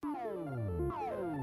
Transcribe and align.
Estamos 0.00 1.37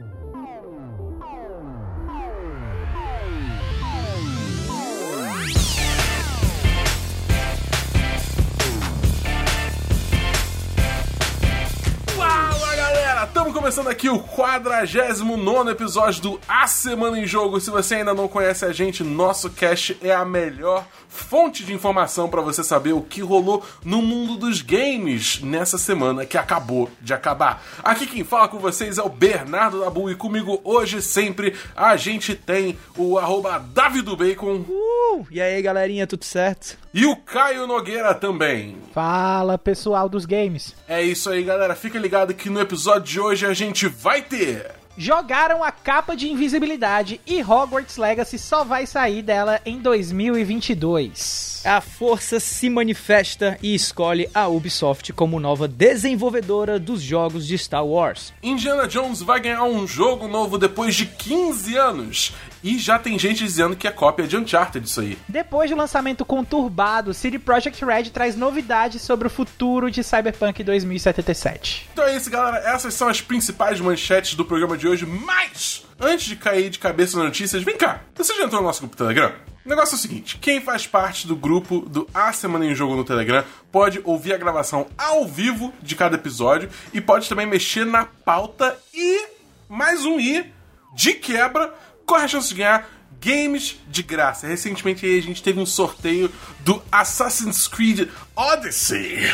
começando 13.66 13.88
aqui 13.88 14.08
o 14.08 14.20
49 14.20 15.72
episódio 15.72 16.22
do 16.22 16.40
A 16.48 16.68
Semana 16.68 17.18
em 17.18 17.26
Jogo. 17.26 17.60
Se 17.60 17.72
você 17.72 17.96
ainda 17.96 18.14
não 18.14 18.28
conhece 18.28 18.64
a 18.64 18.72
gente, 18.72 19.04
nosso 19.04 19.50
cast 19.50 19.98
é 20.04 20.14
a 20.14 20.24
melhor 20.24 20.86
fonte 21.16 21.64
de 21.64 21.74
informação 21.74 22.30
para 22.30 22.42
você 22.42 22.64
saber 22.64 22.94
o 22.94 23.02
que 23.02 23.22
rolou 23.22 23.64
no 23.84 24.02
mundo 24.02 24.36
dos 24.36 24.62
games 24.62 25.40
nessa 25.42 25.78
semana 25.78 26.26
que 26.26 26.38
acabou 26.38 26.90
de 27.02 27.14
acabar. 27.14 27.64
Aqui 27.84 28.06
quem 28.06 28.24
fala 28.24 28.48
com 28.48 28.60
vocês 28.60 28.98
é 28.98 29.02
o 29.02 29.10
Bernardo 29.10 29.80
Dabu 29.80 30.12
e 30.12 30.16
comigo 30.16 30.60
hoje 30.64 31.02
sempre 31.02 31.56
a 31.76 31.96
gente 31.96 32.36
tem 32.36 32.78
o 32.98 33.18
arroba 33.18 33.58
Davidobacon. 33.58 34.66
Uh, 34.68 35.26
e 35.32 35.42
aí 35.42 35.62
galerinha, 35.62 36.06
tudo 36.06 36.26
certo? 36.26 36.78
E 36.94 37.06
o 37.06 37.16
Caio 37.16 37.68
Nogueira 37.68 38.14
também. 38.14 38.78
Fala 38.94 39.58
pessoal 39.58 40.08
dos 40.08 40.26
games. 40.26 40.76
É 40.88 41.02
isso 41.02 41.30
aí 41.30 41.44
galera, 41.44 41.76
fica 41.76 41.98
ligado 41.98 42.34
que 42.34 42.50
no 42.50 42.60
episódio 42.60 43.04
de 43.04 43.20
hoje 43.20 43.46
a 43.46 43.54
gente 43.56 43.88
vai 43.88 44.22
ter 44.22 44.76
jogaram 44.98 45.64
a 45.64 45.72
capa 45.72 46.16
de 46.16 46.30
invisibilidade 46.30 47.20
e 47.26 47.42
Hogwarts 47.42 47.98
Legacy 47.98 48.40
só 48.40 48.64
vai 48.64 48.86
sair 48.86 49.22
dela 49.22 49.60
em 49.66 49.80
2022. 49.80 51.64
A 51.66 51.82
força 51.82 52.40
se 52.40 52.70
manifesta 52.70 53.58
e 53.62 53.74
escolhe 53.74 54.30
a 54.34 54.48
Ubisoft 54.48 55.12
como 55.14 55.40
nova 55.40 55.68
desenvolvedora 55.68 56.80
dos 56.80 57.02
jogos 57.02 57.46
de 57.48 57.58
Star 57.58 57.86
Wars. 57.86 58.34
Indiana 58.42 58.88
Jones 58.88 59.22
vai 59.22 59.40
ganhar 59.40 59.64
um 59.64 59.86
jogo 59.88 60.28
novo 60.28 60.58
depois 60.58 60.96
de 60.96 61.06
15 61.06 61.76
anos. 61.76 62.34
E 62.66 62.80
já 62.80 62.98
tem 62.98 63.20
gente 63.20 63.44
dizendo 63.44 63.76
que 63.76 63.88
é 63.88 63.92
cópia 63.92 64.28
de 64.28 64.36
Uncharted 64.36 64.88
isso 64.88 65.00
aí. 65.00 65.20
Depois 65.28 65.70
do 65.70 65.78
lançamento 65.78 66.26
conturbado, 66.26 67.14
CD 67.14 67.38
Projekt 67.38 67.86
Red 67.86 68.06
traz 68.06 68.36
novidades 68.36 69.04
sobre 69.04 69.28
o 69.28 69.30
futuro 69.30 69.92
de 69.92 70.04
Cyberpunk 70.04 70.64
2077. 70.64 71.92
Então 71.94 72.06
é 72.06 72.16
isso, 72.18 72.28
galera. 72.28 72.58
Essas 72.68 72.96
são 72.96 73.08
as 73.08 73.22
principais 73.22 73.80
manchetes 73.80 74.34
do 74.34 74.44
programa 74.44 74.76
de 74.76 74.88
hoje. 74.88 75.06
Mas, 75.06 75.86
antes 76.00 76.26
de 76.26 76.36
cair 76.36 76.72
de 76.72 76.80
cabeça 76.80 77.16
nas 77.18 77.28
notícias, 77.28 77.62
vem 77.62 77.78
cá. 77.78 78.02
Você 78.16 78.34
já 78.34 78.46
entrou 78.46 78.62
no 78.62 78.68
nosso 78.68 78.80
grupo 78.80 78.98
Telegram? 78.98 79.32
O 79.64 79.70
negócio 79.70 79.94
é 79.94 79.98
o 79.98 80.02
seguinte: 80.02 80.40
quem 80.40 80.60
faz 80.60 80.88
parte 80.88 81.28
do 81.28 81.36
grupo 81.36 81.82
do 81.82 82.10
A 82.16 82.34
Semana 82.34 82.66
em 82.66 82.74
Jogo 82.74 82.96
no 82.96 83.04
Telegram 83.04 83.44
pode 83.72 84.02
ouvir 84.04 84.34
a 84.34 84.38
gravação 84.38 84.88
ao 84.98 85.28
vivo 85.28 85.72
de 85.84 85.96
cada 85.96 86.16
episódio 86.16 86.68
e 86.92 87.00
pode 87.00 87.30
também 87.30 87.46
mexer 87.46 87.86
na 87.86 88.06
pauta 88.06 88.76
e 88.92 89.28
mais 89.70 90.04
um 90.04 90.20
i 90.20 90.52
de 90.96 91.14
quebra 91.14 91.72
corre 92.06 92.24
a 92.24 92.28
chance 92.28 92.50
de 92.50 92.56
ganhar 92.56 92.90
games 93.20 93.80
de 93.90 94.04
graça. 94.04 94.48
Recentemente 94.48 95.06
a 95.06 95.22
gente 95.22 95.42
teve 95.42 95.60
um 95.60 95.66
sorteio 95.66 96.32
do 96.60 96.82
Assassin's 96.92 97.68
Creed 97.68 98.10
Odyssey. 98.36 99.32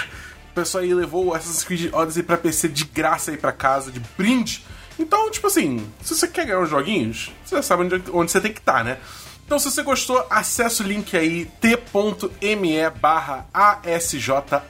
O 0.52 0.54
pessoal 0.54 0.84
aí 0.84 0.94
levou 0.94 1.28
o 1.28 1.34
Assassin's 1.34 1.64
Creed 1.64 1.94
Odyssey 1.94 2.24
pra 2.24 2.38
PC 2.38 2.68
de 2.70 2.86
graça 2.86 3.32
aí 3.32 3.38
pra 3.38 3.52
casa, 3.52 3.92
de 3.92 4.00
brinde. 4.18 4.66
Então, 5.00 5.30
tipo 5.32 5.48
assim, 5.48 5.86
se 6.02 6.16
você 6.16 6.28
quer 6.28 6.46
ganhar 6.46 6.60
uns 6.60 6.70
joguinhos, 6.70 7.32
você 7.44 7.56
já 7.56 7.62
sabe 7.62 7.84
onde, 7.84 8.04
onde 8.12 8.32
você 8.32 8.40
tem 8.40 8.54
que 8.54 8.60
estar, 8.60 8.80
tá, 8.80 8.84
né? 8.84 8.98
Então, 9.46 9.60
se 9.60 9.70
você 9.70 9.84
gostou, 9.84 10.26
acesse 10.30 10.82
o 10.82 10.86
link 10.86 11.18
aí 11.18 11.46
t.me 11.60 12.90
barra 13.02 13.48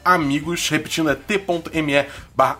amigos, 0.03 0.69
repetindo, 0.69 1.11
é 1.11 1.15
t.me 1.15 2.07
barra 2.35 2.57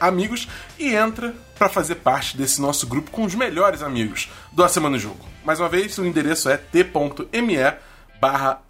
amigos, 0.00 0.48
e 0.76 0.92
entra 0.94 1.32
para 1.58 1.68
fazer 1.68 1.96
parte 1.96 2.36
desse 2.36 2.60
nosso 2.60 2.86
grupo 2.86 3.10
com 3.10 3.24
os 3.24 3.34
melhores 3.34 3.82
amigos 3.82 4.30
do 4.52 4.62
A 4.62 4.68
Semana 4.68 4.96
Jogo. 4.96 5.26
Mais 5.44 5.58
uma 5.58 5.68
vez, 5.68 5.98
o 5.98 6.06
endereço 6.06 6.48
é 6.48 6.56
t.me 6.56 7.58
barra 8.20 8.62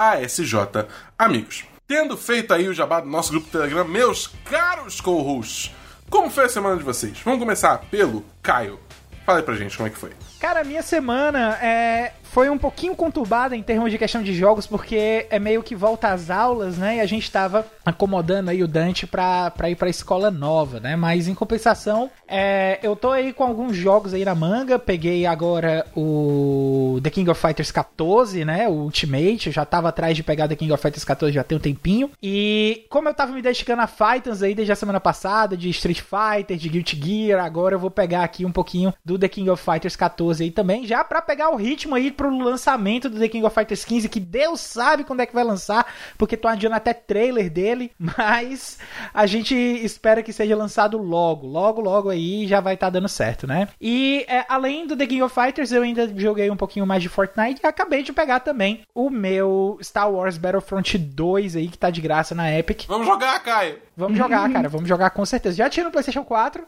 amigos. 1.19 1.65
Tendo 1.87 2.17
feito 2.17 2.53
aí 2.53 2.69
o 2.69 2.75
jabá 2.75 3.01
do 3.01 3.09
nosso 3.09 3.31
grupo 3.31 3.49
Telegram, 3.49 3.85
meus 3.85 4.27
caros 4.45 5.01
co-hosts, 5.01 5.75
como 6.11 6.31
foi 6.31 6.45
a 6.45 6.49
semana 6.49 6.77
de 6.77 6.83
vocês? 6.83 7.19
Vamos 7.25 7.41
começar 7.41 7.79
pelo 7.91 8.25
Caio. 8.43 8.81
Fala 9.27 9.41
aí 9.41 9.45
pra 9.45 9.57
gente 9.57 9.77
como 9.77 9.87
é 9.87 9.91
que 9.91 9.99
foi. 9.99 10.13
Cara, 10.41 10.65
minha 10.65 10.83
semana 10.83 11.59
é, 11.63 12.13
foi 12.39 12.49
um 12.49 12.57
pouquinho 12.57 12.95
conturbada 12.95 13.57
em 13.57 13.63
termos 13.65 13.91
de 13.91 13.99
questão 13.99 14.23
de 14.23 14.33
jogos, 14.33 14.65
porque 14.65 15.27
é 15.29 15.41
meio 15.41 15.61
que 15.61 15.75
volta 15.75 16.11
às 16.13 16.31
aulas, 16.31 16.79
né? 16.79 16.99
E 16.99 17.01
a 17.01 17.05
gente 17.05 17.29
tava 17.29 17.67
acomodando 17.85 18.49
aí 18.49 18.63
o 18.63 18.69
Dante 18.69 19.09
pra, 19.09 19.51
pra 19.51 19.69
ir 19.69 19.75
pra 19.75 19.89
escola 19.89 20.31
nova, 20.31 20.79
né? 20.79 20.95
Mas 20.95 21.27
em 21.27 21.35
compensação, 21.35 22.09
é, 22.29 22.79
eu 22.81 22.95
tô 22.95 23.11
aí 23.11 23.33
com 23.33 23.43
alguns 23.43 23.75
jogos 23.75 24.15
aí 24.15 24.25
na 24.25 24.37
manga. 24.37 24.79
Peguei 24.79 25.27
agora 25.27 25.85
o 25.97 27.01
The 27.03 27.11
King 27.11 27.29
of 27.29 27.41
Fighters 27.41 27.73
14, 27.73 28.45
né? 28.45 28.69
O 28.69 28.85
Ultimate. 28.85 29.49
Eu 29.49 29.53
já 29.53 29.65
tava 29.65 29.89
atrás 29.89 30.17
de 30.17 30.23
pegar 30.23 30.47
The 30.47 30.55
King 30.55 30.71
of 30.71 30.81
Fighters 30.81 31.05
14 31.05 31.35
já 31.35 31.43
tem 31.43 31.59
um 31.59 31.61
tempinho. 31.61 32.09
E 32.23 32.87
como 32.89 33.09
eu 33.09 33.15
tava 33.15 33.33
me 33.33 33.43
dedicando 33.43 33.83
a 33.83 33.89
Fighters 33.89 34.45
aí 34.45 34.55
desde 34.55 34.71
a 34.71 34.77
semana 34.77 35.01
passada, 35.01 35.57
de 35.57 35.69
Street 35.71 36.03
Fighter, 36.03 36.57
de 36.57 36.69
Guilty 36.69 37.01
Gear, 37.03 37.45
agora 37.45 37.75
eu 37.75 37.81
vou 37.81 37.91
pegar 37.91 38.23
aqui 38.23 38.45
um 38.45 38.53
pouquinho 38.53 38.95
do 39.05 39.19
The 39.19 39.27
King 39.27 39.51
of 39.51 39.61
Fighters 39.61 39.97
14 39.97 40.45
aí 40.45 40.53
também, 40.53 40.87
já 40.87 41.03
pra 41.03 41.21
pegar 41.21 41.51
o 41.51 41.57
ritmo 41.57 41.97
aí 41.97 42.13
pro 42.13 42.28
lançamento 42.31 43.09
do 43.09 43.19
The 43.19 43.29
King 43.29 43.45
of 43.47 43.55
Fighters 43.55 43.85
15, 43.85 44.09
que 44.09 44.21
Deus 44.21 44.61
sabe 44.61 45.05
quando 45.05 45.21
é 45.21 45.27
que 45.27 45.35
vai 45.35 45.45
lançar, 45.45 45.87
porque 46.17 46.37
tô 46.37 46.49
adiando 46.49 46.77
até 46.77 46.93
trailer 46.93 47.51
dele, 47.51 47.93
mas 47.99 48.79
a 49.13 49.27
gente 49.27 49.55
espera 49.55 50.23
que 50.23 50.33
seja 50.33 50.57
lançado 50.57 50.99
logo, 50.99 51.47
logo, 51.47 51.81
logo 51.81 52.11
aí 52.11 52.47
já 52.47 52.61
vai 52.61 52.75
estar 52.75 52.87
tá 52.87 52.91
dando 52.91 53.09
certo, 53.09 53.47
né? 53.47 53.69
E 53.81 54.25
é, 54.29 54.45
além 54.49 54.87
do 54.87 54.97
The 54.97 55.07
King 55.07 55.23
of 55.23 55.35
Fighters, 55.35 55.73
eu 55.73 55.83
ainda 55.83 56.09
joguei 56.17 56.51
um 56.51 56.57
pouquinho 56.57 56.87
mais 56.87 57.03
de 57.03 57.09
Fortnite 57.09 57.61
e 57.63 57.67
acabei 57.67 58.03
de 58.03 58.13
pegar 58.13 58.41
também 58.41 58.83
o 58.95 59.11
meu 59.11 59.79
Star 59.83 60.11
Wars 60.11 60.39
Battlefront 60.39 60.99
2 60.99 61.57
aí, 61.57 61.69
que 61.69 61.79
tá 61.79 61.91
de 61.91 62.01
graça 62.01 62.35
na 62.35 62.53
Epic. 62.53 62.87
Vamos 62.87 63.07
jogar, 63.07 63.39
Caio! 63.43 63.79
Vamos 63.97 64.17
jogar, 64.17 64.49
cara, 64.53 64.69
vamos 64.69 64.89
jogar 64.89 65.11
com 65.11 65.25
certeza. 65.25 65.57
Já 65.57 65.69
tinha 65.69 65.85
no 65.85 65.91
PlayStation 65.91 66.25
4, 66.25 66.65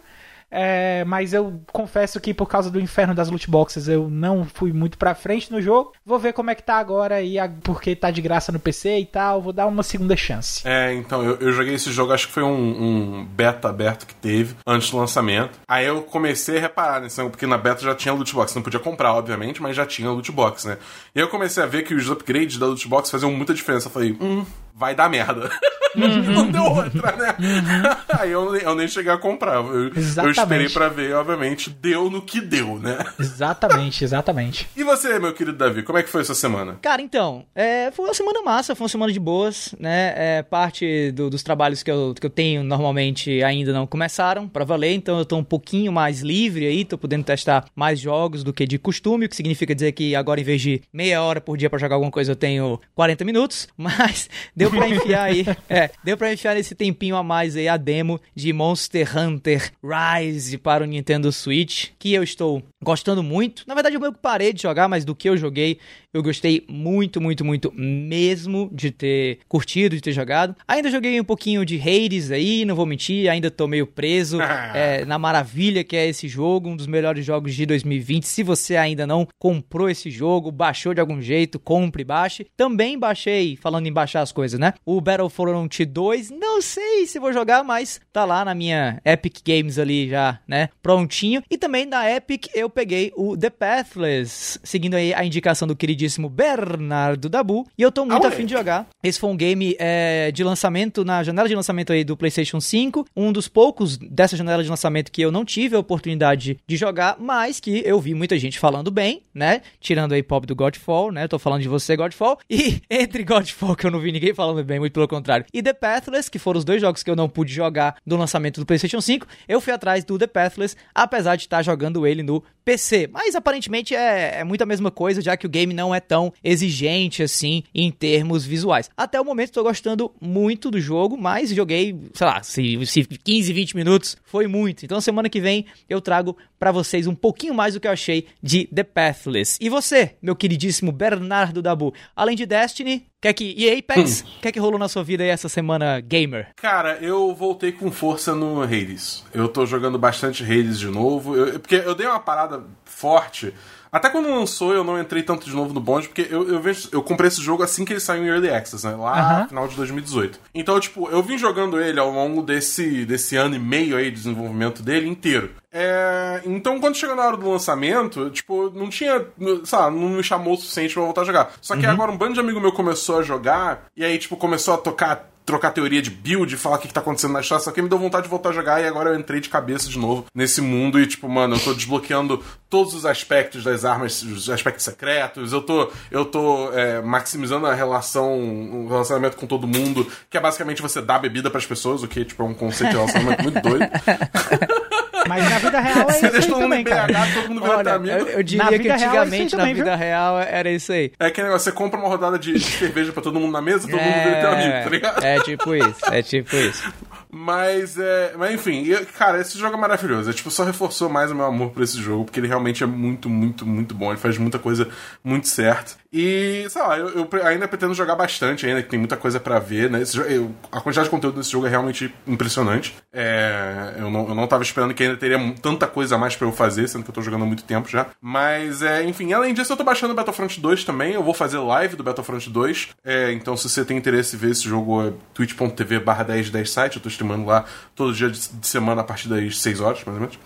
é, 0.50 1.04
mas 1.04 1.32
eu 1.32 1.62
confesso 1.72 2.20
que 2.20 2.34
por 2.34 2.46
causa 2.46 2.70
do 2.70 2.80
inferno 2.80 3.14
das 3.14 3.30
loot 3.30 3.48
boxes 3.48 3.86
eu 3.86 4.10
não 4.10 4.44
fui 4.44 4.72
muito 4.72 4.98
pra 4.98 5.14
frente 5.14 5.52
no 5.52 5.62
jogo. 5.62 5.92
Vou 6.04 6.18
ver 6.18 6.32
como 6.32 6.50
é 6.50 6.54
que 6.54 6.62
tá 6.62 6.76
agora 6.76 7.16
aí, 7.16 7.36
porque 7.62 7.94
tá 7.94 8.10
de 8.10 8.20
graça 8.20 8.50
no 8.50 8.58
PC 8.58 8.98
e 8.98 9.06
tal. 9.06 9.40
Vou 9.40 9.52
dar 9.52 9.66
uma 9.66 9.82
segunda 9.82 10.16
chance. 10.16 10.66
É, 10.66 10.92
então, 10.94 11.22
eu, 11.22 11.36
eu 11.36 11.52
joguei 11.52 11.74
esse 11.74 11.92
jogo, 11.92 12.12
acho 12.12 12.26
que 12.26 12.32
foi 12.32 12.42
um, 12.42 12.50
um, 12.50 13.24
beta 13.24 13.68
aberto 13.68 14.06
que 14.06 14.14
teve 14.14 14.56
antes 14.66 14.90
do 14.90 14.96
lançamento. 14.96 15.58
Aí 15.68 15.86
eu 15.86 16.02
comecei 16.02 16.58
a 16.58 16.60
reparar 16.60 17.00
nisso, 17.00 17.28
porque 17.30 17.46
na 17.46 17.58
beta 17.58 17.82
já 17.82 17.94
tinha 17.94 18.12
loot 18.12 18.34
box. 18.34 18.54
Não 18.54 18.62
podia 18.62 18.80
comprar, 18.80 19.14
obviamente, 19.14 19.62
mas 19.62 19.76
já 19.76 19.86
tinha 19.86 20.10
loot 20.10 20.32
box, 20.32 20.66
né? 20.66 20.78
E 21.14 21.20
aí 21.20 21.24
eu 21.24 21.28
comecei 21.28 21.62
a 21.62 21.66
ver 21.66 21.82
que 21.82 21.94
os 21.94 22.10
upgrades 22.10 22.58
da 22.58 22.66
loot 22.66 22.88
box 22.88 23.10
faziam 23.10 23.30
muita 23.30 23.54
diferença. 23.54 23.86
Eu 23.86 23.92
falei, 23.92 24.16
hum, 24.20 24.44
vai 24.74 24.94
dar 24.94 25.08
merda. 25.08 25.50
Uhum. 25.96 26.22
não 26.32 26.50
deu 26.50 26.62
outra, 26.62 27.16
né? 27.16 27.34
Uhum. 27.38 28.18
Aí 28.18 28.30
eu, 28.30 28.56
eu, 28.56 28.74
nem 28.74 28.88
cheguei 28.88 29.12
a 29.12 29.18
comprar. 29.18 29.56
Eu, 29.56 29.92
eu 29.94 30.30
esperei 30.30 30.68
para 30.68 30.88
ver, 30.88 31.14
obviamente, 31.14 31.70
deu 31.70 32.10
no 32.10 32.22
que 32.22 32.40
deu, 32.40 32.78
né? 32.78 32.98
Exatamente, 33.18 34.04
exatamente. 34.04 34.68
E 34.76 34.84
você, 34.84 35.18
meu 35.18 35.32
querido 35.32 35.56
Davi, 35.56 35.82
como 35.82 35.98
é 35.98 36.02
que 36.02 36.08
foi 36.08 36.20
essa 36.20 36.34
semana? 36.34 36.78
Cara, 36.80 37.02
então, 37.02 37.44
é, 37.54 37.90
foi 37.90 38.04
uma 38.04 38.14
semana 38.14 38.42
massa, 38.42 38.74
foi 38.74 38.84
uma 38.84 38.88
semana 38.88 39.12
de 39.12 39.20
boas, 39.20 39.74
né? 39.78 40.12
É, 40.16 40.42
parte 40.42 41.10
do, 41.12 41.28
dos 41.28 41.42
trabalhos 41.42 41.82
que 41.82 41.90
eu, 41.90 42.14
que 42.18 42.26
eu 42.26 42.30
tenho 42.30 42.62
normalmente 42.62 43.42
ainda 43.42 43.72
não 43.72 43.86
começaram 43.86 44.48
para 44.48 44.64
valer, 44.64 44.94
então 44.94 45.18
eu 45.18 45.24
tô 45.24 45.36
um 45.36 45.44
pouquinho 45.44 45.92
mais 45.92 46.20
livre 46.20 46.66
aí, 46.66 46.84
tô 46.84 46.96
podendo 46.96 47.24
testar 47.24 47.64
mais 47.74 47.98
jogos 47.98 48.44
do 48.44 48.52
que 48.52 48.66
de 48.66 48.78
costume, 48.78 49.26
o 49.26 49.28
que 49.28 49.36
significa 49.36 49.74
dizer 49.74 49.92
que 49.92 50.14
agora 50.14 50.40
em 50.40 50.44
vez 50.44 50.60
de 50.60 50.82
meia 50.92 51.22
hora 51.22 51.40
por 51.40 51.56
dia 51.56 51.68
para 51.68 51.78
jogar 51.78 51.96
alguma 51.96 52.10
coisa 52.10 52.32
eu 52.32 52.36
tenho 52.36 52.80
40 52.94 53.24
minutos, 53.24 53.68
mas 53.76 54.28
deu 54.60 54.70
pra 54.70 54.88
enfiar 54.88 55.24
aí. 55.24 55.44
É, 55.68 55.90
deu 56.02 56.16
pra 56.16 56.32
enfiar 56.32 56.54
nesse 56.54 56.74
tempinho 56.74 57.16
a 57.16 57.22
mais 57.22 57.54
aí 57.56 57.68
a 57.68 57.76
demo 57.76 58.20
de 58.34 58.52
Monster 58.52 59.16
Hunter 59.16 59.72
Rise 59.82 60.58
para 60.58 60.82
o 60.82 60.86
Nintendo 60.86 61.30
Switch, 61.30 61.90
que 61.98 62.12
eu 62.12 62.22
estou 62.22 62.62
gostando 62.82 63.22
muito. 63.22 63.64
Na 63.66 63.74
verdade, 63.74 63.96
eu 63.96 64.12
parei 64.12 64.52
de 64.52 64.62
jogar, 64.62 64.88
mas 64.88 65.04
do 65.04 65.14
que 65.14 65.28
eu 65.28 65.36
joguei, 65.36 65.78
eu 66.12 66.22
gostei 66.22 66.64
muito, 66.68 67.20
muito, 67.20 67.44
muito 67.44 67.72
mesmo 67.74 68.70
de 68.72 68.90
ter 68.90 69.38
curtido, 69.48 69.94
de 69.94 70.02
ter 70.02 70.12
jogado. 70.12 70.56
Ainda 70.66 70.90
joguei 70.90 71.20
um 71.20 71.24
pouquinho 71.24 71.64
de 71.64 71.78
Hades 71.78 72.30
aí, 72.30 72.64
não 72.64 72.74
vou 72.74 72.86
mentir, 72.86 73.30
ainda 73.30 73.50
tô 73.50 73.68
meio 73.68 73.86
preso 73.86 74.40
é, 74.40 75.04
na 75.04 75.18
maravilha 75.18 75.84
que 75.84 75.96
é 75.96 76.08
esse 76.08 76.26
jogo, 76.26 76.70
um 76.70 76.76
dos 76.76 76.86
melhores 76.86 77.24
jogos 77.24 77.54
de 77.54 77.66
2020. 77.66 78.24
Se 78.24 78.42
você 78.42 78.76
ainda 78.76 79.06
não 79.06 79.28
comprou 79.38 79.90
esse 79.90 80.10
jogo, 80.10 80.50
baixou 80.50 80.94
de 80.94 81.00
algum 81.00 81.20
jeito, 81.20 81.58
compre, 81.58 82.02
baixe. 82.02 82.46
Também 82.56 82.98
baixei, 82.98 83.56
falando 83.56 83.86
em 83.86 83.92
baixar 83.92 84.22
as 84.22 84.32
coisas, 84.32 84.58
né? 84.58 84.72
O 84.84 85.00
Battlefront 85.00 85.84
2. 85.84 86.30
Não 86.30 86.62
sei 86.62 87.06
se 87.06 87.18
vou 87.18 87.32
jogar, 87.32 87.62
mas 87.62 88.00
tá 88.12 88.24
lá 88.24 88.44
na 88.44 88.54
minha 88.54 89.00
Epic 89.04 89.38
Games 89.46 89.78
ali 89.78 90.08
já, 90.08 90.40
né? 90.48 90.70
Prontinho. 90.82 91.42
E 91.50 91.58
também 91.58 91.84
na 91.84 92.10
Epic 92.10 92.46
eu 92.54 92.69
peguei 92.70 93.12
o 93.16 93.36
The 93.36 93.50
Pathless, 93.50 94.60
seguindo 94.62 94.94
aí 94.94 95.12
a 95.12 95.24
indicação 95.24 95.66
do 95.66 95.76
queridíssimo 95.76 96.28
Bernardo 96.28 97.28
Dabu. 97.28 97.66
E 97.76 97.82
eu 97.82 97.90
tô 97.90 98.04
muito 98.04 98.26
afim 98.26 98.46
de 98.46 98.52
jogar. 98.52 98.86
Esse 99.02 99.18
foi 99.18 99.30
um 99.30 99.36
game 99.36 99.76
é, 99.78 100.30
de 100.32 100.44
lançamento, 100.44 101.04
na 101.04 101.22
janela 101.22 101.48
de 101.48 101.54
lançamento 101.54 101.92
aí 101.92 102.04
do 102.04 102.16
PlayStation 102.16 102.60
5. 102.60 103.06
Um 103.16 103.32
dos 103.32 103.48
poucos 103.48 103.96
dessa 103.96 104.36
janela 104.36 104.62
de 104.62 104.68
lançamento 104.68 105.10
que 105.10 105.22
eu 105.22 105.32
não 105.32 105.44
tive 105.44 105.76
a 105.76 105.78
oportunidade 105.78 106.58
de 106.66 106.76
jogar, 106.76 107.16
mas 107.18 107.60
que 107.60 107.82
eu 107.84 108.00
vi 108.00 108.14
muita 108.14 108.38
gente 108.38 108.58
falando 108.58 108.90
bem, 108.90 109.22
né? 109.34 109.62
Tirando 109.80 110.12
aí 110.12 110.22
pop 110.22 110.46
do 110.46 110.54
Godfall, 110.54 111.12
né? 111.12 111.24
Eu 111.24 111.28
tô 111.28 111.38
falando 111.38 111.62
de 111.62 111.68
você, 111.68 111.96
Godfall. 111.96 112.38
E 112.60 112.82
entre 112.90 113.24
Godfall, 113.24 113.74
que 113.74 113.86
eu 113.86 113.90
não 113.90 114.00
vi 114.00 114.12
ninguém 114.12 114.34
falando 114.34 114.62
bem, 114.62 114.78
muito 114.78 114.92
pelo 114.92 115.08
contrário, 115.08 115.46
e 115.52 115.62
The 115.62 115.72
Pathless, 115.72 116.30
que 116.30 116.38
foram 116.38 116.58
os 116.58 116.64
dois 116.64 116.80
jogos 116.80 117.02
que 117.02 117.10
eu 117.10 117.16
não 117.16 117.28
pude 117.28 117.52
jogar 117.52 117.96
do 118.06 118.16
lançamento 118.16 118.60
do 118.60 118.66
PlayStation 118.66 119.00
5, 119.00 119.26
eu 119.48 119.60
fui 119.60 119.72
atrás 119.72 120.04
do 120.04 120.18
The 120.18 120.26
Pathless, 120.26 120.76
apesar 120.94 121.36
de 121.36 121.44
estar 121.44 121.62
jogando 121.62 122.06
ele 122.06 122.22
no 122.22 122.42
PC. 122.70 123.08
Mas 123.12 123.34
aparentemente 123.34 123.96
é, 123.96 124.38
é 124.38 124.44
muito 124.44 124.62
a 124.62 124.66
mesma 124.66 124.92
coisa, 124.92 125.20
já 125.20 125.36
que 125.36 125.44
o 125.44 125.48
game 125.48 125.74
não 125.74 125.92
é 125.92 125.98
tão 125.98 126.32
exigente 126.42 127.20
assim 127.20 127.64
em 127.74 127.90
termos 127.90 128.44
visuais. 128.44 128.88
Até 128.96 129.20
o 129.20 129.24
momento 129.24 129.50
tô 129.50 129.62
gostando 129.64 130.12
muito 130.20 130.70
do 130.70 130.80
jogo, 130.80 131.16
mas 131.18 131.50
joguei, 131.50 131.98
sei 132.14 132.26
lá, 132.26 132.42
se, 132.44 132.86
se 132.86 133.04
15, 133.04 133.52
20 133.52 133.76
minutos 133.76 134.16
foi 134.24 134.46
muito. 134.46 134.84
Então 134.84 135.00
semana 135.00 135.28
que 135.28 135.40
vem 135.40 135.66
eu 135.88 136.00
trago 136.00 136.36
pra 136.60 136.70
vocês 136.70 137.06
um 137.08 137.14
pouquinho 137.14 137.54
mais 137.54 137.74
do 137.74 137.80
que 137.80 137.88
eu 137.88 137.92
achei 137.92 138.26
de 138.42 138.66
The 138.66 138.84
Pathless. 138.84 139.56
E 139.60 139.68
você, 139.70 140.14
meu 140.22 140.36
queridíssimo 140.36 140.92
Bernardo 140.92 141.62
Dabu, 141.62 141.92
além 142.14 142.36
de 142.36 142.44
Destiny, 142.44 143.06
quer 143.20 143.32
que 143.32 143.54
e 143.56 143.68
Apex, 143.78 144.22
quer 144.42 144.52
que 144.52 144.60
rolou 144.60 144.78
na 144.78 144.86
sua 144.88 145.02
vida 145.02 145.24
aí 145.24 145.30
essa 145.30 145.48
semana 145.48 145.98
gamer? 146.00 146.48
Cara, 146.56 146.98
eu 147.00 147.34
voltei 147.34 147.72
com 147.72 147.90
força 147.90 148.34
no 148.34 148.62
Hades. 148.62 149.24
Eu 149.32 149.48
tô 149.48 149.64
jogando 149.64 149.98
bastante 149.98 150.44
Hades 150.44 150.78
de 150.78 150.86
novo. 150.88 151.34
eu- 151.34 151.58
porque 151.58 151.76
eu 151.76 151.94
dei 151.94 152.06
uma 152.06 152.20
parada 152.20 152.62
forte. 152.84 153.54
Até 153.92 154.08
quando 154.08 154.28
lançou, 154.28 154.72
eu 154.72 154.84
não 154.84 155.00
entrei 155.00 155.22
tanto 155.22 155.46
de 155.46 155.54
novo 155.54 155.74
no 155.74 155.80
bonde, 155.80 156.08
porque 156.08 156.28
eu, 156.30 156.48
eu, 156.48 156.60
vejo, 156.60 156.88
eu 156.92 157.02
comprei 157.02 157.28
esse 157.28 157.42
jogo 157.42 157.62
assim 157.62 157.84
que 157.84 157.92
ele 157.92 158.00
saiu 158.00 158.24
em 158.24 158.28
Early 158.28 158.50
Access, 158.50 158.86
né? 158.86 158.94
Lá 158.94 159.40
no 159.42 159.48
final 159.48 159.68
de 159.68 159.76
2018. 159.76 160.40
Então, 160.54 160.78
tipo, 160.78 161.08
eu 161.10 161.22
vim 161.22 161.36
jogando 161.36 161.80
ele 161.80 161.98
ao 161.98 162.10
longo 162.10 162.42
desse, 162.42 163.04
desse 163.04 163.36
ano 163.36 163.54
e 163.54 163.58
meio 163.58 163.96
aí 163.96 164.10
de 164.10 164.16
desenvolvimento 164.16 164.82
dele 164.82 165.08
inteiro. 165.08 165.50
É, 165.72 166.42
então, 166.44 166.80
quando 166.80 166.96
chegou 166.96 167.14
na 167.14 167.24
hora 167.24 167.36
do 167.36 167.48
lançamento, 167.48 168.30
tipo, 168.30 168.70
não 168.70 168.88
tinha. 168.88 169.24
Sabe, 169.64 169.96
não 169.96 170.08
me 170.08 170.22
chamou 170.22 170.54
o 170.54 170.56
suficiente 170.56 170.94
pra 170.94 171.02
voltar 171.02 171.22
a 171.22 171.24
jogar. 171.24 171.52
Só 171.60 171.76
que 171.76 171.86
agora 171.86 172.10
um 172.10 172.16
bando 172.16 172.34
de 172.34 172.40
amigo 172.40 172.60
meu 172.60 172.72
começou 172.72 173.18
a 173.18 173.22
jogar, 173.22 173.86
e 173.96 174.04
aí, 174.04 174.18
tipo, 174.18 174.36
começou 174.36 174.74
a 174.74 174.78
tocar 174.78 175.30
trocar 175.50 175.72
teoria 175.72 176.00
de 176.00 176.10
build, 176.10 176.56
falar 176.56 176.76
o 176.76 176.78
que, 176.78 176.86
que 176.86 176.94
tá 176.94 177.00
acontecendo 177.00 177.32
na 177.32 177.40
história, 177.40 177.64
só 177.64 177.72
que 177.72 177.82
me 177.82 177.88
deu 177.88 177.98
vontade 177.98 178.24
de 178.24 178.30
voltar 178.30 178.50
a 178.50 178.52
jogar 178.52 178.80
e 178.80 178.86
agora 178.86 179.10
eu 179.10 179.18
entrei 179.18 179.40
de 179.40 179.48
cabeça 179.48 179.88
de 179.88 179.98
novo 179.98 180.26
nesse 180.32 180.60
mundo 180.60 181.00
e, 181.00 181.06
tipo, 181.06 181.28
mano, 181.28 181.56
eu 181.56 181.60
tô 181.60 181.74
desbloqueando 181.74 182.42
todos 182.68 182.94
os 182.94 183.04
aspectos 183.04 183.64
das 183.64 183.84
armas, 183.84 184.22
os 184.22 184.48
aspectos 184.48 184.84
secretos, 184.84 185.52
eu 185.52 185.60
tô, 185.60 185.90
eu 186.10 186.24
tô 186.24 186.72
é, 186.72 187.02
maximizando 187.02 187.66
a 187.66 187.74
relação, 187.74 188.38
o 188.38 188.88
relacionamento 188.88 189.36
com 189.36 189.46
todo 189.46 189.66
mundo, 189.66 190.06
que 190.30 190.36
é 190.36 190.40
basicamente 190.40 190.80
você 190.80 191.02
dar 191.02 191.18
bebida 191.18 191.50
pras 191.50 191.66
pessoas, 191.66 192.04
o 192.04 192.08
que, 192.08 192.24
tipo, 192.24 192.42
é 192.42 192.46
um 192.46 192.54
conceito 192.54 192.90
de 192.90 192.96
relacionamento 192.96 193.42
muito 193.42 193.60
doido. 193.60 193.86
Mas 195.30 195.50
na 195.50 195.58
vida 195.58 195.80
real 195.80 196.00
é 196.10 196.12
Você 196.12 196.26
isso 196.26 196.32
deixa 196.32 196.38
aí 196.38 196.46
todo 196.46 196.60
mundo 196.60 196.62
também, 196.62 196.80
em 196.80 196.84
cara. 196.84 197.06
BH, 197.12 197.34
todo 197.34 197.48
mundo 197.48 197.60
vira 197.62 197.76
Olha, 197.78 197.94
amigo. 197.94 198.14
eu, 198.18 198.28
eu 198.28 198.42
diria 198.42 198.64
Na 198.64 198.70
que 198.70 198.78
vida 198.78 198.96
real, 198.96 199.14
é 199.14 199.18
antigamente 199.18 199.52
na 199.54 199.58
também, 199.60 199.74
vida 199.74 199.90
viu? 199.96 199.98
real 199.98 200.38
era 200.40 200.70
isso 200.70 200.92
aí. 200.92 201.12
É 201.18 201.30
que 201.30 201.42
negócio, 201.42 201.64
você 201.64 201.72
compra 201.72 201.98
uma 201.98 202.08
rodada 202.08 202.38
de, 202.38 202.58
cerveja 202.60 203.12
pra 203.12 203.22
todo 203.22 203.38
mundo 203.40 203.52
na 203.52 203.62
mesa, 203.62 203.88
todo 203.88 204.00
mundo 204.00 204.22
vira 204.22 204.40
teu 204.40 204.50
amigo, 204.50 204.72
tá 204.84 204.90
ligado? 204.90 205.24
é 205.24 205.40
tipo 205.40 205.74
isso, 205.74 205.96
é 206.12 206.22
tipo 206.22 206.56
isso. 206.56 206.92
Mas, 207.32 207.96
é, 207.96 208.32
mas 208.36 208.52
enfim, 208.54 208.84
eu- 208.86 209.06
cara, 209.16 209.40
esse 209.40 209.56
jogo 209.56 209.76
é 209.76 209.78
maravilhoso. 209.78 210.28
É, 210.30 210.32
tipo, 210.32 210.50
só 210.50 210.64
reforçou 210.64 211.08
mais 211.08 211.30
o 211.30 211.34
meu 211.34 211.44
amor 211.46 211.70
por 211.70 211.80
esse 211.82 211.96
jogo, 212.00 212.24
porque 212.24 212.40
ele 212.40 212.48
realmente 212.48 212.82
é 212.82 212.86
muito, 212.86 213.30
muito, 213.30 213.64
muito 213.64 213.94
bom. 213.94 214.10
Ele 214.10 214.18
faz 214.18 214.36
muita 214.36 214.58
coisa 214.58 214.88
muito 215.22 215.46
certa. 215.46 215.92
E, 216.12 216.66
sei 216.68 216.82
lá, 216.82 216.98
eu, 216.98 217.08
eu 217.30 217.46
ainda 217.46 217.68
pretendo 217.68 217.94
jogar 217.94 218.16
bastante 218.16 218.66
ainda, 218.66 218.82
que 218.82 218.88
tem 218.88 218.98
muita 218.98 219.16
coisa 219.16 219.38
pra 219.38 219.60
ver, 219.60 219.88
né? 219.88 220.02
Esse 220.02 220.18
eu- 220.18 220.52
a 220.72 220.80
quantidade 220.80 221.04
de 221.06 221.10
conteúdo 221.10 221.38
desse 221.38 221.52
jogo 221.52 221.66
é 221.66 221.70
realmente 221.70 222.12
impressionante. 222.26 222.94
É, 223.12 223.94
eu, 223.96 224.10
não, 224.10 224.28
eu 224.28 224.34
não 224.34 224.46
tava 224.48 224.64
esperando 224.64 224.92
que 224.92 225.04
ainda 225.04 225.16
teria 225.16 225.38
tanta 225.62 225.86
coisa 225.86 226.16
a 226.16 226.18
mais 226.18 226.34
pra 226.34 226.48
eu 226.48 226.52
fazer, 226.52 226.88
sendo 226.88 227.04
que 227.04 227.10
eu 227.10 227.14
tô 227.14 227.22
jogando 227.22 227.44
há 227.44 227.46
muito 227.46 227.62
tempo 227.62 227.88
já. 227.88 228.06
Mas, 228.20 228.82
é, 228.82 229.04
enfim, 229.04 229.32
além 229.32 229.54
disso, 229.54 229.72
eu 229.72 229.76
tô 229.76 229.84
baixando 229.84 230.12
o 230.12 230.16
Battlefront 230.16 230.60
2 230.60 230.82
também. 230.82 231.12
Eu 231.14 231.22
vou 231.22 231.32
fazer 231.32 231.58
live 231.58 231.94
do 231.94 232.02
Battlefront 232.02 232.50
2. 232.50 232.88
É, 233.04 233.32
então, 233.32 233.56
se 233.56 233.68
você 233.68 233.84
tem 233.84 233.96
interesse 233.96 234.34
em 234.34 234.38
ver 234.40 234.50
esse 234.50 234.64
jogo, 234.64 235.06
é 235.06 235.12
twitch.tv 235.32 236.00
barra 236.00 236.24
1010 236.24 236.70
site. 236.70 236.96
Eu 236.96 237.02
tô 237.02 237.08
streamando 237.08 237.46
lá 237.46 237.64
todo 237.94 238.12
dia 238.12 238.28
de, 238.28 238.48
de 238.48 238.66
semana 238.66 239.02
a 239.02 239.04
partir 239.04 239.28
das 239.28 239.58
6 239.60 239.80
horas, 239.80 240.02
mais 240.04 240.16
ou 240.16 240.20
menos. 240.22 240.38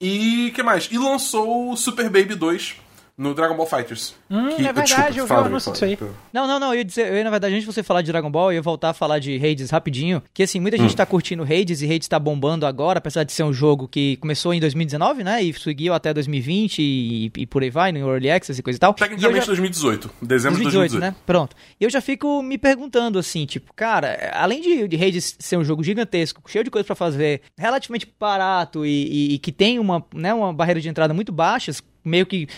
E 0.00 0.50
que 0.54 0.62
mais? 0.62 0.88
E 0.90 0.96
lançou 0.96 1.70
o 1.70 1.76
Super 1.76 2.04
Baby 2.08 2.34
2 2.34 2.76
no 3.22 3.34
Dragon 3.34 3.56
Ball 3.56 3.66
Fighters. 3.66 4.14
Hum, 4.30 4.48
Que- 4.56 4.62
é 4.66 4.72
verdade, 4.72 5.12
desculpa, 5.14 5.34
eu 5.34 5.42
vi 5.42 5.48
anúncio 5.48 5.72
disso 5.72 5.84
aí. 5.84 5.98
Não, 6.32 6.46
não, 6.46 6.58
não, 6.58 6.68
eu 6.72 6.78
ia 6.78 6.84
dizer, 6.84 7.08
eu 7.10 7.16
ia, 7.16 7.24
na 7.24 7.30
verdade, 7.30 7.54
antes 7.54 7.66
de 7.66 7.72
você 7.72 7.82
falar 7.82 8.02
de 8.02 8.10
Dragon 8.10 8.30
Ball, 8.30 8.50
eu 8.52 8.56
ia 8.56 8.62
voltar 8.62 8.90
a 8.90 8.94
falar 8.94 9.18
de 9.18 9.36
Hades 9.36 9.70
rapidinho, 9.70 10.22
que 10.34 10.42
assim, 10.42 10.58
muita 10.60 10.76
Hum. 10.76 10.80
gente 10.80 10.96
tá 10.96 11.06
curtindo 11.06 11.42
Hades 11.42 11.82
e 11.82 11.86
Hades 11.92 12.08
tá 12.08 12.18
bombando 12.18 12.66
agora, 12.66 12.98
apesar 12.98 13.24
de 13.24 13.32
ser 13.32 13.44
um 13.44 13.52
jogo 13.52 13.86
que 13.88 14.16
começou 14.16 14.52
em 14.52 14.60
2019, 14.60 15.22
né, 15.24 15.42
e 15.42 15.52
seguiu 15.52 15.94
até 15.94 16.12
2020 16.12 16.78
e, 16.82 17.30
e 17.36 17.46
por 17.46 17.62
aí 17.62 17.70
vai, 17.70 17.92
no 17.92 17.98
Early 18.00 18.30
Access 18.30 18.58
e 18.58 18.62
coisa 18.62 18.76
e 18.76 18.80
tal. 18.80 18.90
E 18.90 18.92
eu 18.92 19.08
Tecnicamente 19.08 19.40
já- 19.40 19.46
2018. 19.46 20.10
Dezembro 20.20 20.58
de 20.58 20.62
2018, 20.64 20.90
2018. 20.92 21.00
né? 21.00 21.14
Pronto. 21.24 21.54
E 21.80 21.84
eu 21.84 21.90
já 21.90 22.00
fico 22.00 22.42
me 22.42 22.58
perguntando 22.58 23.18
assim, 23.18 23.46
tipo, 23.46 23.72
cara, 23.74 24.30
além 24.34 24.60
de, 24.60 24.88
de 24.88 24.96
Hades 25.04 25.36
ser 25.38 25.56
um 25.56 25.64
jogo 25.64 25.82
gigantesco, 25.84 26.42
cheio 26.50 26.64
de 26.64 26.70
coisa 26.70 26.84
pra 26.86 26.96
fazer, 26.96 27.42
relativamente 27.56 28.08
barato 28.18 28.84
e, 28.84 28.90
e- 28.90 29.34
e 29.34 29.38
que 29.38 29.52
tem 29.52 29.78
uma, 29.78 30.04
né, 30.14 30.32
uma 30.34 30.52
barreira 30.52 30.80
de 30.80 30.88
entrada 30.88 31.12
muito 31.14 31.30
baixas, 31.32 31.82
meio 32.04 32.26
que 32.26 32.48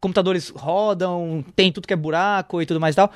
computadores 0.00 0.48
rodam, 0.48 1.44
tem 1.54 1.70
tudo 1.70 1.86
que 1.86 1.94
é 1.94 1.96
buraco 1.96 2.60
e 2.60 2.66
tudo 2.66 2.80
mais 2.80 2.94
e 2.94 2.96
tal. 2.96 3.12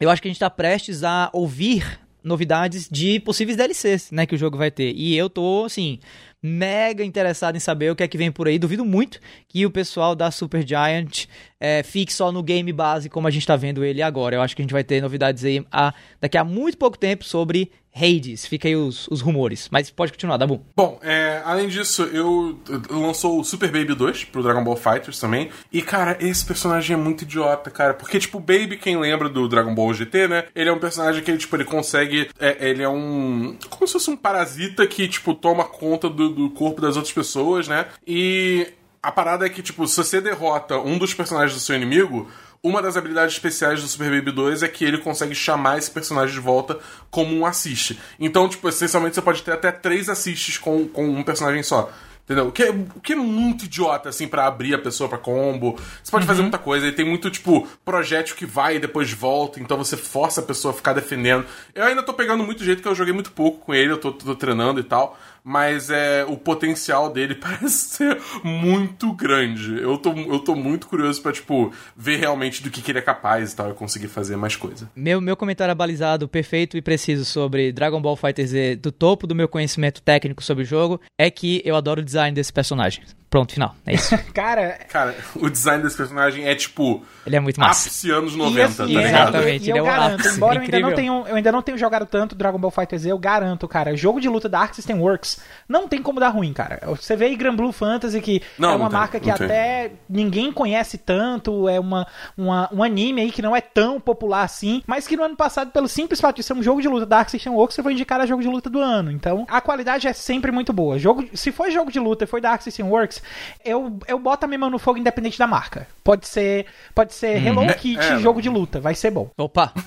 Eu 0.00 0.10
acho 0.10 0.22
que 0.22 0.28
a 0.28 0.30
gente 0.30 0.38
tá 0.38 0.48
prestes 0.48 1.02
a 1.02 1.28
ouvir 1.32 2.00
novidades 2.22 2.88
de 2.90 3.20
possíveis 3.20 3.56
DLCs, 3.56 4.10
né, 4.10 4.26
que 4.26 4.34
o 4.34 4.38
jogo 4.38 4.56
vai 4.56 4.70
ter. 4.70 4.92
E 4.94 5.16
eu 5.16 5.28
tô, 5.30 5.64
assim, 5.64 5.98
mega 6.42 7.04
interessado 7.04 7.56
em 7.56 7.60
saber 7.60 7.90
o 7.90 7.96
que 7.96 8.02
é 8.02 8.08
que 8.08 8.18
vem 8.18 8.30
por 8.30 8.46
aí. 8.46 8.58
Duvido 8.58 8.84
muito 8.84 9.18
que 9.48 9.64
o 9.66 9.70
pessoal 9.70 10.14
da 10.14 10.30
Super 10.30 10.66
Giant 10.66 11.26
é, 11.60 11.82
fique 11.82 12.12
só 12.12 12.30
no 12.30 12.42
game 12.42 12.72
base 12.72 13.08
como 13.08 13.26
a 13.26 13.30
gente 13.30 13.46
tá 13.46 13.56
vendo 13.56 13.84
ele 13.84 14.02
agora. 14.02 14.36
Eu 14.36 14.42
acho 14.42 14.54
que 14.54 14.62
a 14.62 14.64
gente 14.64 14.72
vai 14.72 14.84
ter 14.84 15.00
novidades 15.00 15.44
aí 15.44 15.64
a, 15.70 15.92
daqui 16.20 16.38
a 16.38 16.44
muito 16.44 16.78
pouco 16.78 16.98
tempo 16.98 17.24
sobre 17.24 17.70
Hades. 17.94 18.46
Fica 18.46 18.68
aí 18.68 18.76
os, 18.76 19.08
os 19.08 19.20
rumores. 19.20 19.68
Mas 19.70 19.90
pode 19.90 20.12
continuar, 20.12 20.36
Dabu. 20.36 20.64
Bom, 20.76 21.00
é, 21.02 21.42
além 21.44 21.68
disso, 21.68 22.04
eu, 22.04 22.58
eu 22.68 23.00
lançou 23.00 23.40
o 23.40 23.44
Super 23.44 23.72
Baby 23.72 23.94
2 23.94 24.24
pro 24.24 24.42
Dragon 24.42 24.62
Ball 24.62 24.76
Fighters 24.76 25.18
também. 25.18 25.50
E, 25.72 25.82
cara, 25.82 26.16
esse 26.20 26.44
personagem 26.44 26.94
é 26.94 26.96
muito 26.96 27.22
idiota, 27.22 27.70
cara. 27.70 27.94
Porque, 27.94 28.18
tipo, 28.18 28.38
o 28.38 28.40
Baby, 28.40 28.76
quem 28.76 28.96
lembra 28.96 29.28
do 29.28 29.48
Dragon 29.48 29.74
Ball 29.74 29.92
GT, 29.92 30.28
né? 30.28 30.44
Ele 30.54 30.68
é 30.68 30.72
um 30.72 30.78
personagem 30.78 31.22
que, 31.22 31.36
tipo, 31.36 31.56
ele 31.56 31.64
consegue. 31.64 32.30
é, 32.38 32.68
ele 32.70 32.82
é 32.82 32.88
um. 32.88 33.56
Como 33.68 33.86
se 33.86 33.94
fosse 33.94 34.10
um 34.10 34.16
parasita 34.16 34.86
que, 34.86 35.08
tipo, 35.08 35.34
toma 35.34 35.64
conta 35.64 36.08
do, 36.08 36.28
do 36.28 36.50
corpo 36.50 36.80
das 36.80 36.96
outras 36.96 37.12
pessoas, 37.12 37.66
né? 37.66 37.86
E. 38.06 38.68
A 39.02 39.12
parada 39.12 39.46
é 39.46 39.48
que, 39.48 39.62
tipo, 39.62 39.86
se 39.86 39.96
você 39.96 40.20
derrota 40.20 40.78
um 40.78 40.98
dos 40.98 41.14
personagens 41.14 41.54
do 41.54 41.60
seu 41.60 41.76
inimigo, 41.76 42.28
uma 42.62 42.82
das 42.82 42.96
habilidades 42.96 43.34
especiais 43.34 43.80
do 43.80 43.88
Super 43.88 44.10
Baby 44.10 44.32
2 44.32 44.64
é 44.64 44.68
que 44.68 44.84
ele 44.84 44.98
consegue 44.98 45.34
chamar 45.34 45.78
esse 45.78 45.90
personagem 45.90 46.34
de 46.34 46.40
volta 46.40 46.78
como 47.10 47.34
um 47.34 47.46
assist. 47.46 47.98
Então, 48.18 48.48
tipo, 48.48 48.68
essencialmente 48.68 49.14
você 49.14 49.22
pode 49.22 49.42
ter 49.42 49.52
até 49.52 49.70
três 49.70 50.08
assists 50.08 50.58
com, 50.58 50.88
com 50.88 51.08
um 51.08 51.22
personagem 51.22 51.62
só. 51.62 51.92
Entendeu? 52.28 52.48
O 52.48 52.52
que, 52.52 52.62
é, 52.62 52.68
o 52.68 53.00
que 53.00 53.14
é 53.14 53.16
muito 53.16 53.64
idiota, 53.64 54.10
assim, 54.10 54.28
pra 54.28 54.46
abrir 54.46 54.74
a 54.74 54.78
pessoa 54.78 55.08
pra 55.08 55.16
combo. 55.16 55.78
Você 56.02 56.10
pode 56.10 56.26
fazer 56.26 56.42
muita 56.42 56.58
coisa. 56.58 56.86
E 56.86 56.92
tem 56.92 57.02
muito, 57.02 57.30
tipo, 57.30 57.66
projétil 57.82 58.36
que 58.36 58.44
vai 58.44 58.76
e 58.76 58.78
depois 58.78 59.10
volta. 59.10 59.58
Então 59.58 59.78
você 59.78 59.96
força 59.96 60.42
a 60.42 60.44
pessoa 60.44 60.74
a 60.74 60.76
ficar 60.76 60.92
defendendo. 60.92 61.46
Eu 61.74 61.84
ainda 61.84 62.02
tô 62.02 62.12
pegando 62.12 62.44
muito 62.44 62.62
jeito, 62.62 62.82
que 62.82 62.88
eu 62.88 62.94
joguei 62.94 63.14
muito 63.14 63.32
pouco 63.32 63.64
com 63.64 63.74
ele. 63.74 63.92
Eu 63.92 63.96
tô, 63.96 64.12
tô 64.12 64.34
treinando 64.34 64.78
e 64.78 64.82
tal. 64.82 65.18
Mas 65.48 65.88
é, 65.88 66.26
o 66.28 66.36
potencial 66.36 67.10
dele 67.10 67.34
parece 67.40 67.96
ser 67.96 68.18
muito 68.44 69.14
grande. 69.14 69.80
Eu 69.80 69.96
tô, 69.96 70.12
eu 70.12 70.38
tô 70.40 70.54
muito 70.54 70.86
curioso 70.86 71.22
pra, 71.22 71.32
tipo, 71.32 71.72
ver 71.96 72.18
realmente 72.18 72.62
do 72.62 72.70
que, 72.70 72.82
que 72.82 72.92
ele 72.92 72.98
é 72.98 73.02
capaz 73.02 73.50
e 73.50 73.56
tal. 73.56 73.70
E 73.70 73.72
conseguir 73.72 74.08
fazer 74.08 74.36
mais 74.36 74.56
coisa. 74.56 74.90
Meu, 74.94 75.22
meu 75.22 75.34
comentário 75.38 75.72
abalizado, 75.72 76.28
perfeito 76.28 76.76
e 76.76 76.82
preciso 76.82 77.24
sobre 77.24 77.72
Dragon 77.72 77.98
Ball 77.98 78.14
Fighter 78.14 78.46
Z, 78.46 78.76
do 78.76 78.92
topo 78.92 79.26
do 79.26 79.34
meu 79.34 79.48
conhecimento 79.48 80.02
técnico 80.02 80.44
sobre 80.44 80.64
o 80.64 80.66
jogo, 80.66 81.00
é 81.16 81.30
que 81.30 81.62
eu 81.64 81.76
adoro 81.76 82.02
o 82.02 82.04
design 82.04 82.34
desse 82.34 82.52
personagem. 82.52 83.02
Pronto, 83.30 83.52
final. 83.52 83.74
É 83.84 83.94
isso. 83.94 84.16
Cara, 84.32 84.78
Cara, 84.88 85.14
o 85.36 85.50
design 85.50 85.82
desse 85.82 85.96
personagem 85.96 86.46
é 86.48 86.54
tipo. 86.54 87.02
Ele 87.26 87.36
é 87.36 87.40
muito 87.40 87.60
massa. 87.60 87.88
Ápice 87.88 88.10
anos 88.10 88.32
E 88.32 88.38
90, 88.38 88.64
assim, 88.66 88.76
tá 88.76 88.82
é, 88.84 88.86
ligado? 89.04 89.28
Exatamente, 89.28 89.64
E, 89.64 89.66
e 89.66 89.70
ele 89.70 89.78
é 89.78 89.80
eu 89.80 89.84
um 89.84 89.86
garanto, 89.86 90.14
ápice, 90.20 90.36
embora 90.36 90.54
eu 90.56 90.62
ainda, 90.62 90.80
não 90.80 90.94
tenha, 90.94 91.12
eu 91.28 91.36
ainda 91.36 91.52
não 91.52 91.62
tenha 91.62 91.76
jogado 91.76 92.06
tanto 92.06 92.34
Dragon 92.34 92.58
Ball 92.58 92.70
Fighter 92.70 92.98
Z, 92.98 93.10
eu 93.12 93.18
garanto, 93.18 93.68
cara, 93.68 93.94
jogo 93.94 94.18
de 94.18 94.28
luta 94.30 94.48
da 94.48 94.60
Arc 94.60 94.74
System 94.74 94.96
Works 94.98 95.40
não 95.68 95.86
tem 95.86 96.02
como 96.02 96.18
dar 96.18 96.30
ruim, 96.30 96.54
cara. 96.54 96.80
Você 96.86 97.16
vê 97.16 97.26
aí 97.26 97.36
Gran 97.36 97.54
Blue 97.54 97.70
Fantasy, 97.70 98.18
que 98.22 98.40
Não, 98.58 98.70
é 98.70 98.72
não 98.72 98.80
uma 98.80 98.88
tem, 98.88 98.98
marca 98.98 99.20
que 99.20 99.28
não 99.28 99.36
tem. 99.36 99.46
até 99.46 99.90
ninguém 100.08 100.50
conhece 100.50 100.96
tanto, 100.96 101.68
é 101.68 101.78
uma, 101.78 102.06
uma- 102.34 102.70
um 102.72 102.82
anime 102.82 103.20
aí 103.20 103.30
que 103.30 103.42
não 103.42 103.54
é 103.54 103.60
tão 103.60 104.00
popular 104.00 104.42
assim, 104.44 104.82
mas 104.86 105.06
que 105.06 105.18
no 105.18 105.22
ano 105.24 105.36
passado, 105.36 105.70
pelo 105.70 105.86
simples 105.86 106.18
fato 106.18 106.36
de 106.36 106.42
ser 106.42 106.54
um 106.54 106.62
jogo 106.62 106.80
de 106.80 106.88
luta 106.88 107.04
da 107.04 107.18
Arc 107.18 107.28
System 107.30 107.52
Works, 107.52 107.74
você 107.76 107.82
foi 107.82 107.92
indicado 107.92 108.22
a 108.22 108.26
jogo 108.26 108.40
de 108.42 108.48
luta 108.48 108.70
do 108.70 108.80
ano. 108.80 109.10
Então, 109.12 109.46
a 109.50 109.60
qualidade 109.60 110.08
é 110.08 110.14
sempre 110.14 110.50
muito 110.50 110.72
boa. 110.72 110.98
Jogo, 110.98 111.26
se 111.34 111.52
for 111.52 111.70
jogo 111.70 111.92
de 111.92 112.00
luta 112.00 112.24
e 112.24 112.26
foi 112.26 112.40
da 112.40 112.52
Arc 112.52 112.62
System 112.62 112.86
Works, 112.86 113.17
eu, 113.64 113.98
eu 114.06 114.18
boto 114.18 114.44
a 114.44 114.48
minha 114.48 114.58
mão 114.58 114.70
no 114.70 114.78
fogo 114.78 114.98
independente 114.98 115.38
da 115.38 115.46
marca. 115.46 115.86
Pode 116.02 116.26
ser, 116.26 116.66
pode 116.94 117.14
ser 117.14 117.44
Hello 117.44 117.66
Kitty 117.74 117.98
é, 117.98 118.18
jogo 118.18 118.40
de 118.40 118.48
luta, 118.48 118.80
vai 118.80 118.94
ser 118.94 119.10
bom. 119.10 119.30
Opa! 119.36 119.72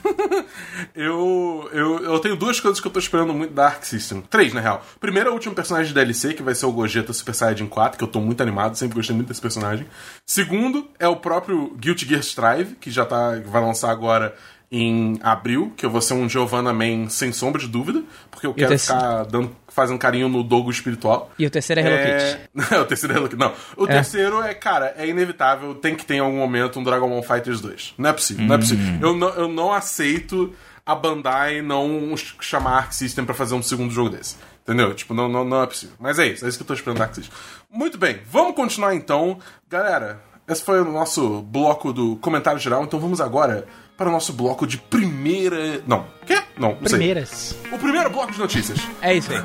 Eu, 0.93 1.69
eu, 1.71 2.03
eu 2.03 2.19
tenho 2.19 2.35
duas 2.35 2.59
coisas 2.59 2.79
que 2.79 2.87
eu 2.87 2.91
tô 2.91 2.99
esperando 2.99 3.33
muito 3.33 3.53
da 3.53 3.67
Arc 3.67 3.85
System. 3.85 4.21
Três, 4.21 4.53
na 4.53 4.59
real. 4.59 4.85
Primeiro 4.99 5.29
é 5.29 5.31
o 5.31 5.33
último 5.33 5.55
personagem 5.55 5.87
de 5.87 5.93
DLC, 5.93 6.33
que 6.33 6.43
vai 6.43 6.53
ser 6.53 6.65
o 6.65 6.71
Gogeta 6.71 7.13
Super 7.13 7.33
Saiyajin 7.33 7.67
4, 7.67 7.97
que 7.97 8.03
eu 8.03 8.07
tô 8.07 8.19
muito 8.19 8.41
animado, 8.41 8.75
sempre 8.75 8.95
gostei 8.95 9.15
muito 9.15 9.29
desse 9.29 9.41
personagem. 9.41 9.85
Segundo 10.25 10.89
é 10.99 11.07
o 11.07 11.15
próprio 11.15 11.73
Guilty 11.77 12.07
Gear 12.07 12.21
Strive, 12.21 12.75
que 12.75 12.91
já 12.91 13.05
tá, 13.05 13.39
vai 13.45 13.61
lançar 13.61 13.91
agora 13.91 14.35
em 14.71 15.19
abril, 15.21 15.73
que 15.75 15.85
eu 15.85 15.89
vou 15.89 16.01
ser 16.01 16.13
um 16.13 16.29
Giovanna 16.29 16.71
Man 16.71 17.09
sem 17.09 17.33
sombra 17.33 17.59
de 17.59 17.67
dúvida, 17.67 18.01
porque 18.29 18.47
eu 18.47 18.53
quero 18.53 18.69
terceiro? 18.69 19.01
ficar 19.01 19.23
dando, 19.25 19.53
fazendo 19.67 19.99
carinho 19.99 20.29
no 20.29 20.43
Dogo 20.43 20.71
espiritual. 20.71 21.29
E 21.37 21.45
o 21.45 21.49
terceiro 21.49 21.81
é 21.81 21.83
Hello 21.83 21.97
Kitty. 21.97 22.73
É... 22.73 22.79
o 22.79 22.85
terceiro 22.85 23.13
é 23.13 23.17
Hello 23.17 23.27
Kitty. 23.27 23.39
Não. 23.41 23.53
O 23.75 23.85
terceiro 23.85 24.41
é, 24.41 24.53
cara, 24.53 24.93
é 24.97 25.05
inevitável, 25.05 25.75
tem 25.75 25.93
que 25.93 26.05
ter 26.05 26.15
em 26.15 26.19
algum 26.19 26.37
momento 26.37 26.79
um 26.79 26.83
Dragon 26.83 27.09
Ball 27.09 27.21
Fighters 27.21 27.59
2. 27.59 27.95
Não 27.97 28.09
é 28.09 28.13
possível, 28.13 28.45
não 28.45 28.55
é 28.55 28.57
possível. 28.57 28.85
Eu 29.01 29.13
não, 29.13 29.29
eu 29.29 29.47
não 29.49 29.73
aceito 29.73 30.53
a 30.85 30.95
Bandai 30.95 31.61
não 31.61 32.15
chamar 32.39 32.77
Arc 32.77 32.93
System 32.93 33.25
pra 33.25 33.35
fazer 33.35 33.55
um 33.55 33.61
segundo 33.61 33.91
jogo 33.91 34.09
desse. 34.09 34.37
Entendeu? 34.63 34.93
Tipo, 34.93 35.13
não, 35.13 35.27
não, 35.27 35.43
não 35.43 35.63
é 35.63 35.67
possível. 35.67 35.95
Mas 35.99 36.17
é 36.17 36.27
isso, 36.27 36.45
é 36.45 36.47
isso 36.47 36.57
que 36.57 36.63
eu 36.63 36.67
tô 36.67 36.73
esperando 36.73 36.99
da 36.99 37.03
Arc 37.03 37.15
System. 37.15 37.33
Muito 37.69 37.97
bem, 37.97 38.21
vamos 38.31 38.55
continuar 38.55 38.95
então. 38.95 39.37
Galera, 39.67 40.21
esse 40.47 40.63
foi 40.63 40.79
o 40.79 40.85
nosso 40.85 41.41
bloco 41.41 41.91
do 41.91 42.15
comentário 42.17 42.59
geral, 42.59 42.83
então 42.83 42.99
vamos 42.99 43.19
agora 43.19 43.67
para 44.01 44.09
o 44.09 44.11
nosso 44.11 44.33
bloco 44.33 44.65
de 44.65 44.79
primeira. 44.79 45.83
Não. 45.85 46.07
Quê? 46.25 46.41
Não, 46.57 46.69
não 46.69 46.89
sei. 46.89 46.97
Primeiras. 46.97 47.55
O 47.71 47.77
primeiro 47.77 48.09
bloco 48.09 48.31
de 48.31 48.39
notícias. 48.39 48.79
É 48.99 49.13
isso 49.13 49.29
aí. 49.31 49.37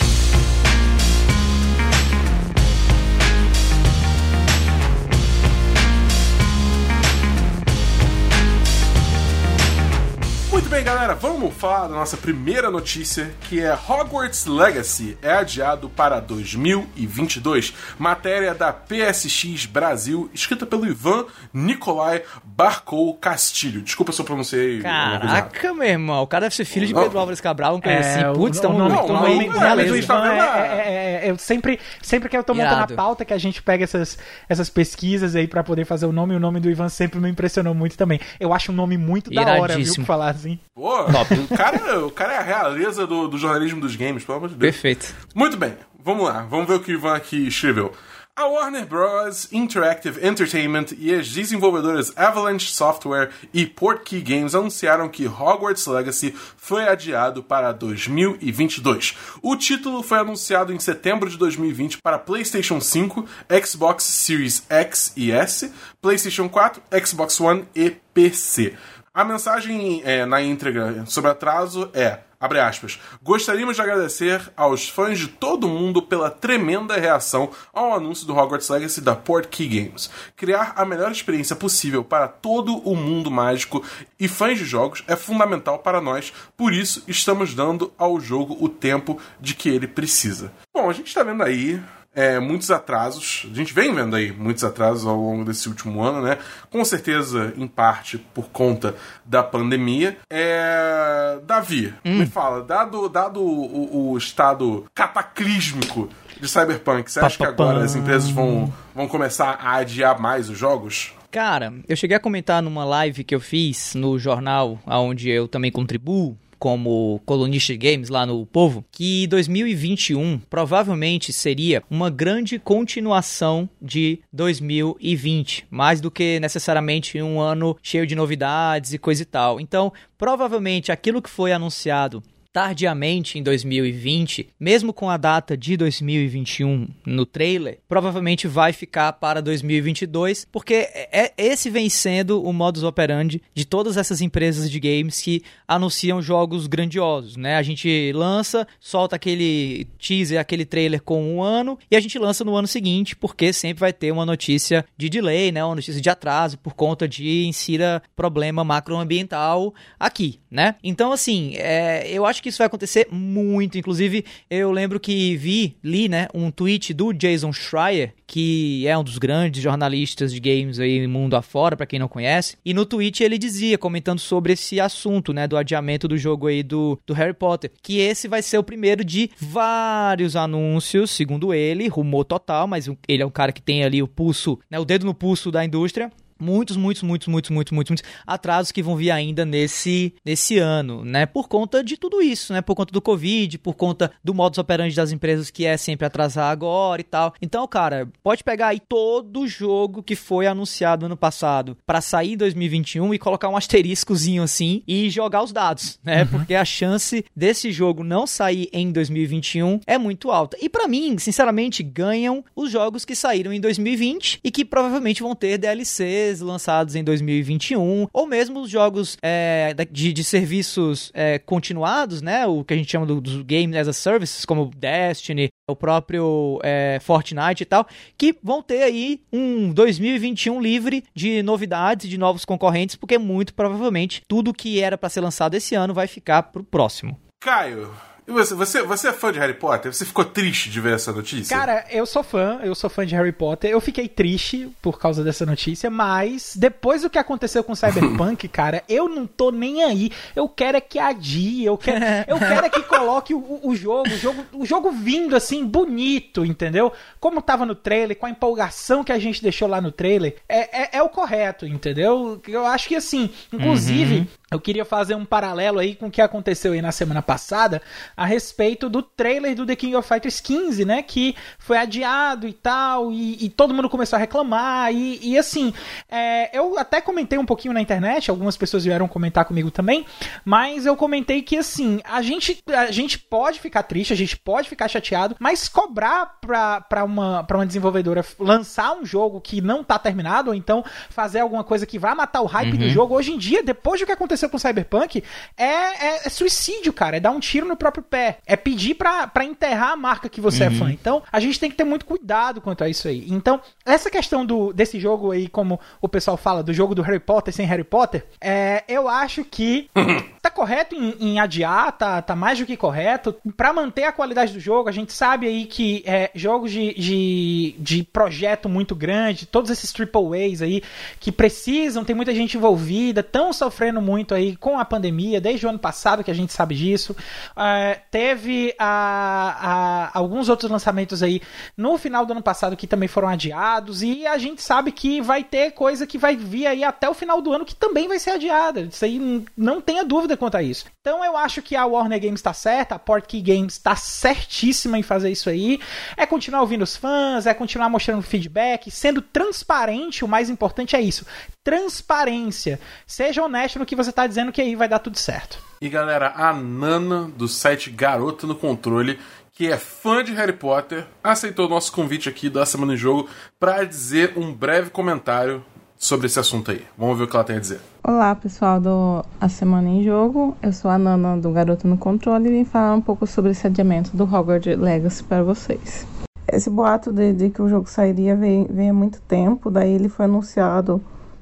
bem, 10.71 10.85
galera, 10.85 11.13
vamos 11.13 11.53
falar 11.53 11.89
da 11.89 11.95
nossa 11.95 12.15
primeira 12.15 12.71
notícia, 12.71 13.33
que 13.49 13.59
é 13.59 13.73
Hogwarts 13.73 14.45
Legacy 14.45 15.17
é 15.21 15.33
adiado 15.33 15.89
para 15.89 16.21
2022. 16.21 17.73
Matéria 17.99 18.55
da 18.55 18.71
PSX 18.71 19.65
Brasil, 19.65 20.29
escrita 20.33 20.65
pelo 20.65 20.87
Ivan 20.87 21.25
Nicolai 21.53 22.23
Barcou 22.41 23.13
Castilho. 23.15 23.81
Desculpa 23.81 24.13
se 24.13 24.21
eu 24.21 24.25
pronunciei. 24.25 24.81
Caraca, 24.81 25.73
meu 25.73 25.87
irmão. 25.89 26.23
O 26.23 26.27
cara 26.27 26.45
deve 26.45 26.55
ser 26.55 26.63
filho 26.63 26.87
de 26.87 26.93
Não. 26.93 27.03
Pedro 27.03 27.19
Álvares 27.19 27.41
Cabral, 27.41 27.75
uma 27.75 27.81
coisa 27.81 27.97
É, 27.99 28.23
assim. 28.23 28.33
Putz, 28.39 28.57
o, 28.59 28.61
tamo, 28.61 28.75
o 28.75 28.77
nome, 28.77 28.95
não, 28.95 29.07
tamo 29.07 29.19
o 29.19 29.21
não, 29.21 29.25
aí. 29.27 29.33
nome, 29.35 29.47
não, 29.49 29.57
o 29.57 29.59
nome 29.59 29.75
beleza. 29.75 29.89
do 29.89 29.93
A 29.93 29.95
gente 29.97 30.05
Ivan 30.05 30.21
vendo 30.21 30.41
a- 30.41 30.57
é, 30.57 30.69
é- 30.69 31.27
é- 31.27 31.31
eu 31.31 31.37
sempre, 31.37 31.79
sempre 32.01 32.29
que 32.29 32.37
eu 32.37 32.43
tô 32.45 32.53
montando 32.53 32.75
Irado. 32.77 32.93
a 32.93 32.95
pauta, 32.95 33.25
que 33.25 33.33
a 33.33 33.37
gente 33.37 33.61
pega 33.61 33.83
essas, 33.83 34.17
essas 34.47 34.69
pesquisas 34.69 35.35
aí 35.35 35.47
pra 35.49 35.63
poder 35.65 35.83
fazer 35.83 36.05
o 36.05 36.13
nome, 36.13 36.33
e 36.33 36.37
o 36.37 36.39
nome 36.39 36.61
do 36.61 36.69
Ivan 36.69 36.87
sempre 36.87 37.19
me 37.19 37.29
impressionou 37.29 37.73
muito 37.73 37.97
também. 37.97 38.21
Eu 38.39 38.53
acho 38.53 38.71
um 38.71 38.75
nome 38.75 38.97
muito 38.97 39.29
da 39.29 39.41
hora, 39.41 39.51
viu, 39.55 39.65
Iradíssimo. 39.65 40.05
pra 40.05 40.15
falar 40.15 40.29
assim. 40.29 40.57
Pô, 40.73 41.01
o 41.01 41.57
cara, 41.57 42.05
o 42.05 42.11
cara 42.11 42.33
é 42.33 42.37
a 42.37 42.41
realeza 42.41 43.05
do, 43.05 43.27
do 43.27 43.37
jornalismo 43.37 43.81
dos 43.81 43.95
games, 43.95 44.23
pelo 44.23 44.37
amor 44.37 44.49
de 44.49 44.55
Deus. 44.55 44.71
Perfeito. 44.73 45.13
Muito 45.35 45.57
bem, 45.57 45.75
vamos 46.03 46.25
lá, 46.25 46.45
vamos 46.49 46.67
ver 46.67 46.75
o 46.75 46.79
que 46.79 46.91
o 46.91 46.95
Ivan 46.95 47.15
aqui 47.15 47.47
escreveu. 47.47 47.93
A 48.33 48.45
Warner 48.47 48.85
Bros. 48.85 49.49
Interactive 49.51 50.25
Entertainment 50.25 50.85
e 50.97 51.13
as 51.13 51.27
desenvolvedoras 51.29 52.13
Avalanche 52.15 52.73
Software 52.73 53.29
e 53.53 53.65
Portkey 53.65 54.21
Games 54.21 54.55
anunciaram 54.55 55.09
que 55.09 55.27
Hogwarts 55.27 55.85
Legacy 55.85 56.33
foi 56.55 56.87
adiado 56.87 57.43
para 57.43 57.73
2022. 57.73 59.15
O 59.41 59.55
título 59.57 60.01
foi 60.01 60.19
anunciado 60.19 60.71
em 60.71 60.79
setembro 60.79 61.29
de 61.29 61.37
2020 61.37 61.97
para 62.01 62.17
PlayStation 62.17 62.79
5, 62.79 63.27
Xbox 63.63 64.05
Series 64.05 64.63
X 64.69 65.11
e 65.17 65.31
S, 65.31 65.71
PlayStation 66.01 66.47
4, 66.47 66.81
Xbox 67.05 67.39
One 67.39 67.67
e 67.75 67.91
PC. 68.13 68.75
A 69.13 69.25
mensagem 69.25 70.01
é, 70.05 70.25
na 70.25 70.41
íntegra 70.41 71.05
sobre 71.05 71.29
atraso 71.31 71.89
é 71.93 72.19
Abre 72.41 72.59
aspas. 72.59 72.99
Gostaríamos 73.21 73.75
de 73.75 73.83
agradecer 73.83 74.51
aos 74.57 74.89
fãs 74.89 75.19
de 75.19 75.27
todo 75.27 75.67
mundo 75.67 76.01
pela 76.01 76.31
tremenda 76.31 76.97
reação 76.97 77.51
ao 77.71 77.93
anúncio 77.93 78.25
do 78.25 78.35
Hogwarts 78.35 78.67
Legacy 78.67 78.99
da 78.99 79.15
Portkey 79.15 79.67
Games. 79.67 80.09
Criar 80.35 80.73
a 80.75 80.83
melhor 80.83 81.11
experiência 81.11 81.55
possível 81.55 82.03
para 82.03 82.27
todo 82.27 82.77
o 82.77 82.95
mundo 82.95 83.29
mágico 83.29 83.85
e 84.19 84.27
fãs 84.27 84.57
de 84.57 84.65
jogos 84.65 85.03
é 85.07 85.15
fundamental 85.15 85.77
para 85.77 86.01
nós, 86.01 86.33
por 86.57 86.73
isso 86.73 87.03
estamos 87.07 87.53
dando 87.53 87.93
ao 87.95 88.19
jogo 88.19 88.57
o 88.59 88.67
tempo 88.67 89.19
de 89.39 89.53
que 89.53 89.69
ele 89.69 89.87
precisa. 89.87 90.51
Bom, 90.73 90.89
a 90.89 90.93
gente 90.93 91.09
está 91.09 91.21
vendo 91.21 91.43
aí 91.43 91.79
é, 92.13 92.39
muitos 92.39 92.69
atrasos. 92.71 93.47
A 93.51 93.55
gente 93.55 93.73
vem 93.73 93.93
vendo 93.93 94.15
aí 94.15 94.31
muitos 94.31 94.63
atrasos 94.63 95.05
ao 95.05 95.15
longo 95.15 95.45
desse 95.45 95.67
último 95.69 96.03
ano, 96.03 96.21
né? 96.21 96.37
Com 96.69 96.83
certeza, 96.83 97.53
em 97.55 97.67
parte, 97.67 98.17
por 98.17 98.49
conta 98.49 98.95
da 99.25 99.41
pandemia. 99.41 100.17
É... 100.29 101.39
Davi, 101.43 101.93
me 102.03 102.25
fala, 102.25 102.63
dado, 102.63 103.07
dado 103.09 103.41
o, 103.41 104.11
o 104.11 104.17
estado 104.17 104.85
cataclísmico 104.93 106.09
de 106.39 106.47
Cyberpunk, 106.47 107.11
você 107.11 107.19
acha 107.19 107.37
que 107.37 107.45
agora 107.45 107.83
as 107.83 107.95
empresas 107.95 108.29
vão, 108.29 108.71
vão 108.95 109.07
começar 109.07 109.59
a 109.61 109.75
adiar 109.75 110.19
mais 110.19 110.49
os 110.49 110.57
jogos? 110.57 111.13
Cara, 111.29 111.73
eu 111.87 111.95
cheguei 111.95 112.17
a 112.17 112.19
comentar 112.19 112.61
numa 112.61 112.83
live 112.83 113.23
que 113.23 113.33
eu 113.33 113.39
fiz 113.39 113.95
no 113.95 114.19
jornal, 114.19 114.79
onde 114.85 115.29
eu 115.29 115.47
também 115.47 115.71
contribuo 115.71 116.37
como 116.61 117.19
colunista 117.25 117.73
de 117.73 117.77
games 117.79 118.09
lá 118.09 118.23
no 118.23 118.45
Povo, 118.45 118.85
que 118.91 119.25
2021 119.25 120.39
provavelmente 120.47 121.33
seria 121.33 121.81
uma 121.89 122.07
grande 122.07 122.59
continuação 122.59 123.67
de 123.81 124.19
2020, 124.31 125.65
mais 125.71 125.99
do 125.99 126.11
que 126.11 126.39
necessariamente 126.39 127.19
um 127.19 127.41
ano 127.41 127.75
cheio 127.81 128.05
de 128.05 128.13
novidades 128.13 128.93
e 128.93 128.99
coisa 128.99 129.23
e 129.23 129.25
tal. 129.25 129.59
Então, 129.59 129.91
provavelmente 130.19 130.91
aquilo 130.91 131.19
que 131.19 131.31
foi 131.31 131.51
anunciado 131.51 132.21
tardiamente 132.51 133.39
em 133.39 133.43
2020, 133.43 134.49
mesmo 134.59 134.93
com 134.93 135.09
a 135.09 135.17
data 135.17 135.55
de 135.55 135.77
2021 135.77 136.87
no 137.05 137.25
trailer, 137.25 137.79
provavelmente 137.87 138.47
vai 138.47 138.73
ficar 138.73 139.13
para 139.13 139.41
2022, 139.41 140.47
porque 140.51 140.73
é, 140.73 141.31
esse 141.37 141.69
vem 141.69 141.89
sendo 141.89 142.43
o 142.43 142.51
modus 142.51 142.83
operandi 142.83 143.41
de 143.53 143.65
todas 143.65 143.95
essas 143.95 144.21
empresas 144.21 144.69
de 144.69 144.79
games 144.79 145.21
que 145.21 145.43
anunciam 145.67 146.21
jogos 146.21 146.67
grandiosos, 146.67 147.37
né? 147.37 147.55
A 147.55 147.63
gente 147.63 148.11
lança, 148.13 148.67
solta 148.79 149.15
aquele 149.15 149.87
teaser, 149.97 150.39
aquele 150.39 150.65
trailer 150.65 151.01
com 151.01 151.35
um 151.35 151.41
ano 151.41 151.77
e 151.89 151.95
a 151.95 151.99
gente 151.99 152.19
lança 152.19 152.43
no 152.43 152.55
ano 152.55 152.67
seguinte, 152.67 153.15
porque 153.15 153.53
sempre 153.53 153.79
vai 153.79 153.93
ter 153.93 154.11
uma 154.11 154.25
notícia 154.25 154.85
de 154.97 155.09
delay, 155.09 155.51
né? 155.51 155.63
Uma 155.63 155.75
notícia 155.75 156.01
de 156.01 156.09
atraso 156.09 156.57
por 156.57 156.73
conta 156.73 157.07
de 157.07 157.45
insira 157.45 158.01
problema 158.15 158.63
macroambiental 158.63 159.73
aqui, 159.99 160.39
né? 160.49 160.75
Então, 160.83 161.11
assim, 161.13 161.53
é, 161.55 162.09
eu 162.11 162.25
acho 162.25 162.40
que 162.41 162.49
isso 162.49 162.57
vai 162.57 162.67
acontecer 162.67 163.07
muito. 163.11 163.77
Inclusive, 163.77 164.25
eu 164.49 164.71
lembro 164.71 164.99
que 164.99 165.35
vi, 165.37 165.75
li, 165.83 166.09
né, 166.09 166.27
um 166.33 166.51
tweet 166.51 166.93
do 166.93 167.13
Jason 167.13 167.51
Schreier, 167.53 168.13
que 168.25 168.87
é 168.87 168.97
um 168.97 169.03
dos 169.03 169.17
grandes 169.17 169.61
jornalistas 169.61 170.33
de 170.33 170.39
games 170.39 170.79
aí 170.79 171.05
mundo 171.07 171.35
afora, 171.35 171.75
para 171.75 171.85
quem 171.85 171.99
não 171.99 172.07
conhece. 172.07 172.57
E 172.63 172.73
no 172.73 172.85
tweet 172.85 173.23
ele 173.23 173.37
dizia, 173.37 173.77
comentando 173.77 174.19
sobre 174.19 174.53
esse 174.53 174.79
assunto, 174.79 175.33
né, 175.33 175.47
do 175.47 175.57
adiamento 175.57 176.07
do 176.07 176.17
jogo 176.17 176.47
aí 176.47 176.63
do, 176.63 176.99
do 177.05 177.13
Harry 177.13 177.33
Potter, 177.33 177.71
que 177.81 177.99
esse 177.99 178.27
vai 178.27 178.41
ser 178.41 178.57
o 178.57 178.63
primeiro 178.63 179.03
de 179.03 179.29
vários 179.37 180.35
anúncios, 180.35 181.11
segundo 181.11 181.53
ele, 181.53 181.87
rumor 181.87 182.23
total, 182.23 182.67
mas 182.67 182.89
ele 183.07 183.23
é 183.23 183.25
um 183.25 183.31
cara 183.31 183.51
que 183.51 183.61
tem 183.61 183.83
ali 183.83 184.01
o 184.01 184.07
pulso, 184.07 184.59
né, 184.69 184.79
o 184.79 184.85
dedo 184.85 185.05
no 185.05 185.13
pulso 185.13 185.51
da 185.51 185.63
indústria 185.63 186.11
muitos, 186.41 186.75
muitos, 186.75 187.03
muitos, 187.03 187.27
muitos, 187.27 187.49
muitos, 187.49 187.71
muitos, 187.71 187.89
muitos 187.89 188.03
atrasos 188.25 188.71
que 188.71 188.81
vão 188.83 188.95
vir 188.95 189.11
ainda 189.11 189.45
nesse, 189.45 190.13
nesse 190.25 190.57
ano, 190.57 191.05
né? 191.05 191.25
Por 191.25 191.47
conta 191.47 191.83
de 191.83 191.97
tudo 191.97 192.21
isso, 192.21 192.53
né? 192.53 192.61
Por 192.61 192.75
conta 192.75 192.91
do 192.91 193.01
Covid, 193.01 193.57
por 193.59 193.75
conta 193.75 194.11
do 194.23 194.33
modus 194.33 194.57
operandi 194.57 194.95
das 194.95 195.11
empresas 195.11 195.49
que 195.49 195.65
é 195.65 195.77
sempre 195.77 196.05
atrasar 196.05 196.51
agora 196.51 197.01
e 197.01 197.03
tal. 197.03 197.33
Então, 197.41 197.67
cara, 197.67 198.07
pode 198.23 198.43
pegar 198.43 198.67
aí 198.67 198.79
todo 198.79 199.47
jogo 199.47 200.03
que 200.03 200.15
foi 200.15 200.47
anunciado 200.47 201.05
ano 201.05 201.17
passado 201.17 201.77
para 201.85 202.01
sair 202.01 202.33
em 202.33 202.37
2021 202.37 203.13
e 203.13 203.19
colocar 203.19 203.49
um 203.49 203.57
asteriscozinho 203.57 204.43
assim 204.43 204.83
e 204.87 205.09
jogar 205.09 205.43
os 205.43 205.51
dados, 205.51 205.99
né? 206.03 206.23
Uhum. 206.23 206.27
Porque 206.27 206.55
a 206.55 206.65
chance 206.65 207.23
desse 207.35 207.71
jogo 207.71 208.03
não 208.03 208.25
sair 208.25 208.69
em 208.73 208.91
2021 208.91 209.79
é 209.85 209.97
muito 209.97 210.31
alta. 210.31 210.57
E 210.61 210.69
para 210.69 210.87
mim, 210.87 211.17
sinceramente, 211.17 211.83
ganham 211.83 212.43
os 212.55 212.71
jogos 212.71 213.05
que 213.05 213.15
saíram 213.15 213.51
em 213.51 213.59
2020 213.59 214.39
e 214.43 214.51
que 214.51 214.63
provavelmente 214.63 215.21
vão 215.21 215.35
ter 215.35 215.57
DLCs 215.57 216.30
lançados 216.39 216.95
em 216.95 217.03
2021 217.03 218.07
ou 218.13 218.27
mesmo 218.27 218.61
os 218.61 218.69
jogos 218.69 219.17
é, 219.21 219.75
de, 219.91 220.13
de, 220.13 220.23
serviços 220.23 221.11
é, 221.13 221.39
continuados, 221.39 222.21
né? 222.21 222.45
O 222.45 222.63
que 222.63 222.73
a 222.73 222.77
gente 222.77 222.91
chama 222.91 223.05
dos 223.05 223.21
do 223.21 223.43
Games 223.43 223.75
as 223.75 223.87
a 223.87 223.93
Service, 223.93 224.45
como 224.47 224.71
Destiny, 224.75 225.49
o 225.69 225.75
próprio 225.75 226.59
é, 226.63 226.99
Fortnite 227.01 227.63
e 227.63 227.65
tal, 227.65 227.87
que 228.17 228.35
vão 228.41 228.61
ter 228.61 228.83
aí 228.83 229.21
um 229.31 229.73
2021 229.73 230.61
livre 230.61 231.03
de 231.15 231.41
novidades, 231.43 232.09
de 232.09 232.17
novos 232.17 232.45
concorrentes, 232.45 232.95
porque 232.95 233.17
muito 233.17 233.53
provavelmente 233.53 234.21
tudo 234.27 234.53
que 234.53 234.79
era 234.79 234.97
para 234.97 235.09
ser 235.09 235.21
lançado 235.21 235.55
esse 235.55 235.75
ano 235.75 235.93
vai 235.93 236.07
ficar 236.07 236.43
pro 236.43 236.63
próximo. 236.63 237.19
Caio, 237.41 237.91
e 238.27 238.31
você, 238.31 238.53
você, 238.53 238.83
você 238.83 239.07
é 239.07 239.13
fã 239.13 239.31
de 239.31 239.39
Harry 239.39 239.55
Potter? 239.55 239.91
Você 239.91 240.05
ficou 240.05 240.23
triste 240.23 240.69
de 240.69 240.79
ver 240.79 240.93
essa 240.93 241.11
notícia? 241.11 241.57
Cara, 241.57 241.85
eu 241.89 242.05
sou 242.05 242.21
fã, 242.21 242.59
eu 242.63 242.75
sou 242.75 242.89
fã 242.89 243.03
de 243.05 243.15
Harry 243.15 243.31
Potter. 243.31 243.71
Eu 243.71 243.81
fiquei 243.81 244.07
triste 244.07 244.69
por 244.79 244.99
causa 244.99 245.23
dessa 245.23 245.43
notícia, 245.43 245.89
mas 245.89 246.55
depois 246.55 247.01
do 247.01 247.09
que 247.09 247.17
aconteceu 247.17 247.63
com 247.63 247.73
Cyberpunk, 247.73 248.47
cara, 248.49 248.83
eu 248.87 249.09
não 249.09 249.25
tô 249.25 249.49
nem 249.49 249.83
aí. 249.83 250.11
Eu 250.35 250.47
quero 250.47 250.77
é 250.77 250.81
que 250.81 250.99
adie, 250.99 251.65
eu 251.65 251.77
quero, 251.77 252.05
eu 252.27 252.37
quero 252.37 252.65
é 252.65 252.69
que 252.69 252.83
coloque 252.83 253.33
o, 253.33 253.59
o, 253.63 253.75
jogo, 253.75 254.07
o 254.07 254.17
jogo, 254.17 254.45
o 254.53 254.65
jogo 254.65 254.91
vindo 254.91 255.35
assim, 255.35 255.65
bonito, 255.65 256.45
entendeu? 256.45 256.93
Como 257.19 257.41
tava 257.41 257.65
no 257.65 257.73
trailer, 257.73 258.15
com 258.15 258.27
a 258.27 258.29
empolgação 258.29 259.03
que 259.03 259.11
a 259.11 259.19
gente 259.19 259.41
deixou 259.41 259.67
lá 259.67 259.81
no 259.81 259.91
trailer, 259.91 260.35
é, 260.47 260.83
é, 260.83 260.89
é 260.97 261.01
o 261.01 261.09
correto, 261.09 261.65
entendeu? 261.65 262.39
Eu 262.47 262.67
acho 262.67 262.87
que 262.87 262.95
assim, 262.95 263.31
inclusive, 263.51 264.19
uhum. 264.19 264.27
eu 264.51 264.59
queria 264.61 264.85
fazer 264.85 265.15
um 265.15 265.25
paralelo 265.25 265.79
aí 265.79 265.95
com 265.95 266.05
o 266.05 266.11
que 266.11 266.21
aconteceu 266.21 266.73
aí 266.73 266.81
na 266.83 266.91
semana 266.91 267.23
passada 267.23 267.81
a 268.21 268.25
respeito 268.25 268.87
do 268.87 269.01
trailer 269.01 269.55
do 269.55 269.65
The 269.65 269.75
King 269.75 269.95
of 269.95 270.07
Fighters 270.07 270.39
15, 270.39 270.85
né? 270.85 271.01
Que 271.01 271.35
foi 271.57 271.77
adiado 271.77 272.47
e 272.47 272.53
tal, 272.53 273.11
e, 273.11 273.43
e 273.45 273.49
todo 273.49 273.73
mundo 273.73 273.89
começou 273.89 274.15
a 274.15 274.19
reclamar. 274.19 274.93
E, 274.93 275.19
e 275.21 275.37
assim, 275.37 275.73
é, 276.07 276.55
eu 276.55 276.77
até 276.77 277.01
comentei 277.01 277.39
um 277.39 277.45
pouquinho 277.45 277.73
na 277.73 277.81
internet, 277.81 278.29
algumas 278.29 278.55
pessoas 278.55 278.85
vieram 278.85 279.07
comentar 279.07 279.45
comigo 279.45 279.71
também, 279.71 280.05
mas 280.45 280.85
eu 280.85 280.95
comentei 280.95 281.41
que 281.41 281.57
assim, 281.57 281.99
a 282.03 282.21
gente, 282.21 282.61
a 282.67 282.91
gente 282.91 283.17
pode 283.17 283.59
ficar 283.59 283.83
triste, 283.83 284.13
a 284.13 284.17
gente 284.17 284.37
pode 284.37 284.69
ficar 284.69 284.87
chateado, 284.87 285.35
mas 285.39 285.67
cobrar 285.67 286.37
pra, 286.39 286.81
pra, 286.81 287.03
uma, 287.03 287.43
pra 287.43 287.57
uma 287.57 287.65
desenvolvedora 287.65 288.23
lançar 288.37 288.93
um 288.93 289.03
jogo 289.03 289.41
que 289.41 289.61
não 289.61 289.83
tá 289.83 289.97
terminado, 289.97 290.51
ou 290.51 290.55
então 290.55 290.85
fazer 291.09 291.39
alguma 291.39 291.63
coisa 291.63 291.87
que 291.87 291.97
vai 291.97 292.13
matar 292.13 292.41
o 292.41 292.45
hype 292.45 292.73
uhum. 292.73 292.77
do 292.77 292.89
jogo, 292.89 293.15
hoje 293.15 293.31
em 293.31 293.37
dia, 293.37 293.63
depois 293.63 293.99
do 293.99 294.05
que 294.05 294.11
aconteceu 294.11 294.47
com 294.47 294.59
Cyberpunk, 294.59 295.23
é, 295.57 295.63
é, 295.63 296.27
é 296.27 296.29
suicídio, 296.29 296.93
cara. 296.93 297.17
É 297.17 297.19
dar 297.19 297.31
um 297.31 297.39
tiro 297.39 297.67
no 297.67 297.75
próprio 297.75 298.03
pé. 298.11 298.39
É 298.45 298.57
pedir 298.57 298.95
pra, 298.95 299.31
enterrar 299.43 299.93
a 299.93 299.95
marca 299.95 300.27
que 300.27 300.41
você 300.41 300.65
é 300.65 300.67
uhum. 300.67 300.73
é 300.73 300.77
fã. 300.77 300.91
Então, 300.91 301.23
a 301.31 301.39
gente 301.39 301.57
tem 301.57 301.71
que 301.71 301.77
ter 301.77 301.85
muito 301.85 302.05
cuidado 302.05 302.59
quanto 302.59 302.83
a 302.83 302.89
isso 302.89 303.07
aí. 303.07 303.25
Então, 303.29 303.61
essa 303.85 304.11
questão 304.11 304.45
do, 304.45 304.73
desse 304.73 304.99
jogo 304.99 305.31
aí, 305.31 305.47
como 305.47 305.79
o 306.01 306.09
pessoal 306.09 306.35
fala, 306.35 306.61
do 306.61 306.73
jogo 306.73 306.93
do 306.93 307.01
Harry 307.01 307.19
Potter 307.19 307.53
sem 307.53 307.65
Harry 307.65 307.85
Potter, 307.85 308.25
é, 308.41 308.83
eu 308.87 309.07
acho 309.07 309.45
que 309.45 309.89
tá 310.41 310.51
correto 310.51 310.93
em, 310.93 311.15
em, 311.19 311.39
adiar, 311.39 311.93
tá, 311.93 312.21
tá 312.21 312.35
mais 312.35 312.59
do 312.59 312.65
que 312.65 312.75
correto. 312.75 313.33
para 313.55 313.71
manter 313.71 314.03
a 314.03 314.11
qualidade 314.11 314.51
do 314.51 314.59
jogo, 314.59 314.89
a 314.89 314.91
gente 314.91 315.13
sabe 315.13 315.47
aí 315.47 315.65
que 315.65 316.03
é, 316.05 316.29
jogos 316.35 316.71
de, 316.71 316.93
de, 316.93 317.75
de 317.79 318.03
projeto 318.03 318.67
muito 318.67 318.93
grande, 318.93 319.45
todos 319.45 319.71
esses 319.71 319.93
triple 319.93 320.51
A's 320.51 320.61
aí, 320.61 320.83
que 321.19 321.31
precisam, 321.31 322.03
tem 322.03 322.15
muita 322.15 322.35
gente 322.35 322.57
envolvida, 322.57 323.21
estão 323.21 323.53
sofrendo 323.53 324.01
muito 324.01 324.35
aí 324.35 324.55
com 324.57 324.77
a 324.77 324.83
pandemia, 324.83 325.39
desde 325.39 325.65
o 325.65 325.69
ano 325.69 325.79
passado 325.79 326.23
que 326.23 326.31
a 326.31 326.35
gente 326.35 326.51
sabe 326.51 326.75
disso. 326.75 327.15
É, 327.55 327.90
teve 327.95 328.73
a, 328.77 330.09
a, 330.13 330.17
alguns 330.17 330.49
outros 330.49 330.69
lançamentos 330.69 331.21
aí 331.21 331.41
no 331.75 331.97
final 331.97 332.25
do 332.25 332.33
ano 332.33 332.41
passado 332.41 332.77
que 332.77 332.87
também 332.87 333.07
foram 333.07 333.27
adiados, 333.27 334.01
e 334.03 334.25
a 334.25 334.37
gente 334.37 334.61
sabe 334.61 334.91
que 334.91 335.21
vai 335.21 335.43
ter 335.43 335.71
coisa 335.71 336.07
que 336.07 336.17
vai 336.17 336.35
vir 336.35 336.67
aí 336.67 336.83
até 336.83 337.09
o 337.09 337.13
final 337.13 337.41
do 337.41 337.53
ano 337.53 337.65
que 337.65 337.75
também 337.75 338.07
vai 338.07 338.19
ser 338.19 338.31
adiada. 338.31 338.81
Isso 338.81 339.05
aí 339.05 339.45
não 339.55 339.81
tenha 339.81 340.03
dúvida 340.03 340.37
quanto 340.37 340.55
a 340.55 340.63
isso. 340.63 340.85
Então 341.01 341.23
eu 341.25 341.35
acho 341.35 341.61
que 341.61 341.75
a 341.75 341.85
Warner 341.85 342.19
Games 342.19 342.39
está 342.39 342.53
certa, 342.53 342.95
a 342.95 342.99
Portkey 342.99 343.41
Games 343.41 343.73
está 343.73 343.95
certíssima 343.95 344.97
em 344.97 345.03
fazer 345.03 345.31
isso 345.31 345.49
aí. 345.49 345.79
É 346.15 346.25
continuar 346.25 346.61
ouvindo 346.61 346.83
os 346.83 346.95
fãs, 346.95 347.45
é 347.45 347.53
continuar 347.53 347.89
mostrando 347.89 348.21
feedback, 348.21 348.91
sendo 348.91 349.21
transparente, 349.21 350.23
o 350.23 350.27
mais 350.27 350.49
importante 350.49 350.95
é 350.95 351.01
isso. 351.01 351.25
Transparência. 351.63 352.79
Seja 353.05 353.43
honesto 353.43 353.79
no 353.79 353.85
que 353.85 353.95
você 353.95 354.09
está 354.09 354.27
dizendo 354.27 354.51
que 354.51 354.61
aí 354.61 354.75
vai 354.75 354.87
dar 354.87 354.99
tudo 354.99 355.17
certo. 355.17 355.70
E 355.81 355.89
galera, 355.89 356.31
a 356.35 356.53
Nana 356.53 357.27
do 357.35 357.47
site 357.47 357.89
Garota 357.89 358.45
no 358.45 358.53
Controle, 358.53 359.17
que 359.51 359.65
é 359.67 359.77
fã 359.77 360.23
de 360.23 360.31
Harry 360.31 360.53
Potter, 360.53 361.07
aceitou 361.23 361.65
o 361.65 361.69
nosso 361.69 361.91
convite 361.91 362.29
aqui 362.29 362.51
da 362.51 362.63
Semana 362.67 362.93
em 362.93 362.97
Jogo 362.97 363.27
para 363.59 363.83
dizer 363.83 364.33
um 364.37 364.53
breve 364.53 364.91
comentário 364.91 365.63
sobre 365.97 366.27
esse 366.27 366.39
assunto 366.39 366.69
aí. 366.69 366.85
Vamos 366.95 367.17
ver 367.17 367.23
o 367.23 367.27
que 367.27 367.35
ela 367.35 367.43
tem 367.43 367.55
a 367.55 367.59
dizer. 367.59 367.79
Olá, 368.03 368.35
pessoal 368.35 368.79
do 368.79 369.25
A 369.39 369.49
Semana 369.49 369.89
em 369.89 370.03
Jogo. 370.03 370.55
Eu 370.61 370.71
sou 370.71 370.91
a 370.91 370.99
Nana 370.99 371.35
do 371.35 371.49
Garota 371.49 371.87
no 371.87 371.97
Controle 371.97 372.47
e 372.47 372.51
vim 372.51 372.63
falar 372.63 372.93
um 372.93 373.01
pouco 373.01 373.25
sobre 373.25 373.49
esse 373.49 373.65
adiamento 373.65 374.15
do 374.15 374.23
Hogwarts 374.23 374.77
Legacy 374.77 375.23
para 375.23 375.41
vocês. 375.41 376.05
Esse 376.47 376.69
boato 376.69 377.11
de, 377.11 377.33
de, 377.33 377.49
que 377.49 377.59
o 377.59 377.67
jogo 377.67 377.89
sairia 377.89 378.35
vem, 378.35 378.67
vem 378.69 378.91
há 378.91 378.93
muito 378.93 379.19
tempo, 379.21 379.71
daí 379.71 379.91
ele 379.91 380.09
foi 380.09 380.25
anunciado 380.25 381.01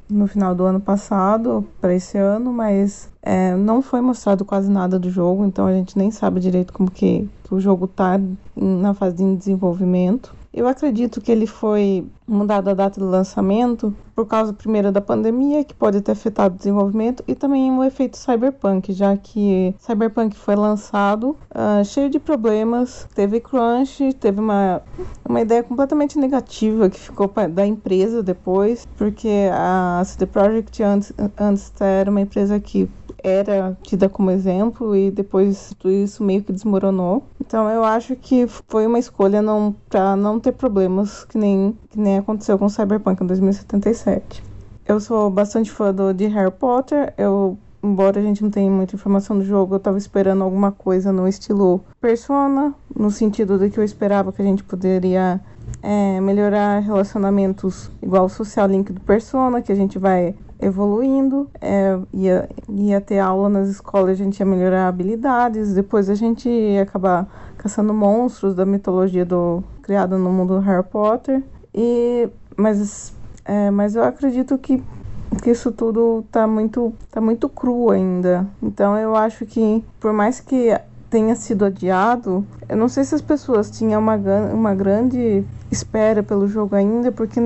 no 0.09 0.27
final 0.27 0.55
do 0.55 0.63
ano 0.63 0.79
passado 0.79 1.65
para 1.79 1.93
esse 1.93 2.17
ano, 2.17 2.51
mas 2.51 3.09
é, 3.21 3.55
não 3.55 3.81
foi 3.81 4.01
mostrado 4.01 4.43
quase 4.43 4.69
nada 4.69 4.97
do 4.97 5.09
jogo, 5.09 5.45
então 5.45 5.67
a 5.67 5.73
gente 5.73 5.97
nem 5.97 6.09
sabe 6.09 6.39
direito 6.39 6.73
como 6.73 6.89
que, 6.89 7.29
o 7.51 7.59
jogo 7.59 7.85
está 7.85 8.19
na 8.55 8.93
fase 8.93 9.17
de 9.17 9.35
desenvolvimento. 9.35 10.35
Eu 10.51 10.67
acredito 10.67 11.21
que 11.21 11.31
ele 11.31 11.45
foi 11.45 12.07
mudado 12.27 12.69
a 12.69 12.73
data 12.73 12.99
do 12.99 13.07
lançamento 13.07 13.95
por 14.15 14.25
causa, 14.25 14.51
primeiro, 14.51 14.91
da 14.91 14.99
pandemia, 14.99 15.63
que 15.63 15.73
pode 15.73 16.01
ter 16.01 16.11
afetado 16.11 16.55
o 16.55 16.57
desenvolvimento, 16.57 17.23
e 17.27 17.33
também 17.33 17.71
o 17.71 17.83
efeito 17.83 18.17
Cyberpunk, 18.17 18.91
já 18.91 19.15
que 19.15 19.73
Cyberpunk 19.79 20.35
foi 20.35 20.55
lançado 20.55 21.37
uh, 21.51 21.85
cheio 21.85 22.09
de 22.09 22.19
problemas, 22.19 23.07
teve 23.15 23.39
crunch, 23.39 24.11
teve 24.19 24.41
uma, 24.41 24.81
uma 25.27 25.39
ideia 25.39 25.63
completamente 25.63 26.17
negativa 26.17 26.89
que 26.89 26.99
ficou 26.99 27.31
da 27.49 27.65
empresa 27.65 28.21
depois, 28.21 28.85
porque 28.97 29.49
a 29.53 30.01
CD 30.03 30.25
Projekt 30.25 30.83
antes, 30.83 31.13
antes 31.39 31.71
era 31.79 32.09
uma 32.11 32.21
empresa 32.21 32.59
que 32.59 32.89
era 33.23 33.77
tida 33.81 34.07
como 34.09 34.31
exemplo 34.31 34.95
e 34.95 35.11
depois 35.11 35.73
tudo 35.77 35.91
isso 35.91 36.23
meio 36.23 36.43
que 36.43 36.51
desmoronou. 36.51 37.23
Então 37.39 37.69
eu 37.69 37.83
acho 37.83 38.15
que 38.15 38.47
foi 38.67 38.85
uma 38.85 38.99
escolha 38.99 39.41
não 39.41 39.75
para 39.89 40.15
não 40.15 40.39
ter 40.39 40.53
problemas 40.53 41.23
que 41.25 41.37
nem 41.37 41.77
que 41.89 41.99
nem 41.99 42.17
aconteceu 42.17 42.57
com 42.57 42.69
Cyberpunk 42.69 43.23
em 43.23 43.27
2077. 43.27 44.43
Eu 44.87 44.99
sou 44.99 45.29
bastante 45.29 45.71
fã 45.71 45.93
do, 45.93 46.13
de 46.13 46.27
Harry 46.27 46.51
Potter. 46.51 47.13
Eu 47.17 47.57
embora 47.83 48.19
a 48.19 48.23
gente 48.23 48.43
não 48.43 48.49
tenha 48.49 48.69
muita 48.69 48.95
informação 48.95 49.37
do 49.37 49.43
jogo, 49.43 49.75
eu 49.75 49.79
tava 49.79 49.97
esperando 49.97 50.43
alguma 50.43 50.71
coisa 50.71 51.11
no 51.13 51.27
estilo 51.27 51.81
Persona, 52.01 52.73
no 52.95 53.09
sentido 53.09 53.57
de 53.57 53.69
que 53.69 53.79
eu 53.79 53.83
esperava 53.83 54.33
que 54.33 54.41
a 54.41 54.45
gente 54.45 54.63
poderia 54.63 55.39
é, 55.81 56.19
melhorar 56.19 56.79
relacionamentos 56.79 57.89
igual 58.01 58.25
o 58.25 58.29
Social 58.29 58.67
Link 58.67 58.91
do 58.91 58.99
Persona, 59.01 59.61
que 59.61 59.71
a 59.71 59.75
gente 59.75 59.97
vai 59.97 60.35
evoluindo, 60.59 61.49
é, 61.61 61.97
ia, 62.13 62.49
ia 62.67 62.99
ter 62.99 63.19
aula 63.19 63.47
nas 63.47 63.69
escolas, 63.69 64.11
a 64.11 64.23
gente 64.23 64.39
ia 64.39 64.45
melhorar 64.45 64.87
habilidades, 64.87 65.73
depois 65.73 66.09
a 66.09 66.15
gente 66.15 66.49
ia 66.49 66.83
acabar 66.83 67.27
caçando 67.57 67.93
monstros 67.93 68.53
da 68.53 68.65
mitologia 68.65 69.25
do 69.25 69.63
criado 69.81 70.17
no 70.17 70.29
mundo 70.29 70.55
do 70.55 70.59
Harry 70.59 70.83
Potter. 70.83 71.41
E, 71.73 72.29
mas, 72.57 73.13
é, 73.45 73.71
mas 73.71 73.95
eu 73.95 74.03
acredito 74.03 74.57
que, 74.57 74.83
que 75.41 75.49
isso 75.49 75.71
tudo 75.71 76.25
tá 76.31 76.45
muito, 76.45 76.93
tá 77.09 77.21
muito 77.21 77.47
cru 77.47 77.91
ainda. 77.91 78.45
Então 78.61 78.97
eu 78.97 79.15
acho 79.15 79.45
que, 79.45 79.83
por 79.99 80.11
mais 80.11 80.39
que 80.39 80.77
tenha 81.09 81.35
sido 81.35 81.65
adiado, 81.65 82.45
eu 82.67 82.77
não 82.77 82.87
sei 82.87 83.03
se 83.03 83.15
as 83.15 83.21
pessoas 83.21 83.71
tinham 83.71 83.99
uma, 83.99 84.15
uma 84.53 84.75
grande 84.75 85.43
espera 85.71 86.21
pelo 86.21 86.47
jogo 86.47 86.75
ainda, 86.75 87.11
porque 87.11 87.39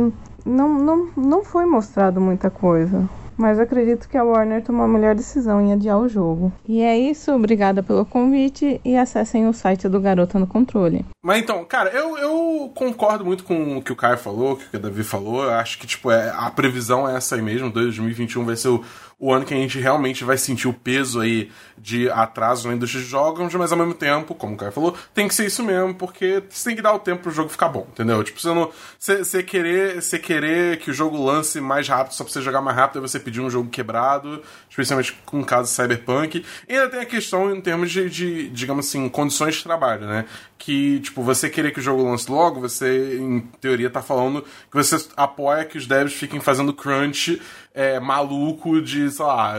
não, 0.46 0.74
não, 0.74 1.10
não 1.16 1.44
foi 1.44 1.66
mostrado 1.66 2.20
muita 2.20 2.50
coisa. 2.50 3.08
mas 3.38 3.60
acredito 3.60 4.08
que 4.08 4.18
a 4.18 4.24
Warner 4.24 4.64
tomou 4.64 4.86
a 4.86 4.88
melhor 4.88 5.16
decisão 5.16 5.62
em 5.62 5.74
adiar 5.74 5.98
o 5.98 6.08
jogo. 6.08 6.52
E 6.68 6.82
é 6.82 6.98
isso, 6.98 7.32
obrigada 7.32 7.82
pelo 7.82 8.06
convite 8.06 8.80
e 8.86 8.96
acessem 8.96 9.48
o 9.48 9.54
site 9.54 9.90
do 9.90 10.00
Garota 10.00 10.40
no 10.40 10.48
Controle. 10.48 11.06
Mas 11.24 11.42
então, 11.42 11.64
cara, 11.66 11.90
eu, 11.90 12.18
eu 12.18 12.72
concordo 12.76 13.26
muito 13.26 13.44
com 13.44 13.78
o 13.78 13.82
que 13.82 13.92
o 13.92 13.96
Caio 13.96 14.18
falou, 14.18 14.54
o 14.54 14.58
que 14.58 14.76
o 14.76 14.80
Davi 14.80 15.04
falou. 15.04 15.44
Eu 15.44 15.52
acho 15.52 15.80
que, 15.80 15.88
tipo, 15.88 16.12
é, 16.12 16.32
a 16.36 16.50
previsão 16.52 17.10
é 17.10 17.16
essa 17.16 17.36
aí 17.36 17.42
mesmo. 17.42 17.72
2021 17.72 18.46
vai 18.46 18.56
ser 18.56 18.68
o, 18.68 18.84
o 19.24 19.32
ano 19.32 19.46
que 19.46 19.54
a 19.54 19.58
gente 19.58 19.80
realmente 19.80 20.26
vai 20.26 20.38
sentir 20.38 20.68
o 20.68 20.74
peso 20.74 21.22
aí 21.22 21.50
de 21.78 22.10
atraso 22.10 22.68
na 22.68 22.74
indústria 22.74 23.02
de 23.02 23.08
jogos, 23.08 23.54
mas 23.54 23.72
ao 23.72 23.78
mesmo 23.78 23.94
tempo, 23.94 24.36
como 24.36 24.56
o 24.56 24.58
Caio 24.58 24.74
falou, 24.74 24.98
tem 25.14 25.30
que 25.30 25.34
ser 25.34 25.46
isso 25.46 25.64
mesmo, 25.64 25.96
porque 25.96 26.44
você 26.50 26.66
tem 26.66 26.76
que 26.76 26.82
dar 26.82 26.94
o 26.94 27.00
tempo 27.00 27.24
pro 27.24 27.32
jogo 27.32 27.48
ficar 27.48 27.70
bom, 27.70 27.88
entendeu? 27.90 28.22
Tipo, 28.22 28.42
você 28.42 28.54
não. 28.54 28.70
Você, 29.00 29.42
querer, 29.42 30.02
querer 30.22 30.78
que 30.80 30.92
o 30.92 30.94
jogo 30.94 31.24
lance 31.24 31.62
mais 31.62 31.88
rápido 31.88 32.12
só 32.12 32.26
pra 32.26 32.34
você 32.34 32.42
jogar 32.42 32.60
mais 32.60 32.76
rápido, 32.76 32.98
aí 32.98 33.08
você 33.08 33.18
pedir 33.18 33.40
um 33.40 33.50
jogo 33.50 33.70
quebrado, 33.70 34.44
especialmente 34.70 35.14
com 35.26 35.40
o 35.40 35.46
caso 35.46 35.74
Cyberpunk. 35.74 36.44
E 36.68 36.74
ainda 36.74 36.90
tem 36.90 37.00
a 37.00 37.06
questão 37.06 37.56
em 37.56 37.62
termos 37.62 37.92
de, 37.92 38.10
de, 38.10 38.50
digamos 38.50 38.90
assim, 38.90 39.08
condições 39.08 39.56
de 39.56 39.64
trabalho, 39.64 40.06
né? 40.06 40.26
Que, 40.66 41.02
tipo, 41.02 41.22
você 41.22 41.50
querer 41.50 41.74
que 41.74 41.80
o 41.80 41.84
jogo 41.84 42.10
lance 42.10 42.32
logo, 42.32 42.62
você, 42.62 43.18
em 43.20 43.42
teoria, 43.60 43.90
tá 43.90 44.02
falando 44.02 44.44
que 44.44 44.74
você 44.78 44.96
apoia 45.18 45.66
que 45.66 45.78
os 45.78 45.86
devs 45.86 46.14
fiquem 46.14 46.40
fazendo 46.40 46.74
crunch 46.74 47.42
é, 47.74 48.00
maluco 48.00 48.82
de, 48.82 49.12
sei 49.12 49.26
lá, 49.26 49.56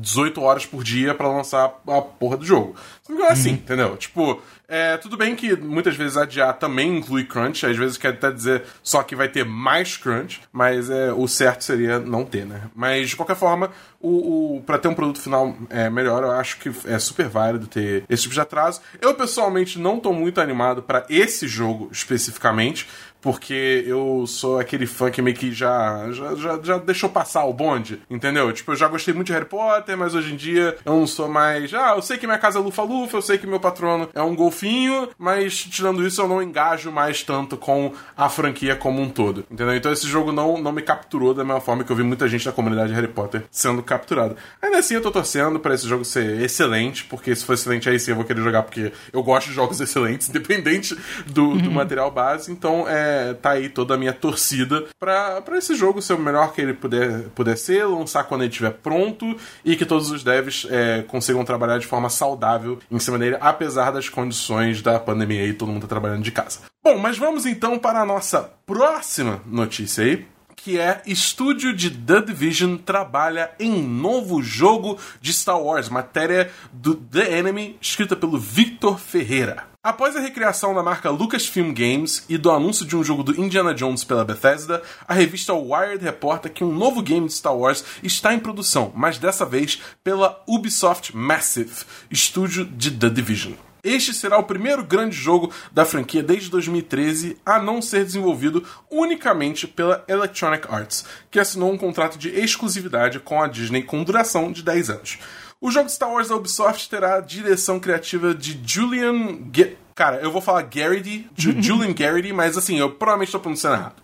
18 0.00 0.40
horas 0.40 0.64
por 0.64 0.82
dia 0.82 1.14
para 1.14 1.28
lançar 1.28 1.78
a 1.86 2.00
porra 2.00 2.38
do 2.38 2.46
jogo. 2.46 2.74
Não 3.06 3.26
é 3.26 3.32
assim, 3.32 3.50
uhum. 3.50 3.54
entendeu? 3.56 3.96
Tipo, 3.98 4.40
é, 4.68 4.98
tudo 4.98 5.16
bem 5.16 5.34
que 5.34 5.56
muitas 5.56 5.96
vezes 5.96 6.16
adiar 6.16 6.52
também 6.58 6.98
inclui 6.98 7.24
crunch, 7.24 7.64
às 7.64 7.76
vezes 7.76 7.96
quer 7.96 8.08
até 8.08 8.30
dizer 8.30 8.64
só 8.82 9.02
que 9.02 9.16
vai 9.16 9.26
ter 9.26 9.42
mais 9.42 9.96
crunch, 9.96 10.42
mas 10.52 10.90
é, 10.90 11.10
o 11.10 11.26
certo 11.26 11.64
seria 11.64 11.98
não 11.98 12.22
ter, 12.24 12.44
né? 12.44 12.64
Mas 12.74 13.08
de 13.08 13.16
qualquer 13.16 13.36
forma, 13.36 13.70
o, 13.98 14.56
o 14.56 14.62
para 14.62 14.76
ter 14.78 14.88
um 14.88 14.94
produto 14.94 15.20
final 15.20 15.56
é, 15.70 15.88
melhor, 15.88 16.22
eu 16.22 16.32
acho 16.32 16.58
que 16.58 16.70
é 16.84 16.98
super 16.98 17.28
válido 17.28 17.66
ter 17.66 18.04
esse 18.10 18.24
tipo 18.24 18.34
de 18.34 18.40
atraso. 18.40 18.82
Eu 19.00 19.14
pessoalmente 19.14 19.78
não 19.78 19.98
tô 19.98 20.12
muito 20.12 20.38
animado 20.38 20.82
para 20.82 21.06
esse 21.08 21.48
jogo 21.48 21.88
especificamente 21.90 22.86
porque 23.20 23.84
eu 23.86 24.24
sou 24.26 24.58
aquele 24.58 24.86
fã 24.86 25.10
que 25.10 25.20
meio 25.20 25.36
que 25.36 25.52
já, 25.52 26.10
já, 26.12 26.34
já, 26.34 26.60
já, 26.62 26.78
deixou 26.78 27.10
passar 27.10 27.44
o 27.44 27.52
bonde, 27.52 28.00
entendeu? 28.08 28.52
Tipo, 28.52 28.72
eu 28.72 28.76
já 28.76 28.88
gostei 28.88 29.12
muito 29.12 29.26
de 29.28 29.32
Harry 29.32 29.44
Potter, 29.44 29.96
mas 29.96 30.14
hoje 30.14 30.32
em 30.32 30.36
dia 30.36 30.76
eu 30.84 30.96
não 30.96 31.06
sou 31.06 31.28
mais. 31.28 31.72
Ah, 31.74 31.94
eu 31.96 32.02
sei 32.02 32.16
que 32.16 32.26
minha 32.26 32.38
casa 32.38 32.58
é 32.58 32.62
lufa-lufa, 32.62 33.16
eu 33.16 33.22
sei 33.22 33.38
que 33.38 33.46
meu 33.46 33.60
patrono 33.60 34.08
é 34.14 34.22
um 34.22 34.34
golfinho, 34.34 35.08
mas 35.18 35.56
tirando 35.64 36.06
isso 36.06 36.20
eu 36.20 36.28
não 36.28 36.42
engajo 36.42 36.92
mais 36.92 37.22
tanto 37.22 37.56
com 37.56 37.92
a 38.16 38.28
franquia 38.28 38.76
como 38.76 39.00
um 39.00 39.08
todo, 39.08 39.44
entendeu? 39.50 39.74
Então 39.74 39.92
esse 39.92 40.06
jogo 40.06 40.30
não, 40.30 40.58
não 40.58 40.72
me 40.72 40.82
capturou 40.82 41.34
da 41.34 41.44
mesma 41.44 41.60
forma 41.60 41.84
que 41.84 41.90
eu 41.90 41.96
vi 41.96 42.02
muita 42.02 42.28
gente 42.28 42.44
da 42.44 42.52
comunidade 42.52 42.88
de 42.90 42.94
Harry 42.94 43.08
Potter 43.08 43.44
sendo 43.50 43.82
capturada. 43.82 44.36
Ainda 44.62 44.78
assim 44.78 44.94
eu 44.94 45.02
tô 45.02 45.10
torcendo 45.10 45.58
para 45.58 45.74
esse 45.74 45.88
jogo 45.88 46.04
ser 46.04 46.40
excelente, 46.40 47.04
porque 47.04 47.34
se 47.34 47.44
for 47.44 47.54
excelente 47.54 47.88
aí 47.88 47.98
sim 47.98 48.12
eu 48.12 48.16
vou 48.16 48.24
querer 48.24 48.42
jogar, 48.42 48.62
porque 48.62 48.92
eu 49.12 49.22
gosto 49.22 49.48
de 49.48 49.54
jogos 49.54 49.80
excelentes, 49.80 50.28
independente 50.28 50.94
do, 51.26 51.56
do 51.56 51.68
uhum. 51.68 51.70
material 51.72 52.10
base, 52.10 52.52
então 52.52 52.88
é 52.88 53.07
tá 53.40 53.50
aí 53.50 53.68
toda 53.68 53.94
a 53.94 53.98
minha 53.98 54.12
torcida 54.12 54.84
para 54.98 55.42
esse 55.56 55.74
jogo 55.74 56.02
ser 56.02 56.14
o 56.14 56.18
melhor 56.18 56.52
que 56.52 56.60
ele 56.60 56.74
puder, 56.74 57.28
puder 57.34 57.56
ser, 57.56 57.84
lançar 57.84 58.24
quando 58.24 58.42
ele 58.42 58.50
estiver 58.50 58.70
pronto 58.70 59.36
e 59.64 59.76
que 59.76 59.86
todos 59.86 60.10
os 60.10 60.22
devs 60.22 60.66
é, 60.70 61.02
consigam 61.02 61.44
trabalhar 61.44 61.78
de 61.78 61.86
forma 61.86 62.08
saudável 62.08 62.78
em 62.90 62.98
cima 62.98 63.18
dele, 63.18 63.36
apesar 63.40 63.90
das 63.90 64.08
condições 64.08 64.82
da 64.82 64.98
pandemia 64.98 65.44
e 65.46 65.52
todo 65.52 65.70
mundo 65.70 65.82
tá 65.82 65.88
trabalhando 65.88 66.22
de 66.22 66.32
casa. 66.32 66.60
Bom, 66.82 66.98
mas 66.98 67.18
vamos 67.18 67.46
então 67.46 67.78
para 67.78 68.00
a 68.00 68.06
nossa 68.06 68.50
próxima 68.66 69.40
notícia 69.46 70.04
aí 70.04 70.26
que 70.68 70.78
é 70.78 71.00
estúdio 71.06 71.74
de 71.74 71.88
The 71.90 72.20
Division 72.20 72.76
trabalha 72.76 73.50
em 73.58 73.82
novo 73.82 74.42
jogo 74.42 74.98
de 75.18 75.32
Star 75.32 75.58
Wars, 75.58 75.88
matéria 75.88 76.50
do 76.70 76.94
The 76.94 77.38
Enemy, 77.38 77.78
escrita 77.80 78.14
pelo 78.14 78.38
Victor 78.38 78.98
Ferreira. 78.98 79.64
Após 79.82 80.14
a 80.14 80.20
recriação 80.20 80.74
da 80.74 80.82
marca 80.82 81.08
Lucasfilm 81.08 81.72
Games 81.72 82.22
e 82.28 82.36
do 82.36 82.50
anúncio 82.50 82.84
de 82.84 82.94
um 82.94 83.02
jogo 83.02 83.22
do 83.22 83.40
Indiana 83.40 83.72
Jones 83.72 84.04
pela 84.04 84.26
Bethesda, 84.26 84.82
a 85.06 85.14
revista 85.14 85.54
Wired 85.54 86.04
reporta 86.04 86.50
que 86.50 86.62
um 86.62 86.70
novo 86.70 87.00
game 87.00 87.26
de 87.26 87.32
Star 87.32 87.56
Wars 87.56 87.82
está 88.02 88.34
em 88.34 88.38
produção, 88.38 88.92
mas 88.94 89.16
dessa 89.16 89.46
vez 89.46 89.80
pela 90.04 90.44
Ubisoft 90.46 91.16
Massive, 91.16 91.86
estúdio 92.10 92.66
de 92.66 92.90
The 92.90 93.08
Division. 93.08 93.67
Este 93.88 94.12
será 94.12 94.36
o 94.36 94.42
primeiro 94.42 94.84
grande 94.84 95.16
jogo 95.16 95.50
da 95.72 95.82
franquia 95.82 96.22
desde 96.22 96.50
2013 96.50 97.38
a 97.44 97.58
não 97.58 97.80
ser 97.80 98.04
desenvolvido 98.04 98.62
unicamente 98.90 99.66
pela 99.66 100.04
Electronic 100.06 100.68
Arts, 100.70 101.06
que 101.30 101.40
assinou 101.40 101.72
um 101.72 101.78
contrato 101.78 102.18
de 102.18 102.28
exclusividade 102.28 103.18
com 103.18 103.42
a 103.42 103.48
Disney 103.48 103.82
com 103.82 104.04
duração 104.04 104.52
de 104.52 104.62
10 104.62 104.90
anos. 104.90 105.18
O 105.58 105.70
jogo 105.70 105.88
Star 105.88 106.12
Wars 106.12 106.28
da 106.28 106.36
Ubisoft 106.36 106.90
terá 106.90 107.14
a 107.14 107.20
direção 107.22 107.80
criativa 107.80 108.34
de 108.34 108.60
Julian. 108.62 109.38
Ge 109.50 109.78
Cara, 109.98 110.18
eu 110.18 110.30
vou 110.30 110.40
falar 110.40 110.62
Garrity, 110.62 111.28
Julian 111.36 111.92
Garrity, 111.92 112.32
mas 112.32 112.56
assim, 112.56 112.78
eu 112.78 112.88
provavelmente 112.88 113.30
estou 113.30 113.40
pronunciando 113.40 113.78
errado. 113.78 113.94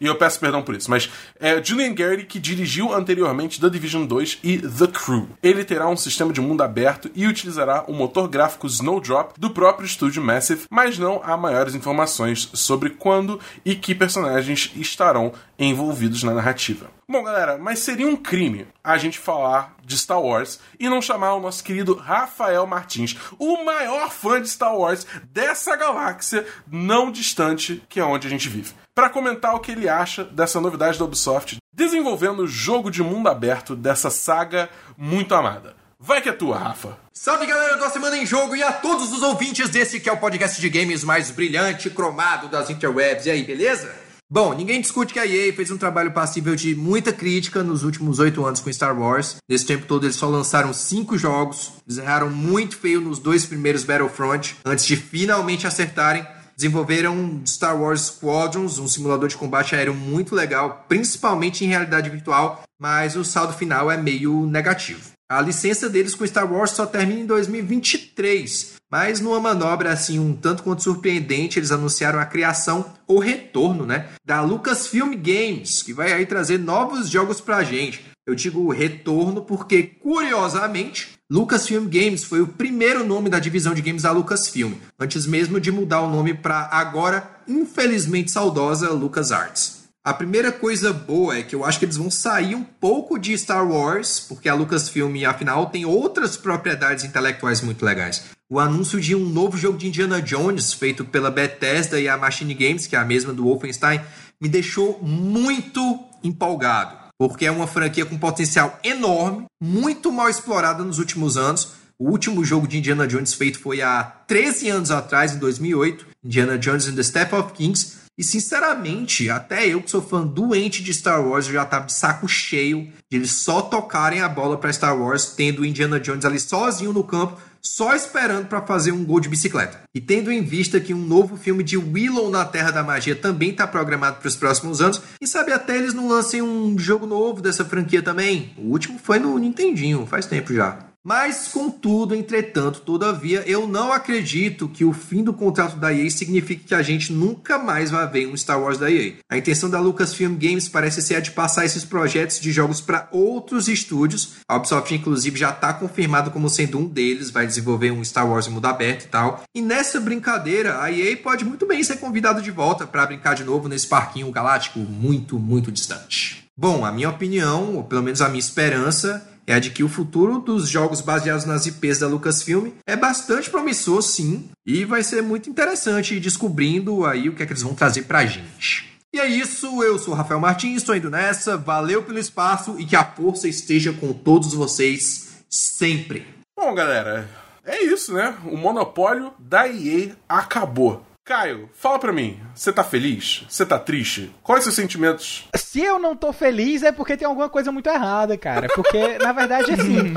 E 0.00 0.06
eu, 0.06 0.12
eu, 0.12 0.14
peço 0.14 0.40
perdão 0.40 0.62
por 0.62 0.74
isso. 0.74 0.90
Mas 0.90 1.10
é 1.38 1.62
Julian 1.62 1.92
Garrity 1.92 2.24
que 2.24 2.38
dirigiu 2.38 2.94
anteriormente 2.94 3.60
The 3.60 3.68
Division 3.68 4.06
2 4.06 4.38
e 4.42 4.56
The 4.56 4.86
Crew. 4.86 5.28
Ele 5.42 5.62
terá 5.62 5.88
um 5.88 5.96
sistema 5.96 6.32
de 6.32 6.40
mundo 6.40 6.62
aberto 6.62 7.10
e 7.14 7.26
utilizará 7.26 7.84
o 7.86 7.92
motor 7.92 8.28
gráfico 8.28 8.66
Snowdrop 8.66 9.38
do 9.38 9.50
próprio 9.50 9.84
estúdio 9.84 10.22
Massive, 10.22 10.64
mas 10.70 10.98
não 10.98 11.20
há 11.22 11.36
maiores 11.36 11.74
informações 11.74 12.48
sobre 12.54 12.88
quando 12.88 13.38
e 13.62 13.74
que 13.74 13.94
personagens 13.94 14.72
estarão 14.74 15.34
envolvidos 15.58 16.22
na 16.22 16.32
narrativa. 16.32 16.95
Bom, 17.08 17.22
galera, 17.22 17.56
mas 17.56 17.78
seria 17.78 18.08
um 18.08 18.16
crime 18.16 18.66
a 18.82 18.98
gente 18.98 19.16
falar 19.16 19.76
de 19.84 19.96
Star 19.96 20.20
Wars 20.20 20.58
e 20.78 20.88
não 20.88 21.00
chamar 21.00 21.34
o 21.34 21.40
nosso 21.40 21.62
querido 21.62 21.94
Rafael 21.94 22.66
Martins, 22.66 23.16
o 23.38 23.64
maior 23.64 24.10
fã 24.10 24.42
de 24.42 24.48
Star 24.48 24.76
Wars 24.76 25.06
dessa 25.30 25.76
galáxia 25.76 26.44
não 26.68 27.12
distante 27.12 27.80
que 27.88 28.00
é 28.00 28.04
onde 28.04 28.26
a 28.26 28.30
gente 28.30 28.48
vive, 28.48 28.74
para 28.92 29.08
comentar 29.08 29.54
o 29.54 29.60
que 29.60 29.70
ele 29.70 29.88
acha 29.88 30.24
dessa 30.24 30.60
novidade 30.60 30.98
da 30.98 31.04
Ubisoft 31.04 31.58
desenvolvendo 31.72 32.40
o 32.40 32.48
jogo 32.48 32.90
de 32.90 33.04
mundo 33.04 33.28
aberto 33.28 33.76
dessa 33.76 34.10
saga 34.10 34.68
muito 34.98 35.32
amada. 35.32 35.76
Vai 36.00 36.20
que 36.20 36.28
é 36.28 36.32
tua, 36.32 36.58
Rafa. 36.58 36.98
Salve 37.12 37.46
galera 37.46 37.76
do 37.76 37.88
Semana 37.88 38.18
em 38.18 38.26
Jogo 38.26 38.56
e 38.56 38.64
a 38.64 38.72
todos 38.72 39.12
os 39.12 39.22
ouvintes 39.22 39.68
desse 39.68 40.00
que 40.00 40.08
é 40.08 40.12
o 40.12 40.18
podcast 40.18 40.60
de 40.60 40.68
games 40.68 41.04
mais 41.04 41.30
brilhante 41.30 41.88
cromado 41.88 42.48
das 42.48 42.68
interwebs. 42.68 43.26
E 43.26 43.30
aí, 43.30 43.44
beleza? 43.44 44.05
Bom, 44.28 44.54
ninguém 44.54 44.80
discute 44.80 45.12
que 45.12 45.20
a 45.20 45.26
EA 45.26 45.52
fez 45.52 45.70
um 45.70 45.78
trabalho 45.78 46.10
passível 46.10 46.56
de 46.56 46.74
muita 46.74 47.12
crítica 47.12 47.62
nos 47.62 47.84
últimos 47.84 48.18
oito 48.18 48.44
anos 48.44 48.58
com 48.58 48.72
Star 48.72 48.98
Wars. 48.98 49.36
Nesse 49.48 49.64
tempo 49.64 49.86
todo 49.86 50.04
eles 50.04 50.16
só 50.16 50.28
lançaram 50.28 50.72
cinco 50.72 51.16
jogos, 51.16 51.74
eles 51.86 51.98
erraram 51.98 52.28
muito 52.28 52.76
feio 52.76 53.00
nos 53.00 53.20
dois 53.20 53.46
primeiros 53.46 53.84
Battlefront, 53.84 54.56
antes 54.64 54.84
de 54.84 54.96
finalmente 54.96 55.64
acertarem. 55.64 56.26
Desenvolveram 56.56 57.40
Star 57.46 57.80
Wars 57.80 58.00
Squadrons, 58.00 58.80
um 58.80 58.88
simulador 58.88 59.28
de 59.28 59.36
combate 59.36 59.76
aéreo 59.76 59.94
muito 59.94 60.34
legal, 60.34 60.84
principalmente 60.88 61.64
em 61.64 61.68
realidade 61.68 62.10
virtual, 62.10 62.64
mas 62.80 63.14
o 63.14 63.24
saldo 63.24 63.52
final 63.52 63.92
é 63.92 63.96
meio 63.96 64.44
negativo. 64.44 65.12
A 65.30 65.40
licença 65.40 65.88
deles 65.88 66.14
com 66.14 66.26
Star 66.26 66.52
Wars 66.52 66.70
só 66.70 66.86
termina 66.86 67.20
em 67.20 67.26
2023, 67.26 68.75
mas 68.96 69.20
numa 69.20 69.38
manobra 69.38 69.92
assim 69.92 70.18
um 70.18 70.32
tanto 70.32 70.62
quanto 70.62 70.82
surpreendente, 70.82 71.58
eles 71.58 71.70
anunciaram 71.70 72.18
a 72.18 72.24
criação 72.24 72.94
ou 73.06 73.18
retorno, 73.18 73.84
né, 73.84 74.06
da 74.24 74.40
Lucasfilm 74.40 75.12
Games, 75.12 75.82
que 75.82 75.92
vai 75.92 76.14
aí 76.14 76.24
trazer 76.24 76.58
novos 76.58 77.10
jogos 77.10 77.38
pra 77.38 77.62
gente. 77.62 78.02
Eu 78.26 78.34
digo 78.34 78.72
retorno 78.72 79.42
porque 79.42 79.82
curiosamente, 79.82 81.10
Lucasfilm 81.30 81.86
Games 81.90 82.24
foi 82.24 82.40
o 82.40 82.46
primeiro 82.46 83.04
nome 83.04 83.28
da 83.28 83.38
divisão 83.38 83.74
de 83.74 83.82
games 83.82 84.04
da 84.04 84.12
Lucasfilm, 84.12 84.72
antes 84.98 85.26
mesmo 85.26 85.60
de 85.60 85.70
mudar 85.70 86.00
o 86.00 86.10
nome 86.10 86.32
para 86.32 86.66
agora 86.72 87.42
infelizmente 87.46 88.30
saudosa 88.30 88.88
LucasArts. 88.88 89.76
A 90.02 90.14
primeira 90.14 90.50
coisa 90.50 90.90
boa 90.92 91.36
é 91.36 91.42
que 91.42 91.54
eu 91.54 91.66
acho 91.66 91.80
que 91.80 91.84
eles 91.84 91.98
vão 91.98 92.10
sair 92.10 92.54
um 92.54 92.64
pouco 92.64 93.18
de 93.18 93.36
Star 93.36 93.68
Wars, 93.68 94.20
porque 94.20 94.48
a 94.48 94.54
Lucasfilm, 94.54 95.22
afinal, 95.26 95.66
tem 95.66 95.84
outras 95.84 96.36
propriedades 96.36 97.04
intelectuais 97.04 97.60
muito 97.60 97.84
legais. 97.84 98.35
O 98.48 98.60
anúncio 98.60 99.00
de 99.00 99.12
um 99.12 99.28
novo 99.28 99.56
jogo 99.56 99.76
de 99.76 99.88
Indiana 99.88 100.22
Jones, 100.22 100.72
feito 100.72 101.04
pela 101.04 101.32
Bethesda 101.32 101.98
e 101.98 102.08
a 102.08 102.16
Machine 102.16 102.54
Games, 102.54 102.86
que 102.86 102.94
é 102.94 102.98
a 102.98 103.04
mesma 103.04 103.32
do 103.32 103.42
Wolfenstein, 103.42 104.00
me 104.40 104.48
deixou 104.48 105.00
muito 105.02 106.04
empolgado, 106.22 106.96
porque 107.18 107.44
é 107.44 107.50
uma 107.50 107.66
franquia 107.66 108.06
com 108.06 108.16
potencial 108.16 108.78
enorme, 108.84 109.46
muito 109.60 110.12
mal 110.12 110.28
explorada 110.28 110.84
nos 110.84 111.00
últimos 111.00 111.36
anos. 111.36 111.72
O 111.98 112.08
último 112.08 112.44
jogo 112.44 112.68
de 112.68 112.78
Indiana 112.78 113.08
Jones 113.08 113.34
feito 113.34 113.58
foi 113.58 113.82
há 113.82 114.04
13 114.04 114.68
anos 114.68 114.90
atrás, 114.92 115.34
em 115.34 115.38
2008, 115.38 116.06
Indiana 116.24 116.56
Jones 116.56 116.86
and 116.86 116.94
the 116.94 117.02
Step 117.02 117.34
of 117.34 117.52
Kings, 117.52 118.05
E 118.18 118.24
sinceramente, 118.24 119.28
até 119.28 119.66
eu 119.66 119.82
que 119.82 119.90
sou 119.90 120.00
fã 120.00 120.26
doente 120.26 120.82
de 120.82 120.94
Star 120.94 121.22
Wars, 121.22 121.46
já 121.46 121.66
tava 121.66 121.86
de 121.86 121.92
saco 121.92 122.26
cheio 122.26 122.90
de 123.10 123.18
eles 123.18 123.32
só 123.32 123.60
tocarem 123.60 124.20
a 124.20 124.28
bola 124.28 124.56
para 124.56 124.72
Star 124.72 124.98
Wars, 124.98 125.26
tendo 125.36 125.60
o 125.60 125.66
Indiana 125.66 126.00
Jones 126.00 126.24
ali 126.24 126.40
sozinho 126.40 126.94
no 126.94 127.04
campo, 127.04 127.38
só 127.60 127.94
esperando 127.94 128.46
para 128.46 128.62
fazer 128.62 128.92
um 128.92 129.04
gol 129.04 129.20
de 129.20 129.28
bicicleta. 129.28 129.82
E 129.94 130.00
tendo 130.00 130.32
em 130.32 130.42
vista 130.42 130.80
que 130.80 130.94
um 130.94 131.04
novo 131.04 131.36
filme 131.36 131.62
de 131.62 131.76
Willow 131.76 132.30
na 132.30 132.44
Terra 132.44 132.70
da 132.70 132.82
Magia 132.82 133.14
também 133.14 133.50
está 133.50 133.66
programado 133.66 134.18
para 134.18 134.28
os 134.28 134.36
próximos 134.36 134.80
anos, 134.80 135.02
e 135.20 135.26
sabe 135.26 135.52
até 135.52 135.76
eles 135.76 135.92
não 135.92 136.08
lancem 136.08 136.40
um 136.40 136.78
jogo 136.78 137.06
novo 137.06 137.42
dessa 137.42 137.64
franquia 137.64 138.02
também. 138.02 138.54
O 138.56 138.70
último 138.70 138.98
foi 138.98 139.18
no 139.18 139.36
Nintendinho, 139.36 140.06
faz 140.06 140.24
tempo 140.24 140.54
já. 140.54 140.78
Mas, 141.08 141.46
contudo, 141.46 142.16
entretanto, 142.16 142.80
todavia, 142.80 143.44
eu 143.46 143.68
não 143.68 143.92
acredito 143.92 144.68
que 144.68 144.84
o 144.84 144.92
fim 144.92 145.22
do 145.22 145.32
contrato 145.32 145.76
da 145.76 145.94
EA 145.94 146.10
signifique 146.10 146.64
que 146.64 146.74
a 146.74 146.82
gente 146.82 147.12
nunca 147.12 147.60
mais 147.60 147.92
vai 147.92 148.04
ver 148.10 148.26
um 148.26 148.36
Star 148.36 148.60
Wars 148.60 148.76
da 148.76 148.90
EA. 148.90 149.12
A 149.30 149.38
intenção 149.38 149.70
da 149.70 149.78
Lucasfilm 149.78 150.34
Games 150.34 150.68
parece 150.68 151.00
ser 151.00 151.14
a 151.14 151.20
de 151.20 151.30
passar 151.30 151.64
esses 151.64 151.84
projetos 151.84 152.40
de 152.40 152.50
jogos 152.50 152.80
para 152.80 153.06
outros 153.12 153.68
estúdios. 153.68 154.38
A 154.48 154.56
Ubisoft, 154.56 154.92
inclusive, 154.92 155.38
já 155.38 155.50
está 155.50 155.72
confirmado 155.72 156.32
como 156.32 156.50
sendo 156.50 156.76
um 156.76 156.88
deles, 156.88 157.30
vai 157.30 157.46
desenvolver 157.46 157.92
um 157.92 158.04
Star 158.04 158.28
Wars 158.28 158.48
em 158.48 158.50
mundo 158.50 158.66
aberto 158.66 159.04
e 159.04 159.06
tal. 159.06 159.44
E 159.54 159.62
nessa 159.62 160.00
brincadeira, 160.00 160.82
a 160.82 160.90
EA 160.90 161.16
pode 161.18 161.44
muito 161.44 161.68
bem 161.68 161.84
ser 161.84 161.98
convidado 161.98 162.42
de 162.42 162.50
volta 162.50 162.84
para 162.84 163.06
brincar 163.06 163.36
de 163.36 163.44
novo 163.44 163.68
nesse 163.68 163.86
parquinho 163.86 164.28
galáctico 164.32 164.80
muito, 164.80 165.38
muito 165.38 165.70
distante. 165.70 166.46
Bom, 166.56 166.84
a 166.84 166.90
minha 166.90 167.10
opinião, 167.10 167.76
ou 167.76 167.84
pelo 167.84 168.02
menos 168.02 168.20
a 168.20 168.28
minha 168.28 168.40
esperança, 168.40 169.35
é 169.46 169.54
a 169.54 169.58
de 169.58 169.70
que 169.70 169.84
o 169.84 169.88
futuro 169.88 170.40
dos 170.40 170.68
jogos 170.68 171.00
baseados 171.00 171.44
nas 171.44 171.66
IPs 171.66 172.00
da 172.00 172.08
Lucasfilm 172.08 172.70
é 172.86 172.96
bastante 172.96 173.48
promissor, 173.48 174.02
sim, 174.02 174.50
e 174.66 174.84
vai 174.84 175.02
ser 175.02 175.22
muito 175.22 175.48
interessante 175.48 176.16
ir 176.16 176.20
descobrindo 176.20 177.04
aí 177.04 177.28
o 177.28 177.34
que 177.34 177.42
é 177.42 177.46
que 177.46 177.52
eles 177.52 177.62
vão 177.62 177.74
trazer 177.74 178.02
pra 178.02 178.26
gente. 178.26 178.96
E 179.14 179.20
é 179.20 179.26
isso, 179.26 179.82
eu 179.82 179.98
sou 179.98 180.12
o 180.12 180.16
Rafael 180.16 180.40
Martins, 180.40 180.78
estou 180.78 180.96
indo 180.96 181.08
nessa, 181.08 181.56
valeu 181.56 182.02
pelo 182.02 182.18
espaço 182.18 182.76
e 182.78 182.84
que 182.84 182.96
a 182.96 183.04
força 183.04 183.48
esteja 183.48 183.92
com 183.92 184.12
todos 184.12 184.52
vocês 184.52 185.44
sempre. 185.48 186.26
Bom, 186.54 186.74
galera, 186.74 187.28
é 187.64 187.82
isso, 187.82 188.12
né? 188.12 188.36
O 188.44 188.56
monopólio 188.56 189.32
da 189.38 189.68
EA 189.68 190.14
acabou. 190.28 191.04
Caio, 191.26 191.68
fala 191.74 191.98
pra 191.98 192.12
mim, 192.12 192.40
você 192.54 192.72
tá 192.72 192.84
feliz? 192.84 193.44
Você 193.48 193.66
tá 193.66 193.80
triste? 193.80 194.32
Quais 194.44 194.62
seus 194.62 194.76
sentimentos? 194.76 195.48
Se 195.56 195.80
eu 195.80 195.98
não 195.98 196.14
tô 196.14 196.32
feliz 196.32 196.84
é 196.84 196.92
porque 196.92 197.16
tem 197.16 197.26
alguma 197.26 197.48
coisa 197.48 197.72
muito 197.72 197.88
errada, 197.88 198.38
cara. 198.38 198.68
Porque, 198.68 199.18
na 199.18 199.32
verdade, 199.32 199.72
assim. 199.72 200.14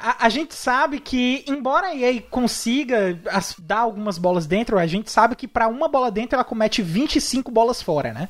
A, 0.00 0.26
a, 0.26 0.28
gente 0.28 0.52
sabe 0.52 0.98
que, 0.98 1.44
embora 1.46 1.86
a 1.86 1.94
EA 1.94 2.20
consiga 2.22 3.16
as, 3.30 3.54
dar 3.56 3.78
algumas 3.78 4.18
bolas 4.18 4.44
dentro, 4.44 4.80
a 4.80 4.86
gente 4.88 5.12
sabe 5.12 5.36
que 5.36 5.46
para 5.46 5.68
uma 5.68 5.86
bola 5.86 6.10
dentro 6.10 6.34
ela 6.34 6.42
comete 6.42 6.82
25 6.82 7.48
bolas 7.48 7.80
fora, 7.80 8.12
né? 8.12 8.28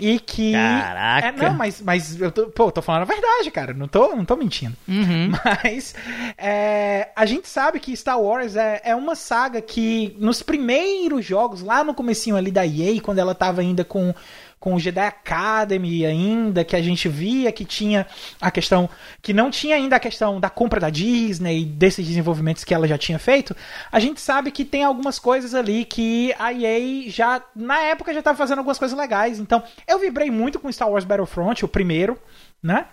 E 0.00 0.18
que. 0.18 0.52
Caraca! 0.52 1.26
É, 1.26 1.32
não, 1.32 1.54
mas, 1.54 1.80
mas 1.80 2.20
eu 2.20 2.30
tô, 2.30 2.46
pô, 2.46 2.70
tô 2.70 2.82
falando 2.82 3.02
a 3.02 3.04
verdade, 3.04 3.50
cara. 3.50 3.72
Não 3.72 3.88
tô, 3.88 4.14
não 4.14 4.24
tô 4.24 4.36
mentindo. 4.36 4.76
Uhum. 4.86 5.32
Mas 5.62 5.94
é, 6.36 7.08
a 7.14 7.26
gente 7.26 7.48
sabe 7.48 7.80
que 7.80 7.96
Star 7.96 8.20
Wars 8.20 8.56
é, 8.56 8.80
é 8.84 8.94
uma 8.94 9.14
saga 9.14 9.60
que 9.60 10.16
nos 10.18 10.42
primeiros 10.42 11.24
jogos, 11.24 11.62
lá 11.62 11.82
no 11.82 11.94
comecinho 11.94 12.36
ali 12.36 12.50
da 12.50 12.66
EA, 12.66 13.00
quando 13.00 13.18
ela 13.18 13.34
tava 13.34 13.60
ainda 13.60 13.84
com 13.84 14.14
com 14.58 14.74
o 14.74 14.80
Jedi 14.80 15.00
Academy 15.00 16.04
ainda, 16.04 16.64
que 16.64 16.74
a 16.74 16.82
gente 16.82 17.08
via 17.08 17.52
que 17.52 17.64
tinha 17.64 18.06
a 18.40 18.50
questão. 18.50 18.88
que 19.22 19.32
não 19.32 19.50
tinha 19.50 19.76
ainda 19.76 19.96
a 19.96 20.00
questão 20.00 20.40
da 20.40 20.50
compra 20.50 20.80
da 20.80 20.90
Disney, 20.90 21.64
desses 21.64 22.06
desenvolvimentos 22.06 22.64
que 22.64 22.74
ela 22.74 22.88
já 22.88 22.98
tinha 22.98 23.18
feito, 23.18 23.56
a 23.90 24.00
gente 24.00 24.20
sabe 24.20 24.50
que 24.50 24.64
tem 24.64 24.84
algumas 24.84 25.18
coisas 25.18 25.54
ali 25.54 25.84
que 25.84 26.34
a 26.38 26.52
EA 26.52 27.08
já, 27.10 27.42
na 27.54 27.78
época, 27.80 28.12
já 28.12 28.18
estava 28.20 28.36
fazendo 28.36 28.58
algumas 28.58 28.78
coisas 28.78 28.96
legais. 28.96 29.38
Então, 29.38 29.62
eu 29.86 29.98
vibrei 29.98 30.30
muito 30.30 30.58
com 30.58 30.70
Star 30.70 30.90
Wars 30.90 31.04
Battlefront, 31.04 31.64
o 31.64 31.68
primeiro, 31.68 32.18
né? 32.62 32.86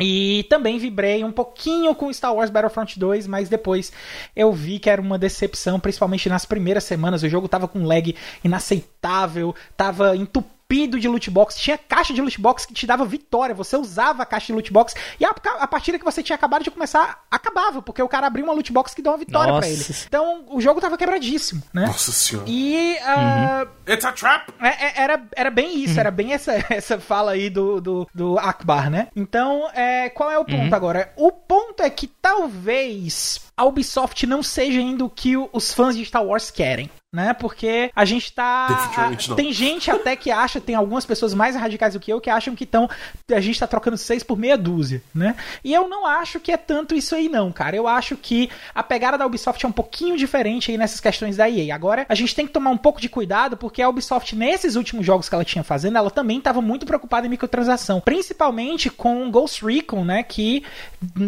E 0.00 0.46
também 0.48 0.78
vibrei 0.78 1.24
um 1.24 1.32
pouquinho 1.32 1.92
com 1.92 2.12
Star 2.12 2.32
Wars 2.32 2.50
Battlefront 2.50 2.98
2, 2.98 3.26
mas 3.26 3.48
depois 3.48 3.92
eu 4.34 4.52
vi 4.52 4.78
que 4.78 4.88
era 4.88 5.02
uma 5.02 5.18
decepção, 5.18 5.80
principalmente 5.80 6.28
nas 6.28 6.44
primeiras 6.44 6.84
semanas. 6.84 7.24
O 7.24 7.28
jogo 7.28 7.48
tava 7.48 7.66
com 7.66 7.84
lag 7.84 8.14
inaceitável, 8.44 9.54
tava 9.76 10.14
entupido 10.16 10.57
entupido 10.68 11.00
de 11.00 11.08
loot 11.08 11.30
box. 11.30 11.56
Tinha 11.56 11.78
caixa 11.78 12.12
de 12.12 12.20
loot 12.20 12.40
box 12.40 12.66
que 12.66 12.74
te 12.74 12.86
dava 12.86 13.04
vitória. 13.04 13.54
Você 13.54 13.76
usava 13.76 14.22
a 14.22 14.26
caixa 14.26 14.48
de 14.48 14.52
loot 14.52 14.72
box 14.72 14.94
e 15.18 15.24
a, 15.24 15.30
a 15.30 15.66
partida 15.66 15.98
que 15.98 16.04
você 16.04 16.22
tinha 16.22 16.36
acabado 16.36 16.62
de 16.62 16.70
começar 16.70 17.24
acabava, 17.30 17.80
porque 17.80 18.02
o 18.02 18.08
cara 18.08 18.26
abriu 18.26 18.44
uma 18.44 18.52
loot 18.52 18.72
box 18.72 18.94
que 18.94 19.02
deu 19.02 19.12
uma 19.12 19.18
vitória 19.18 19.54
para 19.54 19.68
ele. 19.68 19.84
Então 20.06 20.44
o 20.50 20.60
jogo 20.60 20.80
tava 20.80 20.98
quebradíssimo, 20.98 21.62
né? 21.72 21.86
Nossa 21.86 22.12
senhora. 22.12 22.48
E. 22.48 22.96
Uh, 23.00 23.88
uhum. 23.88 23.94
It's 23.94 24.04
a 24.04 24.12
trap! 24.12 24.52
É, 24.60 24.68
é, 24.68 25.02
era, 25.02 25.22
era 25.34 25.50
bem 25.50 25.82
isso, 25.82 25.94
uhum. 25.94 26.00
era 26.00 26.10
bem 26.10 26.32
essa, 26.32 26.52
essa 26.70 27.00
fala 27.00 27.32
aí 27.32 27.48
do, 27.48 27.80
do, 27.80 28.08
do 28.14 28.38
Akbar, 28.38 28.90
né? 28.90 29.08
Então, 29.16 29.68
é, 29.72 30.10
qual 30.10 30.30
é 30.30 30.38
o 30.38 30.44
ponto 30.44 30.68
uhum. 30.68 30.74
agora? 30.74 31.12
O 31.16 31.32
ponto 31.32 31.82
é 31.82 31.88
que 31.88 32.06
talvez 32.06 33.47
a 33.58 33.64
Ubisoft 33.64 34.24
não 34.24 34.40
seja 34.40 34.78
ainda 34.78 35.04
o 35.04 35.10
que 35.10 35.36
os 35.36 35.74
fãs 35.74 35.96
de 35.96 36.04
Star 36.04 36.24
Wars 36.24 36.48
querem 36.48 36.88
né? 37.12 37.32
Porque 37.32 37.90
a 37.96 38.04
gente 38.04 38.32
tá. 38.32 38.66
A, 38.96 39.34
tem 39.34 39.50
gente 39.52 39.90
até 39.90 40.14
que 40.14 40.30
acha, 40.30 40.60
tem 40.60 40.74
algumas 40.74 41.06
pessoas 41.06 41.32
mais 41.32 41.56
radicais 41.56 41.94
do 41.94 42.00
que 42.00 42.12
eu 42.12 42.20
que 42.20 42.28
acham 42.28 42.54
que 42.54 42.64
estão. 42.64 42.88
A 43.30 43.40
gente 43.40 43.58
tá 43.58 43.66
trocando 43.66 43.96
seis 43.96 44.22
por 44.22 44.38
meia 44.38 44.58
dúzia, 44.58 45.02
né? 45.14 45.34
E 45.64 45.72
eu 45.72 45.88
não 45.88 46.06
acho 46.06 46.38
que 46.38 46.52
é 46.52 46.56
tanto 46.56 46.94
isso 46.94 47.14
aí, 47.14 47.28
não, 47.28 47.50
cara. 47.50 47.74
Eu 47.74 47.88
acho 47.88 48.14
que 48.16 48.50
a 48.74 48.82
pegada 48.82 49.16
da 49.16 49.24
Ubisoft 49.24 49.64
é 49.64 49.68
um 49.68 49.72
pouquinho 49.72 50.18
diferente 50.18 50.70
aí 50.70 50.76
nessas 50.76 51.00
questões 51.00 51.36
da 51.36 51.48
EA. 51.48 51.74
Agora, 51.74 52.04
a 52.08 52.14
gente 52.14 52.34
tem 52.34 52.46
que 52.46 52.52
tomar 52.52 52.70
um 52.70 52.76
pouco 52.76 53.00
de 53.00 53.08
cuidado, 53.08 53.56
porque 53.56 53.80
a 53.80 53.88
Ubisoft, 53.88 54.36
nesses 54.36 54.76
últimos 54.76 55.06
jogos 55.06 55.30
que 55.30 55.34
ela 55.34 55.44
tinha 55.44 55.64
fazendo, 55.64 55.96
ela 55.96 56.10
também 56.10 56.38
estava 56.38 56.60
muito 56.60 56.84
preocupada 56.84 57.26
em 57.26 57.30
microtransação. 57.30 58.02
Principalmente 58.02 58.90
com 58.90 59.30
Ghost 59.30 59.64
Recon, 59.64 60.04
né? 60.04 60.22
Que, 60.22 60.62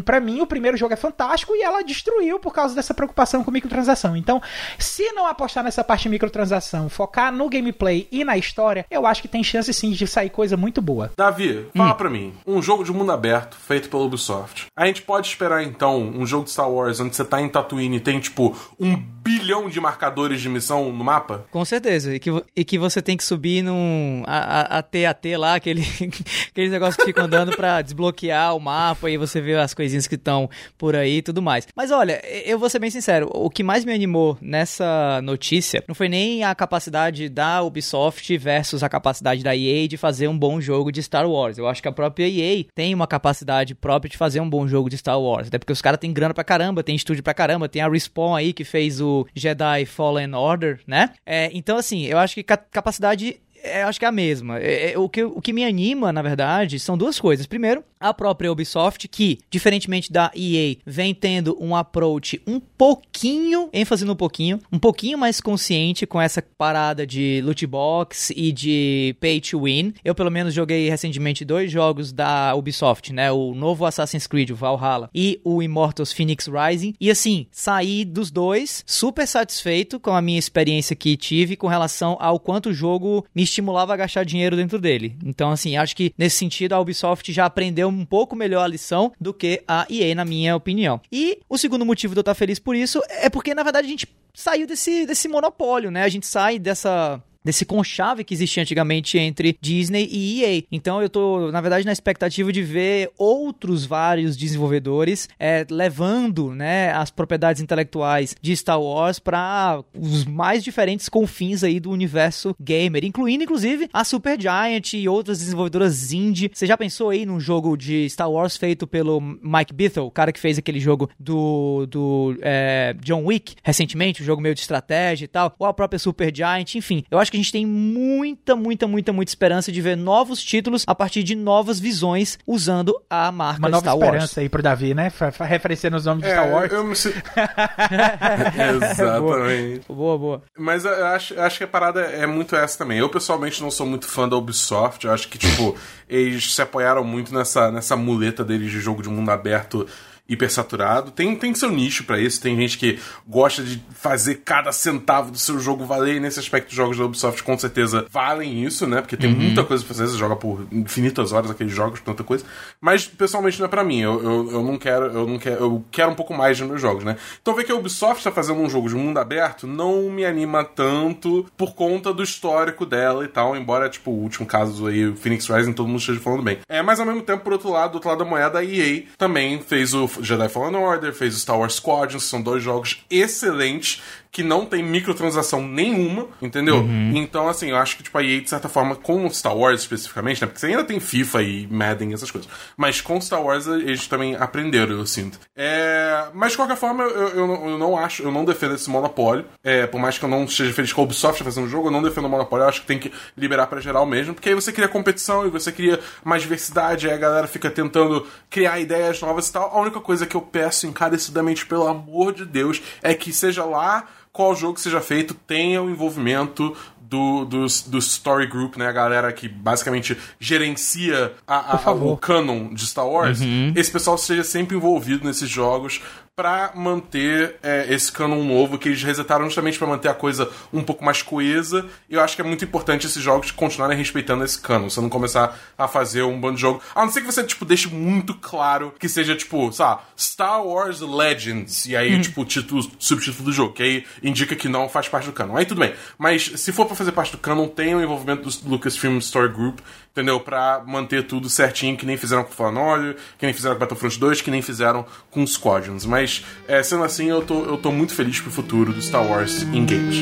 para 0.05 0.21
mim, 0.21 0.43
o 0.43 0.47
primeiro 0.47 0.77
jogo 0.77 0.93
é 0.93 0.97
fantástico 0.97 1.55
e 1.57 1.63
ela 1.63 1.83
destruiu 1.83 2.20
por 2.41 2.53
causa 2.53 2.75
dessa 2.75 2.95
preocupação 2.95 3.43
com 3.43 3.51
microtransação. 3.51 4.17
Então, 4.17 4.41
se 4.79 5.11
não 5.13 5.27
apostar 5.27 5.65
nessa 5.65 5.83
parte 5.85 6.03
de 6.03 6.09
microtransação, 6.09 6.89
focar 6.89 7.33
no 7.33 7.49
gameplay 7.49 8.09
e 8.11 8.25
na 8.25 8.37
história, 8.37 8.87
eu 8.91 9.07
acho 9.07 9.23
que 9.23 9.29
tem 9.29 9.43
chance 9.43 9.73
sim 9.73 9.91
de 9.91 10.07
sair 10.07 10.31
coisa 10.31 10.57
muito 10.57 10.81
boa. 10.83 11.13
Davi, 11.17 11.67
fala 11.77 11.93
hum. 11.93 11.97
pra 11.97 12.11
mim. 12.11 12.35
Um 12.47 12.63
jogo 12.63 12.85
de 12.85 12.93
mundo 12.93 13.13
aberto 13.13 13.57
feito 13.57 13.89
pela 13.89 14.05
Ubisoft. 14.05 14.67
A 14.77 14.87
gente 14.87 15.03
pode 15.03 15.29
esperar 15.29 15.63
então 15.63 16.01
um 16.01 16.27
jogo 16.27 16.45
de 16.45 16.51
Star 16.51 16.71
Wars 16.71 17.01
onde 17.01 17.15
você 17.15 17.25
tá 17.25 17.41
em 17.41 17.49
Tatooine 17.49 17.97
e 17.97 18.01
tem 18.01 18.19
tipo 18.21 18.57
um 18.79 18.97
bilhão 18.97 19.69
de 19.69 19.81
marcadores 19.81 20.41
de 20.41 20.49
missão 20.49 20.91
no 20.93 21.05
mapa? 21.05 21.45
Com 21.51 21.65
certeza. 21.65 22.15
E 22.15 22.19
que, 22.19 22.31
e 22.57 22.65
que 22.65 22.79
você 22.79 23.03
tem 23.03 23.17
que 23.17 23.25
subir 23.25 23.63
num 23.63 24.23
AT-AT 24.27 25.37
lá, 25.37 25.55
aquele, 25.55 25.83
aqueles 26.51 26.71
negócios 26.71 26.97
que 26.97 27.05
ficam 27.05 27.25
andando 27.25 27.55
pra 27.57 27.83
desbloquear 27.83 28.57
o 28.57 28.61
mapa 28.61 29.11
e 29.11 29.17
você 29.17 29.41
vê 29.41 29.57
as 29.57 29.75
coisinhas 29.75 30.07
que 30.07 30.15
estão 30.15 30.49
por 30.79 30.97
aí 30.97 31.19
e 31.19 31.23
tudo 31.23 31.43
mais. 31.43 31.67
Mas 31.77 31.91
olha, 31.91 32.10
eu 32.45 32.59
vou 32.59 32.69
ser 32.69 32.79
bem 32.79 32.91
sincero, 32.91 33.31
o 33.33 33.51
que 33.51 33.63
mais 33.63 33.85
me 33.85 33.93
animou 33.93 34.39
nessa 34.41 35.21
notícia 35.23 35.83
não 35.87 35.95
foi 35.95 36.09
nem 36.09 36.45
a 36.45 36.55
capacidade 36.55 37.29
da 37.29 37.63
Ubisoft 37.63 38.37
versus 38.39 38.83
a 38.83 38.89
capacidade 38.89 39.43
da 39.43 39.57
EA 39.57 39.89
de 39.89 39.97
fazer 39.97 40.29
um 40.29 40.39
bom 40.39 40.61
jogo 40.61 40.93
de 40.93 41.03
Star 41.03 41.29
Wars. 41.29 41.59
Eu 41.59 41.69
acho 41.69 41.83
que 41.83 41.89
a 41.89 41.93
própria 41.93 42.29
EA 42.29 42.65
tem 42.75 42.95
uma 42.95 43.07
capacidade 43.07 43.75
própria 43.75 44.11
de 44.11 44.17
fazer 44.17 44.41
um 44.41 44.49
bom 44.49 44.67
jogo 44.67 44.89
de 44.89 44.99
Star 44.99 45.21
Wars. 45.21 45.49
Até 45.49 45.59
porque 45.59 45.73
os 45.73 45.83
caras 45.83 46.01
têm 46.01 46.13
grana 46.13 46.35
pra 46.35 46.45
caramba, 46.45 46.83
tem 46.83 46.97
estúdio 46.97 47.23
pra 47.23 47.35
caramba, 47.35 47.69
tem 47.69 47.83
a 47.83 47.89
Respawn 47.89 48.35
aí 48.35 48.53
que 48.53 48.65
fez 48.65 49.01
o 49.01 49.27
Jedi 49.35 49.85
Fallen 49.87 50.35
Order, 50.35 50.81
né? 50.87 51.11
É, 51.25 51.51
então, 51.53 51.77
assim, 51.77 52.07
eu 52.07 52.19
acho 52.19 52.35
que 52.35 52.43
capacidade 52.43 53.41
é, 53.63 53.83
acho 53.83 53.99
que 53.99 54.05
é 54.05 54.09
a 54.09 54.13
mesma. 54.13 54.59
É, 54.59 54.93
é, 54.93 54.99
o, 54.99 55.09
que, 55.09 55.23
o 55.23 55.41
que 55.41 55.53
me 55.53 55.65
anima, 55.65 56.13
na 56.13 56.23
verdade, 56.23 56.79
são 56.79 56.97
duas 56.97 57.21
coisas. 57.21 57.47
Primeiro, 57.47 57.85
a 58.01 58.15
própria 58.15 58.51
Ubisoft, 58.51 59.07
que, 59.07 59.39
diferentemente 59.51 60.11
da 60.11 60.31
EA, 60.35 60.77
vem 60.87 61.15
tendo 61.15 61.57
um 61.61 61.77
approach 61.77 62.41
um 62.47 62.59
pouquinho, 62.59 63.69
ênfase 63.73 64.07
no 64.07 64.17
pouquinho, 64.17 64.59
um 64.73 64.79
pouquinho 64.79 65.19
mais 65.19 65.41
consciente 65.41 66.07
com 66.07 66.19
essa 66.21 66.41
parada 66.41 67.07
de 67.07 67.43
loot 67.45 67.67
box 67.67 68.33
e 68.35 68.51
de 68.51 69.15
pay 69.21 69.41
to 69.41 69.63
win. 69.65 69.93
Eu, 70.03 70.15
pelo 70.15 70.31
menos, 70.31 70.55
joguei 70.55 70.89
recentemente 70.89 71.45
dois 71.45 71.71
jogos 71.71 72.11
da 72.11 72.55
Ubisoft, 72.55 73.13
né? 73.13 73.31
O 73.31 73.55
novo 73.55 73.85
Assassin's 73.85 74.27
Creed, 74.27 74.51
o 74.51 74.57
Valhalla, 74.57 75.11
e 75.15 75.39
o 75.45 75.63
Immortals 75.63 76.13
Phoenix 76.13 76.47
Rising. 76.47 76.95
E, 76.99 77.11
assim, 77.11 77.47
saí 77.51 78.05
dos 78.05 78.31
dois 78.31 78.83
super 78.87 79.27
satisfeito 79.27 80.01
com 80.01 80.13
a 80.13 80.23
minha 80.23 80.39
experiência 80.39 80.97
que 80.97 81.17
tive 81.17 81.57
com 81.57 81.67
relação 81.67 82.17
ao 82.19 82.41
quanto 82.41 82.71
o 82.71 82.75
jogo 82.75 83.27
me 83.35 83.43
estimulava 83.43 83.93
a 83.93 83.97
gastar 83.97 84.25
dinheiro 84.25 84.57
dentro 84.57 84.81
dele. 84.81 85.17
Então, 85.23 85.51
assim, 85.51 85.77
acho 85.77 85.95
que 85.95 86.15
nesse 86.17 86.37
sentido 86.37 86.73
a 86.73 86.81
Ubisoft 86.81 87.31
já 87.33 87.45
aprendeu 87.45 87.90
um 87.99 88.05
pouco 88.05 88.37
melhor 88.37 88.63
a 88.63 88.69
lição 88.69 89.13
do 89.21 89.33
que 89.35 89.63
a 89.67 89.87
EA, 89.91 90.15
na 90.15 90.25
minha 90.25 90.55
opinião. 90.57 91.01
E 91.11 91.41
o 91.49 91.59
segundo 91.59 91.85
motivo 91.85 92.15
de 92.15 92.19
eu 92.19 92.23
estar 92.23 92.35
feliz 92.35 92.59
por 92.59 92.75
isso 92.77 93.01
é 93.09 93.29
porque, 93.29 93.55
na 93.55 93.63
verdade, 93.63 93.87
a 93.87 93.91
gente 93.91 94.09
saiu 94.35 94.67
desse, 94.67 95.07
desse 95.07 95.29
monopólio, 95.29 95.91
né? 95.91 96.03
A 96.03 96.09
gente 96.09 96.27
sai 96.27 96.59
dessa 96.59 97.23
desse 97.45 97.65
conchave 97.65 98.25
que 98.25 98.35
existia 98.35 98.63
antigamente 98.63 99.19
entre 99.19 99.57
Disney 99.61 100.09
e 100.11 100.43
EA. 100.43 100.63
Então 100.71 101.03
eu 101.03 101.09
tô, 101.09 101.51
na 101.51 101.61
verdade, 101.61 101.87
na 101.87 101.93
expectativa 101.93 102.53
de 102.53 102.63
ver 102.63 103.11
outros 103.19 103.85
vários 103.85 104.37
desenvolvedores 104.37 105.29
é, 105.39 105.67
levando 105.71 106.55
né, 106.55 106.93
as 106.93 107.11
propriedades 107.11 107.63
intelectuais 107.63 108.35
de 108.41 108.57
Star 108.57 108.81
Wars 108.81 109.19
para 109.19 109.83
os 109.95 110.25
mais 110.25 110.63
diferentes 110.63 111.09
confins 111.09 111.65
aí 111.65 111.81
do 111.81 111.91
universo 111.91 112.55
gamer, 112.61 113.05
incluindo 113.05 113.45
inclusive 113.45 113.89
a 113.93 114.05
Supergiant 114.05 114.95
e 114.95 115.09
outras 115.09 115.39
desenvolvedoras 115.39 116.13
indie. 116.13 116.51
Você 116.53 116.67
já 116.67 116.77
pensou 116.77 117.11
aí 117.11 117.25
num 117.25 117.41
jogo 117.41 117.77
de 117.77 118.09
Star 118.09 118.31
Wars 118.31 118.57
feito 118.57 118.87
pelo 118.87 119.21
Mike 119.21 119.73
Bithell, 119.73 120.07
o 120.07 120.11
cara 120.11 120.33
que 120.33 120.41
fez 120.41 120.59
aquele 120.59 120.81
jogo 120.81 121.09
do, 121.19 121.87
do 121.87 122.37
é, 122.43 122.95
John 123.03 123.25
Wick 123.25 123.55
recentemente, 123.63 124.23
um 124.23 124.27
jogo 124.27 124.43
meio 124.43 124.55
de 124.55 124.61
estratégia 124.61 125.25
e 125.25 125.29
tal, 125.29 125.55
ou 125.59 125.67
a 125.67 125.73
própria 125.73 125.99
Supergiant, 125.99 126.75
enfim. 126.75 127.05
Eu 127.11 127.19
acho 127.19 127.30
que 127.31 127.37
a 127.37 127.41
gente 127.41 127.53
tem 127.53 127.65
muita, 127.67 128.55
muita, 128.57 128.87
muita, 128.87 129.13
muita 129.13 129.31
esperança 129.31 129.71
de 129.73 129.81
ver 129.81 129.97
novos 129.97 130.43
títulos 130.43 130.85
a 130.87 130.95
partir 130.95 131.23
de 131.23 131.35
novas 131.35 131.79
visões 131.81 132.39
usando 132.47 132.95
a 133.09 133.31
marca 133.33 133.59
Uma 133.61 133.69
nova 133.69 133.83
Star 133.83 133.97
Wars. 133.97 134.07
esperança 134.09 134.41
aí 134.41 134.49
pro 134.49 134.63
Davi, 134.63 134.95
né? 134.95 135.13
Referenciando 135.41 135.97
os 135.97 136.05
nomes 136.05 136.23
de 136.25 136.29
É, 136.31 136.35
Star 136.35 136.49
Wars. 136.51 136.73
eu 136.73 136.85
me 136.85 136.97
sinto- 136.97 137.23
Exatamente. 138.75 139.83
Boa, 139.89 140.19
boa. 140.19 140.43
Mas 140.59 140.85
eu 140.85 141.07
acho, 141.07 141.35
eu 141.35 141.43
acho 141.43 141.59
que 141.59 141.65
a 141.65 141.69
parada 141.69 142.01
é 142.01 142.27
muito 142.27 142.55
essa 142.57 142.79
também. 142.79 142.99
Eu, 142.99 143.09
pessoalmente, 143.09 143.63
não 143.63 143.71
sou 143.71 143.87
muito 143.87 144.07
fã 144.07 144.29
da 144.29 144.37
Ubisoft. 144.37 145.05
Eu 145.07 145.13
acho 145.13 145.29
que, 145.29 145.39
tipo, 145.39 145.77
eles 146.09 146.55
se 146.55 146.63
apoiaram 146.63 147.05
muito 147.05 147.35
nessa, 147.35 147.71
nessa 147.71 147.97
muleta 147.97 148.45
deles 148.45 148.71
de 148.71 148.81
jogo 148.81 149.03
de 149.03 149.09
mundo 149.09 149.31
aberto 149.31 149.87
hipersaturado. 150.31 151.11
Tem, 151.11 151.35
tem 151.35 151.55
seu 151.55 151.71
nicho 151.71 152.05
pra 152.05 152.19
isso. 152.19 152.41
Tem 152.41 152.57
gente 152.57 152.79
que 152.79 152.99
gosta 153.27 153.63
de 153.63 153.83
fazer 153.91 154.37
cada 154.45 154.73
centavo 154.73 155.33
do 155.33 155.39
seu 155.39 155.59
jogo 155.59 155.85
valer. 155.85 156.17
E 156.17 156.21
nesse 156.21 156.39
aspecto, 156.39 156.71
os 156.71 156.75
jogos 156.75 156.97
da 156.97 157.05
Ubisoft 157.05 157.43
com 157.43 157.59
certeza 157.59 158.07
valem 158.11 158.65
isso, 158.65 158.87
né? 158.87 159.01
Porque 159.01 159.17
tem 159.17 159.35
muita 159.35 159.65
coisa 159.65 159.85
pra 159.85 159.95
fazer. 159.95 160.09
Você 160.09 160.17
joga 160.17 160.37
por 160.37 160.67
infinitas 160.71 161.33
horas 161.33 161.51
aqueles 161.51 161.75
jogos, 161.75 162.01
tanta 162.01 162.23
coisa. 162.23 162.45
Mas, 162.81 163.07
pessoalmente, 163.07 163.59
não 163.59 163.67
é 163.67 163.69
pra 163.69 163.85
mim. 163.85 164.01
Eu, 164.01 164.23
eu, 164.23 164.53
eu 164.53 164.63
não 164.63 164.79
quero, 164.79 165.07
eu 165.07 165.27
não 165.27 165.39
quero, 165.39 165.65
eu 165.65 165.85
quero 165.91 166.13
um 166.13 166.15
pouco 166.15 166.33
mais 166.33 166.59
nos 166.61 166.69
meus 166.69 166.81
jogos, 166.81 167.05
né? 167.05 167.17
Então 167.43 167.55
ver 167.55 167.65
que 167.65 167.73
a 167.73 167.75
Ubisoft 167.75 168.23
tá 168.23 168.31
fazendo 168.31 168.61
um 168.61 168.71
jogo 168.71 168.89
de 168.89 168.95
mundo 168.95 169.19
aberto 169.19 169.67
não 169.67 170.11
me 170.11 170.25
anima 170.25 170.65
tanto 170.65 171.47
por 171.57 171.75
conta 171.75 172.13
do 172.13 172.23
histórico 172.23 172.87
dela 172.87 173.25
e 173.25 173.29
tal, 173.29 173.57
embora, 173.57 173.89
tipo, 173.89 174.11
o 174.11 174.23
último 174.23 174.47
caso 174.47 174.87
aí, 174.87 175.07
o 175.07 175.17
Phoenix 175.17 175.49
Rising, 175.49 175.73
todo 175.73 175.89
mundo 175.89 176.01
esteja 176.01 176.21
falando 176.21 176.43
bem. 176.43 176.59
É, 176.69 176.83
mas 176.83 177.01
ao 177.01 177.07
mesmo 177.07 177.23
tempo, 177.23 177.43
por 177.43 177.53
outro 177.53 177.71
lado, 177.71 177.93
do 177.93 177.95
outro 177.95 178.09
lado 178.09 178.19
da 178.19 178.25
moeda, 178.25 178.59
a 178.59 178.65
EA 178.65 179.05
também 179.19 179.61
fez 179.61 179.95
o 179.95 180.09
Jedi 180.23 180.49
Fallen 180.49 180.75
Order, 180.75 181.13
fez 181.13 181.35
Star 181.39 181.59
Wars 181.59 181.75
Squadrons, 181.75 182.25
são 182.25 182.43
dois 182.43 182.63
jogos 182.63 183.05
excelentes 183.11 184.03
que 184.31 184.43
não 184.43 184.65
tem 184.65 184.83
microtransação 184.83 185.67
nenhuma, 185.67 186.29
entendeu? 186.41 186.87
Então, 187.15 187.49
assim, 187.49 187.71
eu 187.71 187.77
acho 187.77 187.97
que, 187.97 188.03
tipo, 188.03 188.17
a 188.17 188.23
EA, 188.23 188.41
de 188.41 188.49
certa 188.49 188.69
forma, 188.69 188.95
com 188.95 189.29
Star 189.31 189.57
Wars 189.57 189.81
especificamente, 189.81 190.41
né? 190.41 190.47
Porque 190.47 190.61
você 190.61 190.67
ainda 190.67 190.85
tem 190.85 191.01
FIFA 191.01 191.43
e 191.43 191.67
Madden 191.67 192.11
e 192.11 192.15
essas 192.15 192.31
coisas. 192.31 192.49
Mas 192.77 193.01
com 193.01 193.21
Star 193.21 193.43
Wars, 193.43 193.67
eles 193.67 194.07
também 194.07 194.37
aprenderam, 194.37 194.97
eu 194.97 195.07
sinto. 195.07 195.39
É... 195.57 196.29
Mas, 196.33 196.53
de 196.53 196.59
qualquer 196.59 196.77
forma, 196.77 197.03
eu, 197.03 197.29
eu, 197.29 197.47
não, 197.47 197.71
eu 197.71 197.79
não 197.79 197.99
acho, 197.99 198.23
eu 198.23 198.31
não 198.31 198.45
defendo 198.45 198.75
esse 198.75 198.89
monopólio. 198.89 199.45
É, 199.65 199.87
por 199.87 200.01
mais 200.01 200.17
que 200.17 200.25
eu 200.25 200.29
não 200.29 200.45
esteja 200.45 200.73
feliz 200.73 200.93
com 200.93 201.01
a 201.01 201.05
Ubisoft 201.05 201.43
fazendo 201.43 201.65
um 201.65 201.69
jogo, 201.69 201.89
eu 201.89 201.93
não 201.93 202.03
defendo 202.03 202.27
o 202.27 202.29
monopólio. 202.29 202.65
Eu 202.65 202.69
acho 202.69 202.83
que 202.83 202.87
tem 202.87 202.99
que 202.99 203.13
liberar 203.37 203.67
pra 203.67 203.81
geral 203.81 204.07
mesmo. 204.07 204.35
Porque 204.35 204.49
aí 204.49 204.55
você 204.55 204.73
cria 204.73 204.89
competição 204.89 205.45
e 205.47 205.51
você 205.51 205.73
cria 205.73 205.99
mais 206.25 206.43
diversidade. 206.43 207.09
Aí 207.09 207.15
a 207.15 207.19
galera 207.19 207.49
fica 207.49 207.69
tentando 207.69 208.27
criar 208.49 208.79
ideias 208.79 209.21
novas 209.21 209.49
e 209.49 209.53
tal. 209.53 209.77
A 209.77 209.81
única 209.81 210.01
coisa 210.01 210.25
que 210.25 210.37
eu 210.37 210.43
peço 210.43 210.87
encarecidamente, 210.87 211.67
pelo 211.67 211.87
amor 211.87 212.33
de 212.33 212.45
Deus, 212.45 212.81
é 213.03 213.13
que 213.13 213.33
seja 213.33 213.65
lá 213.65 214.07
qual 214.33 214.55
jogo 214.55 214.75
que 214.75 214.81
seja 214.81 215.01
feito 215.01 215.35
tenha 215.35 215.83
o 215.83 215.91
envolvimento 215.91 216.77
do, 217.01 217.45
do, 217.45 217.67
do 217.87 217.99
Story 217.99 218.47
Group, 218.47 218.77
né? 218.77 218.87
A 218.87 218.93
galera 218.93 219.33
que 219.33 219.49
basicamente 219.49 220.17
gerencia 220.39 221.33
a, 221.47 221.75
a- 221.75 221.79
favor. 221.79 222.13
o 222.13 222.17
canon 222.17 222.73
de 222.73 222.87
Star 222.87 223.07
Wars. 223.09 223.41
Esse 223.75 223.91
pessoal 223.91 224.17
seja 224.17 224.45
sempre 224.45 224.77
envolvido 224.77 225.27
nesses 225.27 225.49
jogos 225.49 226.01
pra 226.41 226.73
manter 226.75 227.57
é, 227.63 227.93
esse 227.93 228.11
canon 228.11 228.43
novo 228.43 228.79
que 228.79 228.89
eles 228.89 229.03
resetaram 229.03 229.45
justamente 229.45 229.77
pra 229.77 229.87
manter 229.87 230.09
a 230.09 230.15
coisa 230.15 230.51
um 230.73 230.83
pouco 230.83 231.05
mais 231.05 231.21
coesa. 231.21 231.85
E 232.09 232.15
eu 232.15 232.23
acho 232.23 232.35
que 232.35 232.41
é 232.41 232.45
muito 232.45 232.65
importante 232.65 233.07
esses 233.07 233.23
jogos 233.23 233.51
continuarem 233.51 233.99
respeitando 233.99 234.43
esse 234.43 234.59
canon. 234.59 234.89
Você 234.89 235.03
não 235.03 235.11
começar 235.11 235.61
a 235.77 235.87
fazer 235.87 236.23
um 236.23 236.41
bando 236.41 236.55
de 236.55 236.63
jogo. 236.63 236.81
A 236.95 237.05
não 237.05 237.13
ser 237.13 237.21
que 237.21 237.27
você, 237.27 237.45
tipo, 237.45 237.67
deixe 237.67 237.89
muito 237.89 238.33
claro 238.33 238.95
que 238.99 239.07
seja, 239.07 239.37
tipo, 239.37 239.71
sei 239.71 239.85
lá, 239.85 240.03
Star 240.19 240.65
Wars 240.65 241.01
Legends. 241.01 241.85
E 241.85 241.95
aí, 241.95 242.19
tipo, 242.23 242.41
o 242.41 242.45
título, 242.47 242.91
subtítulo 242.99 243.45
do 243.45 243.53
jogo. 243.53 243.75
Que 243.75 243.83
aí 243.83 244.07
indica 244.23 244.57
que 244.57 244.67
não 244.67 244.89
faz 244.89 245.09
parte 245.09 245.27
do 245.27 245.33
canon. 245.33 245.59
Aí 245.59 245.67
tudo 245.67 245.81
bem. 245.81 245.93
Mas 246.17 246.51
se 246.57 246.73
for 246.73 246.87
pra 246.87 246.97
fazer 246.97 247.13
parte 247.13 247.33
do 247.33 247.39
canon, 247.39 247.69
tem 247.69 247.95
o 247.95 248.03
envolvimento 248.03 248.49
do 248.49 248.71
Lucasfilm 248.71 249.19
Story 249.19 249.53
Group, 249.53 249.81
entendeu? 250.11 250.41
Pra 250.41 250.83
manter 250.87 251.27
tudo 251.27 251.51
certinho, 251.51 251.99
que 251.99 252.07
nem 252.07 252.17
fizeram 252.17 252.45
com 252.45 252.53
Fallen 252.53 252.79
Order, 252.79 253.17
que 253.39 253.45
nem 253.45 253.55
fizeram 253.55 253.75
com 253.75 253.81
Battlefront 253.81 254.19
2, 254.19 254.41
que 254.41 254.51
nem 254.51 254.63
fizeram 254.63 255.05
com 255.31 255.47
Squadrons. 255.47 256.07
Mas, 256.07 256.30
é, 256.69 256.83
sendo 256.83 257.05
assim, 257.05 257.29
eu 257.29 257.43
tô, 257.43 257.65
eu 257.65 257.77
tô 257.77 257.91
muito 257.91 258.15
feliz 258.15 258.41
pro 258.41 258.51
futuro 258.51 258.93
do 258.93 259.03
Star 259.03 259.27
Wars 259.27 259.63
em 259.63 259.85
games. 259.85 260.17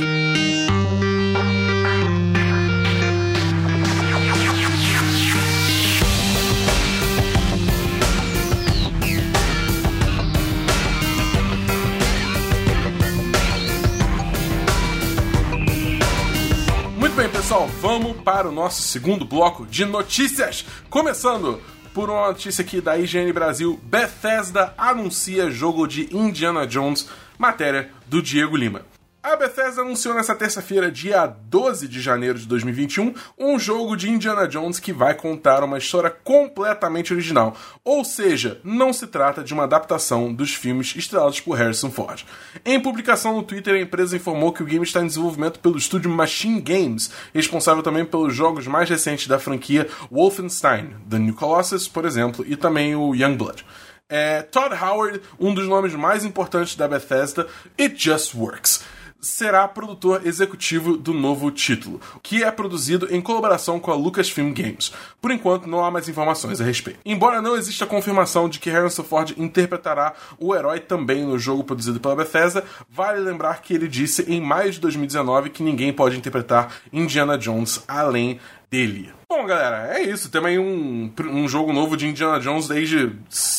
Muito 16.97 17.15
bem, 17.15 17.29
pessoal, 17.29 17.69
vamos 17.81 18.17
para 18.23 18.49
o 18.49 18.53
nosso 18.53 18.83
segundo 18.83 19.25
bloco 19.25 19.67
de 19.67 19.85
notícias. 19.85 20.65
Começando 20.89 21.61
por 21.95 22.11
uma 22.11 22.29
notícia 22.29 22.63
aqui 22.63 22.81
da 22.81 22.99
IGN 22.99 23.33
Brasil: 23.33 23.79
Bethesda 23.83 24.75
anuncia 24.77 25.51
jogo 25.51 25.87
de 25.87 26.15
Indiana 26.15 26.67
Jones, 26.67 27.09
matéria 27.39 27.91
do 28.07 28.23
Diego 28.23 28.57
Lima. 28.57 28.83
A 29.21 29.35
Bethesda 29.35 29.83
anunciou 29.83 30.15
nessa 30.15 30.33
terça-feira, 30.33 30.93
dia 30.93 31.27
12 31.27 31.89
de 31.89 32.01
janeiro 32.01 32.39
de 32.39 32.47
2021, 32.47 33.13
um 33.37 33.59
jogo 33.59 33.97
de 33.97 34.09
Indiana 34.09 34.47
Jones 34.47 34.79
que 34.79 34.93
vai 34.93 35.13
contar 35.13 35.65
uma 35.65 35.77
história 35.77 36.09
completamente 36.09 37.13
original. 37.13 37.57
Ou 37.85 38.05
seja, 38.05 38.61
não 38.63 38.93
se 38.93 39.09
trata 39.09 39.43
de 39.43 39.53
uma 39.53 39.65
adaptação 39.65 40.33
dos 40.33 40.55
filmes 40.55 40.95
estrelados 40.95 41.41
por 41.41 41.59
Harrison 41.59 41.91
Ford. 41.91 42.25
Em 42.65 42.79
publicação 42.79 43.35
no 43.35 43.43
Twitter, 43.43 43.75
a 43.75 43.81
empresa 43.81 44.15
informou 44.15 44.53
que 44.53 44.63
o 44.63 44.67
game 44.67 44.85
está 44.85 45.03
em 45.03 45.09
desenvolvimento 45.09 45.59
pelo 45.59 45.77
estúdio 45.77 46.09
Machine 46.09 46.61
Games, 46.61 47.11
responsável 47.35 47.83
também 47.83 48.05
pelos 48.05 48.33
jogos 48.33 48.69
mais 48.69 48.89
recentes 48.89 49.27
da 49.27 49.41
franquia 49.41 49.89
Wolfenstein, 50.13 50.95
The 51.11 51.19
New 51.19 51.35
Colossus, 51.35 51.89
por 51.89 52.05
exemplo, 52.05 52.45
e 52.47 52.55
também 52.55 52.95
o 52.95 53.17
Youngblood. 53.17 53.67
É, 54.09 54.43
Todd 54.43 54.75
Howard, 54.77 55.21
um 55.41 55.53
dos 55.53 55.67
nomes 55.67 55.93
mais 55.93 56.25
importantes 56.25 56.77
da 56.77 56.87
Bethesda, 56.87 57.49
It 57.77 57.97
Just 57.99 58.33
Works 58.37 58.97
será 59.21 59.67
produtor 59.67 60.27
executivo 60.27 60.97
do 60.97 61.13
novo 61.13 61.51
título, 61.51 62.01
que 62.23 62.45
é 62.45 62.51
produzido 62.51 63.09
em 63.15 63.21
colaboração 63.21 63.81
com 63.81 63.91
a 63.91 63.95
Lucasfilm 63.95 64.53
Games. 64.53 64.93
Por 65.21 65.31
enquanto, 65.31 65.67
não 65.67 65.85
há 65.85 65.91
mais 65.91 66.09
informações 66.09 66.61
a 66.61 66.65
respeito. 66.65 67.01
Embora 67.05 67.43
não 67.43 67.57
exista 67.57 67.87
confirmação 67.87 68.49
de 68.49 68.59
que 68.59 68.71
Harrison 68.71 69.03
Ford 69.03 69.35
interpretará 69.37 70.15
o 70.39 70.55
herói 70.55 70.81
também 70.81 71.25
no 71.25 71.39
jogo 71.39 71.65
produzido 71.65 72.01
pela 72.01 72.17
Bethesda, 72.17 72.65
vale 72.89 73.21
lembrar 73.21 73.61
que 73.63 73.75
ele 73.75 73.89
disse 73.89 74.23
em 74.23 74.41
maio 74.41 74.71
de 74.71 74.81
2019 74.81 75.51
que 75.51 75.63
ninguém 75.63 75.93
pode 75.93 76.17
interpretar 76.17 76.73
Indiana 76.93 77.37
Jones 77.37 77.83
além 77.89 78.39
dele. 78.71 79.13
Bom, 79.29 79.45
galera, 79.47 79.99
é 79.99 80.03
isso. 80.03 80.31
Temos 80.31 80.49
aí 80.49 80.59
um, 80.59 81.13
um 81.31 81.49
jogo 81.49 81.73
novo 81.73 81.97
de 81.97 82.07
Indiana 82.07 82.41
Jones 82.41 82.69
desde 82.69 83.13